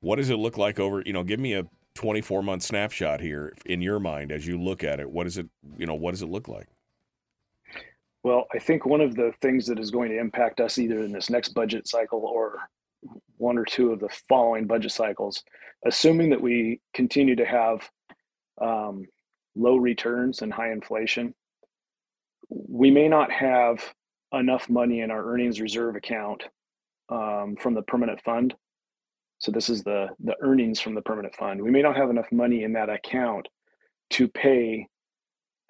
[0.00, 1.66] What does it look like over, you know, give me a
[1.96, 5.10] 24 month snapshot here in your mind as you look at it.
[5.10, 5.46] What is it,
[5.76, 6.68] you know, what does it look like?
[8.22, 11.12] Well, I think one of the things that is going to impact us either in
[11.12, 12.58] this next budget cycle or
[13.36, 15.42] one or two of the following budget cycles,
[15.86, 17.88] assuming that we continue to have
[18.60, 19.06] um,
[19.54, 21.34] low returns and high inflation,
[22.48, 23.82] we may not have
[24.32, 26.42] enough money in our earnings reserve account
[27.08, 28.54] um, from the permanent fund.
[29.38, 31.62] So this is the the earnings from the permanent fund.
[31.62, 33.48] We may not have enough money in that account
[34.10, 34.88] to pay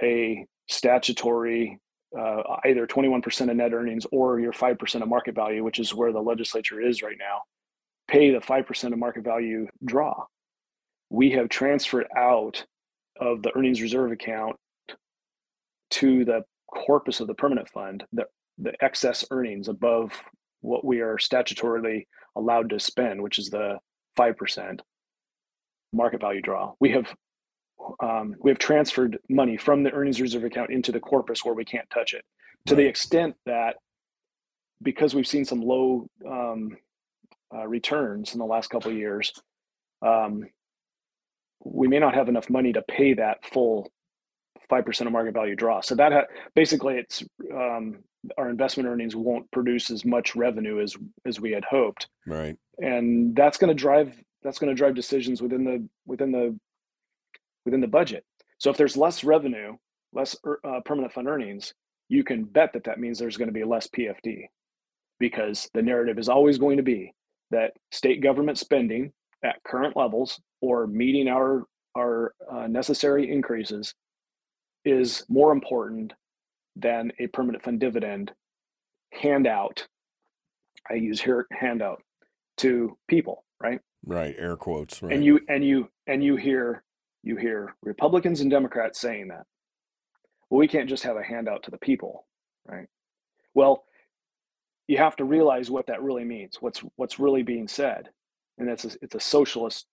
[0.02, 1.80] a statutory
[2.16, 6.12] uh, either 21% of net earnings or your 5% of market value, which is where
[6.12, 7.42] the legislature is right now,
[8.08, 10.24] pay the 5% of market value draw.
[11.10, 12.64] We have transferred out
[13.20, 14.56] of the earnings reserve account
[15.90, 18.24] to the corpus of the permanent fund the,
[18.58, 20.10] the excess earnings above
[20.60, 22.06] what we are statutorily
[22.36, 23.78] allowed to spend, which is the
[24.18, 24.80] 5%
[25.92, 26.72] market value draw.
[26.80, 27.14] We have
[28.02, 31.64] um, we have transferred money from the earnings reserve account into the corpus where we
[31.64, 32.24] can't touch it
[32.66, 33.76] to the extent that
[34.82, 36.76] because we've seen some low um,
[37.54, 39.32] uh, returns in the last couple of years
[40.04, 40.44] um,
[41.64, 43.88] we may not have enough money to pay that full
[44.70, 46.24] 5% of market value draw so that ha-
[46.54, 47.22] basically it's
[47.54, 47.98] um,
[48.38, 52.56] our investment earnings won't produce as much revenue as as we had hoped Right.
[52.78, 56.58] and that's going to drive that's going to drive decisions within the within the
[57.64, 58.24] within the budget.
[58.58, 59.76] So if there's less revenue,
[60.12, 61.74] less er- uh, permanent fund earnings,
[62.08, 64.44] you can bet that that means there's going to be less PFD
[65.18, 67.12] because the narrative is always going to be
[67.50, 69.12] that state government spending
[69.44, 71.64] at current levels or meeting our
[71.96, 73.94] our uh, necessary increases
[74.86, 76.14] is more important
[76.76, 78.32] than a permanent fund dividend
[79.12, 79.86] handout.
[80.88, 82.02] I use here handout
[82.58, 83.80] to people, right?
[84.04, 84.34] Right.
[84.38, 85.02] Air quotes.
[85.02, 85.12] Right.
[85.12, 86.84] and you and you and you hear
[87.24, 89.42] you hear republicans and democrats saying that
[90.48, 92.24] well we can't just have a handout to the people
[92.66, 92.86] right
[93.54, 93.84] well
[94.86, 98.10] you have to realize what that really means what's what's really being said
[98.58, 99.86] and it's a, it's a socialist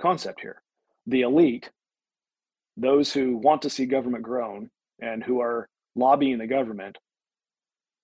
[0.00, 0.62] concept here
[1.08, 1.70] the elite
[2.80, 4.70] those who want to see government grown
[5.00, 6.96] and who are lobbying the government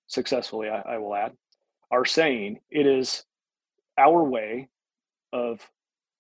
[0.07, 1.33] successfully I, I will add
[1.91, 3.25] are saying it is
[3.99, 4.69] our way
[5.33, 5.61] of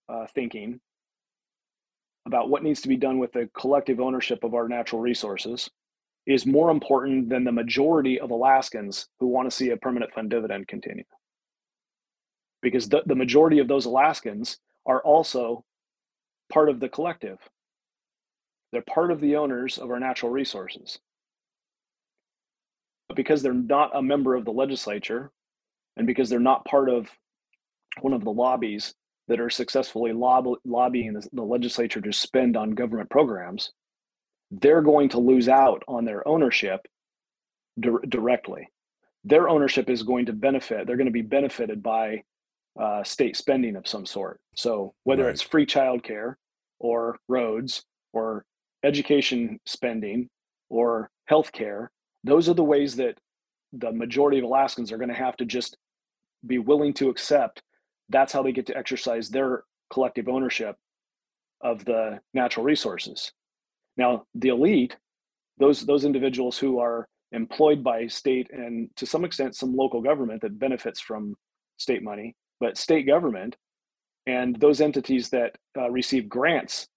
[0.08, 0.80] uh, thinking
[2.26, 5.70] about what needs to be done with the collective ownership of our natural resources
[6.26, 10.28] is more important than the majority of Alaskans who want to see a permanent fund
[10.28, 11.04] dividend continue.
[12.62, 15.64] Because the, the majority of those Alaskans are also
[16.52, 17.38] part of the collective.
[18.72, 20.98] They're part of the owners of our natural resources.
[23.08, 25.30] But because they're not a member of the legislature
[25.96, 27.08] and because they're not part of
[28.00, 28.94] one of the lobbies
[29.28, 33.72] that are successfully lob- lobbying the, the legislature to spend on government programs,
[34.50, 36.80] they're going to lose out on their ownership
[37.80, 38.68] di- directly.
[39.24, 40.86] Their ownership is going to benefit.
[40.86, 42.22] They're going to be benefited by
[42.80, 44.40] uh, state spending of some sort.
[44.54, 45.32] So whether Right.
[45.32, 46.34] it's free childcare
[46.78, 48.44] or roads or
[48.86, 50.28] education spending
[50.70, 51.88] or healthcare,
[52.24, 53.18] those are the ways that
[53.72, 55.76] the majority of Alaskans are going to have to just
[56.46, 57.62] be willing to accept.
[58.08, 60.76] That's how they get to exercise their collective ownership
[61.60, 63.32] of the natural resources.
[63.96, 64.96] Now, the elite,
[65.58, 70.42] those those individuals who are employed by state and to some extent some local government
[70.42, 71.34] that benefits from
[71.76, 73.56] state money, but state government
[74.26, 76.88] and those entities that uh, receive grants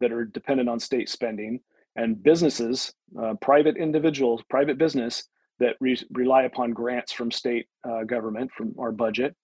[0.00, 1.60] that are dependent on state spending
[1.96, 5.24] and businesses, uh, private individuals, private business
[5.60, 9.34] that re- rely upon grants from state uh, government from our budget,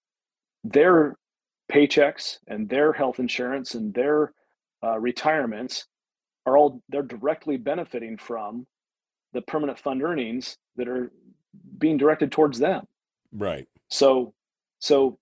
[0.65, 1.17] their
[1.71, 4.33] paychecks and their health insurance and their
[4.83, 5.87] uh, retirements
[6.47, 8.67] are all they're directly benefiting from
[9.33, 11.13] the permanent fund earnings that are
[11.79, 12.87] being directed towards them.
[13.33, 13.67] Right.
[13.89, 14.35] So,
[14.81, 15.19] so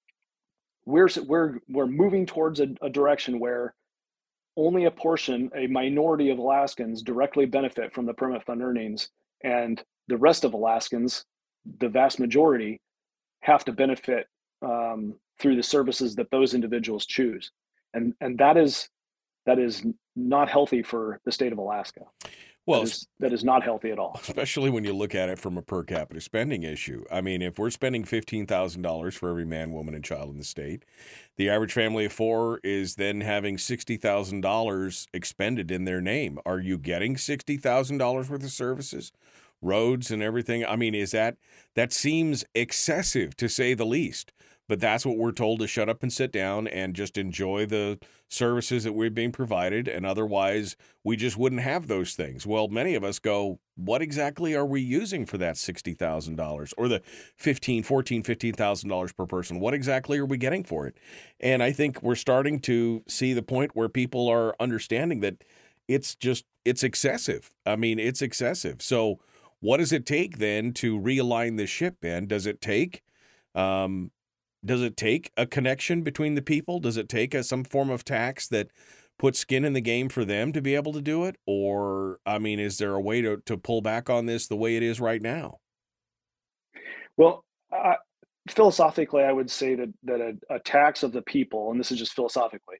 [0.86, 3.74] we're we're we're moving towards a, a direction where
[4.59, 9.09] only a portion, a minority of Alaskans directly benefit from the permit fund earnings,
[9.44, 11.24] and the rest of Alaskans,
[11.78, 12.80] the vast majority,
[13.43, 14.26] have to benefit
[14.60, 17.52] um, through the services that those individuals choose,
[17.94, 18.89] and and that is
[19.47, 19.86] that is
[20.16, 22.02] not healthy for the state of Alaska.
[22.69, 24.20] Well, that is, that is not healthy at all.
[24.23, 27.03] especially when you look at it from a per capita spending issue.
[27.11, 30.85] I mean, if we're spending $15,000 for every man, woman, and child in the state,
[31.36, 36.39] the average family of four is then having $60,000 expended in their name.
[36.45, 39.12] Are you getting $60,000 worth of services?
[39.62, 40.62] Roads and everything.
[40.66, 41.39] I mean, is that
[41.74, 44.32] that seems excessive to say the least?
[44.69, 47.99] But that's what we're told to shut up and sit down and just enjoy the
[48.28, 49.89] services that we're being provided.
[49.89, 52.47] And otherwise, we just wouldn't have those things.
[52.47, 57.01] Well, many of us go, what exactly are we using for that $60,000 or the
[57.40, 59.59] $15, $14, $15,000 per person?
[59.59, 60.99] What exactly are we getting for it?
[61.40, 65.43] And I think we're starting to see the point where people are understanding that
[65.89, 67.51] it's just, it's excessive.
[67.65, 68.82] I mean, it's excessive.
[68.82, 69.20] So
[69.61, 73.03] what does it take then to realign the ship, and Does it take,
[73.55, 74.11] um,
[74.64, 76.80] does it take a connection between the people?
[76.80, 78.68] Does it take a, some form of tax that
[79.18, 81.36] puts skin in the game for them to be able to do it?
[81.47, 84.76] Or, I mean, is there a way to, to pull back on this the way
[84.76, 85.59] it is right now?
[87.16, 87.94] Well, uh,
[88.48, 91.98] philosophically, I would say that that a, a tax of the people, and this is
[91.98, 92.76] just philosophically,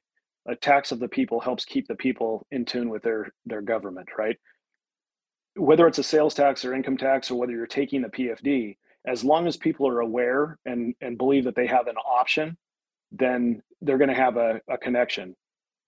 [0.47, 4.07] a tax of the people helps keep the people in tune with their their government,
[4.17, 4.37] right?
[5.55, 9.23] Whether it's a sales tax or income tax, or whether you're taking the PFD, as
[9.23, 12.57] long as people are aware and and believe that they have an option,
[13.11, 15.35] then they're going to have a, a connection.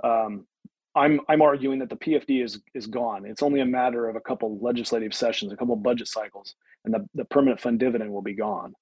[0.04, 0.48] Um,
[0.96, 3.26] I'm I'm arguing that the PFD is is gone.
[3.26, 6.56] It's only a matter of a couple legislative sessions, a couple budget cycles,
[6.86, 8.74] and the, the permanent fund dividend will be gone.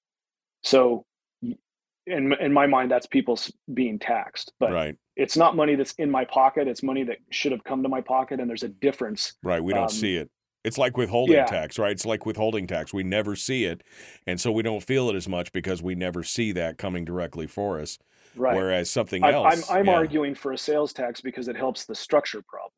[0.62, 1.04] So,
[1.42, 3.38] in in my mind, that's people
[3.74, 6.66] being taxed, but right, it's not money that's in my pocket.
[6.66, 9.34] It's money that should have come to my pocket, and there's a difference.
[9.44, 9.62] right.
[9.62, 10.30] We don't Um, see it.
[10.62, 11.46] It's like withholding yeah.
[11.46, 11.92] tax, right?
[11.92, 12.92] It's like withholding tax.
[12.92, 13.82] We never see it.
[14.26, 17.46] And so we don't feel it as much because we never see that coming directly
[17.46, 17.98] for us.
[18.36, 18.54] Right.
[18.54, 19.70] Whereas something I, else.
[19.70, 19.94] I'm I'm yeah.
[19.94, 22.72] arguing for a sales tax because it helps the structure problem.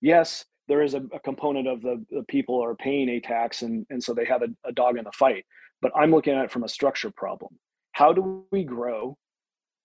[0.00, 3.86] Yes, there is a, a component of the, the people are paying a tax and,
[3.88, 5.46] and so they have a, a dog in the fight.
[5.80, 7.58] But I'm looking at it from a structure problem.
[7.92, 9.16] How do we grow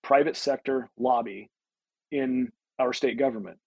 [0.04, 1.50] private sector lobby
[2.12, 3.58] in our state government?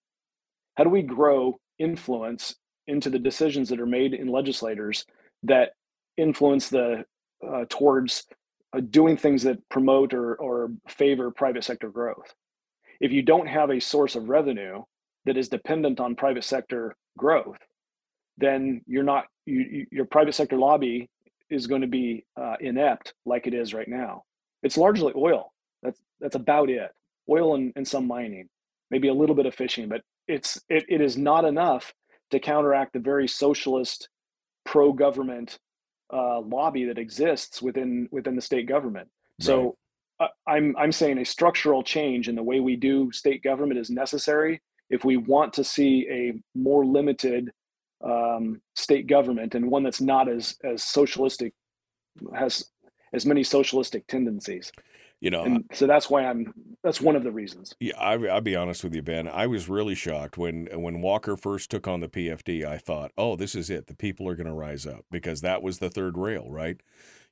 [0.76, 2.54] How do we grow influence
[2.86, 5.04] into the decisions that are made in legislators
[5.42, 5.72] that
[6.16, 7.04] influence the
[7.46, 8.24] uh, towards
[8.76, 12.34] uh, doing things that promote or, or favor private sector growth?
[13.00, 14.82] If you don't have a source of revenue
[15.26, 17.58] that is dependent on private sector growth,
[18.38, 21.08] then you're not you, you, your private sector lobby
[21.50, 24.22] is going to be uh, inept like it is right now.
[24.62, 25.52] It's largely oil.
[25.82, 26.90] That's that's about it.
[27.28, 28.48] Oil and, and some mining,
[28.90, 31.92] maybe a little bit of fishing, but it's it, it is not enough
[32.30, 34.08] to counteract the very socialist,
[34.64, 35.58] pro-government
[36.12, 39.08] uh, lobby that exists within within the state government.
[39.40, 39.76] So
[40.20, 43.90] uh, I'm I'm saying a structural change in the way we do state government is
[43.90, 47.50] necessary if we want to see a more limited
[48.04, 51.52] um, state government and one that's not as as socialistic
[52.34, 52.64] has
[53.12, 54.72] as many socialistic tendencies.
[55.20, 56.52] You know, And so that's why I'm
[56.82, 57.74] that's one of the reasons.
[57.80, 59.26] Yeah, I, I'll be honest with you, Ben.
[59.26, 62.66] I was really shocked when when Walker first took on the PFD.
[62.66, 63.86] I thought, oh, this is it.
[63.86, 66.80] The people are going to rise up because that was the third rail, right?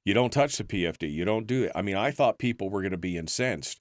[0.05, 1.12] You don't touch the PFD.
[1.12, 1.73] You don't do it.
[1.74, 3.81] I mean, I thought people were going to be incensed,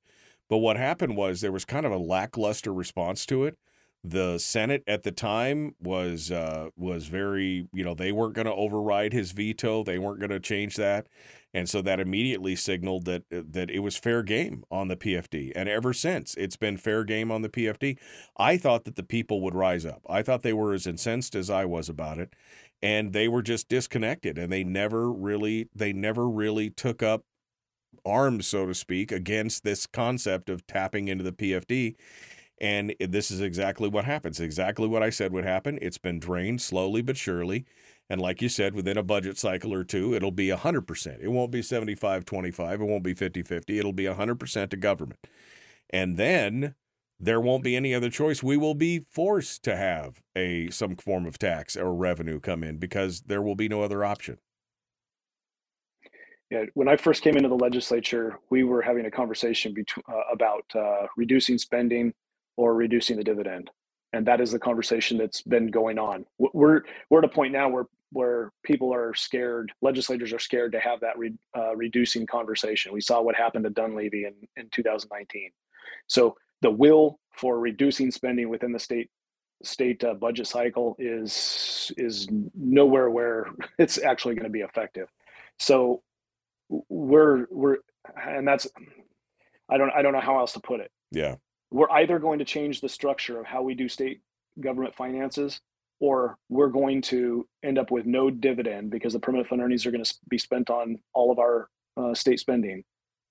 [0.49, 3.57] but what happened was there was kind of a lackluster response to it.
[4.03, 8.53] The Senate at the time was uh, was very, you know, they weren't going to
[8.53, 9.83] override his veto.
[9.83, 11.07] They weren't going to change that,
[11.53, 15.53] and so that immediately signaled that that it was fair game on the PFD.
[15.55, 17.97] And ever since, it's been fair game on the PFD.
[18.37, 20.01] I thought that the people would rise up.
[20.09, 22.33] I thought they were as incensed as I was about it,
[22.81, 24.37] and they were just disconnected.
[24.37, 27.23] And they never really they never really took up
[28.05, 31.95] arms, so to speak, against this concept of tapping into the PFD.
[32.63, 34.39] And this is exactly what happens.
[34.39, 35.77] Exactly what I said would happen.
[35.81, 37.65] It's been drained slowly but surely.
[38.09, 41.19] And like you said, within a budget cycle or two, it'll be 100%.
[41.21, 42.79] It won't be 75 25.
[42.79, 43.79] It won't be 50 50.
[43.79, 45.27] It'll be 100% to government.
[45.89, 46.75] And then
[47.19, 48.41] there won't be any other choice.
[48.41, 52.77] We will be forced to have a some form of tax or revenue come in
[52.77, 54.37] because there will be no other option.
[56.49, 60.31] Yeah, when I first came into the legislature, we were having a conversation between, uh,
[60.31, 62.13] about uh, reducing spending
[62.57, 63.69] or reducing the dividend,
[64.13, 66.25] and that is the conversation that's been going on.
[66.37, 70.79] We're we're at a point now where where people are scared, legislators are scared to
[70.79, 72.93] have that re, uh, reducing conversation.
[72.93, 75.49] We saw what happened to Dunleavy in in 2019.
[76.07, 79.09] So the will for reducing spending within the state
[79.63, 83.47] state uh, budget cycle is is nowhere where
[83.79, 85.09] it's actually going to be effective.
[85.59, 86.03] So
[86.69, 87.77] we're we're
[88.25, 88.67] and that's
[89.69, 90.91] I don't I don't know how else to put it.
[91.11, 91.35] Yeah
[91.73, 94.21] we're either going to change the structure of how we do state
[94.59, 95.59] government finances
[95.99, 99.91] or we're going to end up with no dividend because the permanent fund earnings are
[99.91, 102.83] going to be spent on all of our uh, state spending.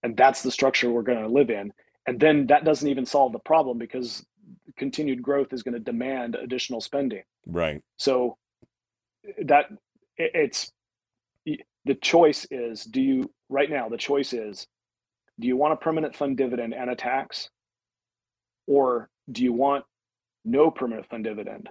[0.02, 1.72] And that's the structure we're going to live in.
[2.06, 4.24] And then that doesn't even solve the problem because
[4.76, 7.22] continued growth is going to demand additional spending.
[7.46, 7.80] Right.
[7.96, 8.38] So
[9.44, 9.66] that
[10.16, 10.72] it's
[11.46, 14.66] the choice is do you right now the choice is
[15.40, 17.48] do you want a permanent fund dividend and a tax
[18.66, 19.84] or do you want
[20.44, 21.68] no permanent fund dividend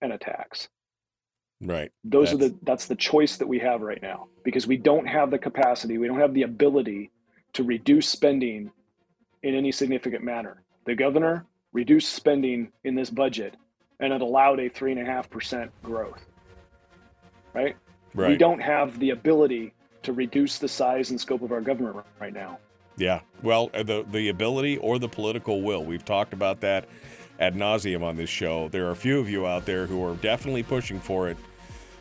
[0.00, 0.68] and a tax?
[1.60, 1.90] Right.
[2.04, 2.34] Those that's...
[2.34, 5.38] are the that's the choice that we have right now because we don't have the
[5.38, 7.10] capacity, we don't have the ability
[7.54, 8.70] to reduce spending
[9.42, 10.62] in any significant manner.
[10.86, 13.56] The governor reduced spending in this budget
[14.00, 16.24] and it allowed a three and a half percent growth.
[17.54, 17.76] Right?
[18.14, 18.30] Right.
[18.30, 22.32] We don't have the ability to reduce the size and scope of our government right
[22.32, 22.58] now.
[22.96, 23.20] Yeah.
[23.42, 25.84] Well, uh, the the ability or the political will.
[25.84, 26.88] We've talked about that
[27.40, 28.68] ad nauseum on this show.
[28.68, 31.36] There are a few of you out there who are definitely pushing for it,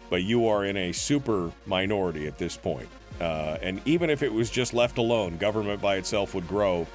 [0.10, 2.88] but you are in a super minority at this point.
[3.20, 6.86] Uh, and even if it was just left alone, government by itself would grow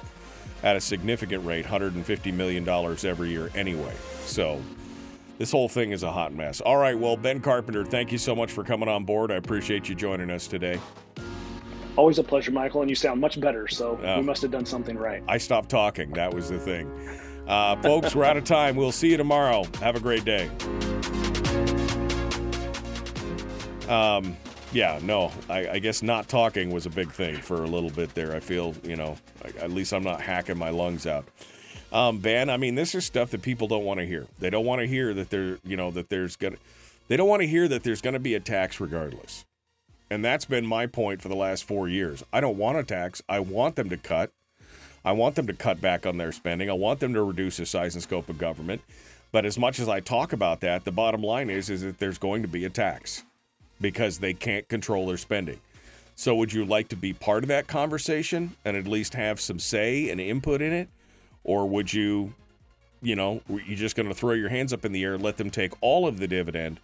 [0.63, 3.93] at a significant rate, $150 million every year anyway.
[4.25, 4.61] So
[5.37, 6.59] this whole thing is a hot mess.
[6.61, 9.31] All right, well, Ben Carpenter, thank you so much for coming on board.
[9.31, 10.79] I appreciate you joining us today.
[11.99, 14.97] Always a pleasure, Michael, and you sound much better, so we must have done something
[14.97, 15.21] right.
[15.27, 16.11] I stopped talking.
[16.11, 16.89] That was the thing.
[17.45, 18.77] Uh, folks, we're out of time.
[18.77, 19.65] We'll see you tomorrow.
[19.81, 20.49] Have a great day.
[23.89, 24.37] Um,
[24.71, 28.15] yeah, no, I, I, guess not talking was a big thing for a little bit
[28.15, 28.33] there.
[28.33, 29.17] I feel, you know,
[29.59, 31.27] at least I'm not hacking my lungs out.
[31.91, 34.25] Um, Ben, I mean, this is stuff that people don't want to hear.
[34.39, 36.55] They don't want to hear that there, you know, that there's gonna.
[37.09, 39.43] They don't want to hear that there's going to be a tax regardless.
[40.09, 42.23] And that's been my point for the last four years.
[42.33, 43.21] I don't want a tax.
[43.29, 44.31] I want them to cut.
[45.05, 46.69] I want them to cut back on their spending.
[46.69, 48.81] I want them to reduce the size and scope of government.
[49.31, 52.17] But as much as I talk about that, the bottom line is is that there's
[52.17, 53.23] going to be a tax
[53.79, 55.59] because they can't control their spending.
[56.15, 59.59] So would you like to be part of that conversation and at least have some
[59.59, 60.89] say and input in it?
[61.43, 62.33] Or would you,
[63.01, 65.49] you know, you're just going to throw your hands up in the air let them
[65.49, 66.79] take all of the dividend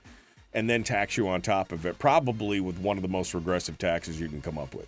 [0.55, 3.77] and then tax you on top of it, probably with one of the most regressive
[3.77, 4.87] taxes you can come up with.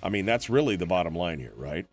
[0.00, 1.86] I mean, that's really the bottom line here, right?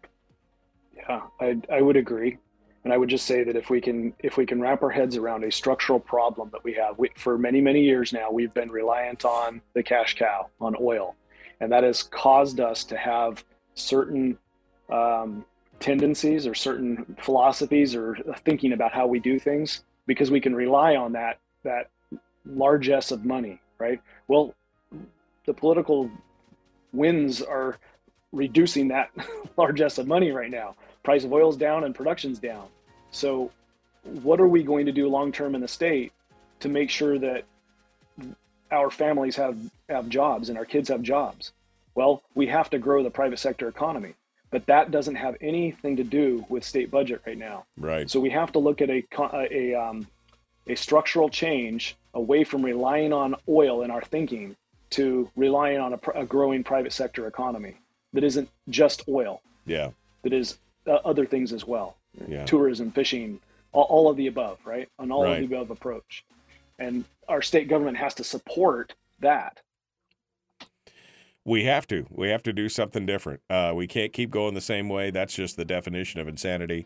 [0.95, 2.37] Yeah, I, I would agree.
[2.83, 5.17] And I would just say that if we can if we can wrap our heads
[5.17, 8.71] around a structural problem that we have we, for many many years now, we've been
[8.71, 11.15] reliant on the cash cow on oil,
[11.59, 14.37] and that has caused us to have certain
[14.89, 15.43] um,
[15.81, 20.95] tendencies or certain philosophies or thinking about how we do things because we can rely
[20.95, 21.89] on that that
[22.49, 24.01] largesse of money, right?
[24.27, 24.55] Well,
[25.45, 26.09] the political
[26.93, 27.77] winds are
[28.31, 29.09] reducing that
[29.57, 30.75] largesse of money right now.
[31.03, 32.67] Price of oil is down and production's down.
[33.11, 33.51] So,
[34.03, 36.11] what are we going to do long term in the state
[36.59, 37.45] to make sure that
[38.71, 39.57] our families have
[39.87, 41.53] have jobs and our kids have jobs?
[41.95, 44.13] Well, we have to grow the private sector economy,
[44.51, 47.65] but that doesn't have anything to do with state budget right now.
[47.77, 48.09] Right.
[48.09, 49.03] So we have to look at a
[49.51, 50.07] a um,
[50.69, 54.55] a structural change away from relying on oil in our thinking
[54.91, 57.75] to relying on a, a growing private sector economy
[58.13, 59.41] that isn't just oil.
[59.65, 59.89] Yeah.
[60.23, 61.97] That is uh, other things as well.
[62.27, 62.45] Yeah.
[62.45, 63.39] Tourism, fishing,
[63.71, 64.87] all, all of the above, right?
[64.97, 65.43] On all Right.
[65.43, 66.23] of the above approach,
[66.79, 69.59] and our state government has to support that.
[71.45, 72.05] We have to.
[72.09, 73.41] We have to do something different.
[73.49, 75.09] Uh, we can't keep going the same way.
[75.11, 76.85] That's just the definition of insanity.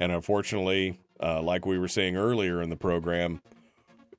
[0.00, 3.40] And unfortunately, uh, like we were saying earlier in the program,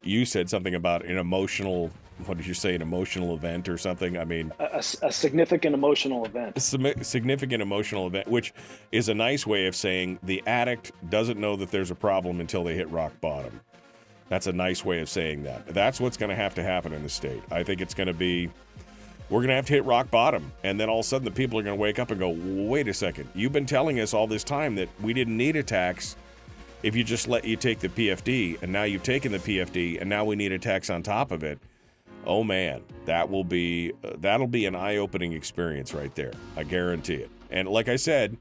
[0.02, 1.92] you said something about an emotional.
[2.26, 2.74] What did you say?
[2.76, 4.18] An emotional event or something?
[4.18, 6.56] I mean, A, a- a significant emotional event.
[6.58, 8.54] a significant emotional event, which
[8.94, 12.64] is a nice way of saying the addict doesn't know that there's a problem until
[12.64, 13.60] they hit rock bottom.
[14.30, 15.68] That's a nice way of saying that.
[15.68, 17.44] That's what's going to have to happen in the state.
[17.52, 18.50] I think it's going to be
[19.30, 20.52] we're going to have to hit rock bottom.
[20.64, 22.30] And then all of a sudden, the people are going to wake up and go,
[22.30, 23.30] wait a second.
[23.34, 26.16] You've been telling us all this time that we didn't need a tax
[26.84, 28.62] if you just let you take the PFD.
[28.62, 31.44] And now you've taken the PFD, and now we need a tax on top of
[31.44, 31.60] it.
[32.28, 36.34] Oh man, that will be uh, that'll be an eye-opening experience right there.
[36.58, 37.30] I guarantee it.
[37.52, 38.38] And like I said,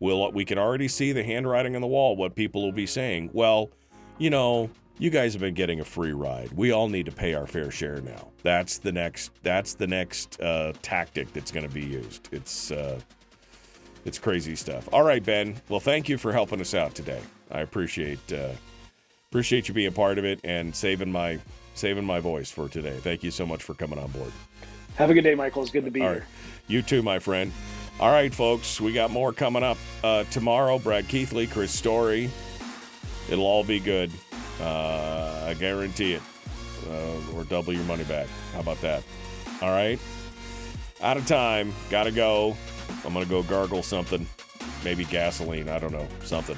[0.00, 2.16] we'll we can already see the handwriting on the wall.
[2.16, 3.30] What people will be saying.
[3.32, 3.70] Well,
[4.18, 6.52] you know, you guys have been getting a free ride.
[6.52, 8.28] We all need to pay our fair share now.
[8.42, 9.30] That's the next.
[9.42, 12.28] That's the next uh, tactic that's going to be used.
[12.32, 13.00] It's uh,
[14.04, 14.88] it's crazy stuff.
[14.92, 15.60] All right, Ben.
[15.68, 17.20] Well, thank you for helping us out today.
[17.50, 18.52] I appreciate uh,
[19.30, 21.38] appreciate you being a part of it and saving my
[21.74, 22.96] saving my voice for today.
[22.98, 24.32] Thank you so much for coming on board.
[24.96, 25.62] Have a good day, Michael.
[25.62, 26.18] It's good to be All here.
[26.18, 26.28] right.
[26.66, 27.52] You too, my friend.
[28.00, 28.80] All right, folks.
[28.80, 30.78] We got more coming up uh, tomorrow.
[30.78, 32.30] Brad Keithley, Chris Story.
[33.28, 34.10] It'll all be good.
[34.60, 36.22] Uh, I guarantee it.
[36.88, 38.28] Uh, or double your money back.
[38.54, 39.02] How about that?
[39.60, 39.98] All right.
[41.02, 41.72] Out of time.
[41.90, 42.56] Gotta go.
[43.04, 44.26] I'm gonna go gargle something.
[44.84, 45.68] Maybe gasoline.
[45.68, 46.06] I don't know.
[46.24, 46.56] Something.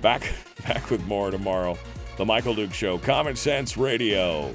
[0.00, 0.22] Back
[0.66, 1.76] back with more tomorrow.
[2.16, 2.98] The Michael Duke Show.
[2.98, 4.54] Common Sense Radio.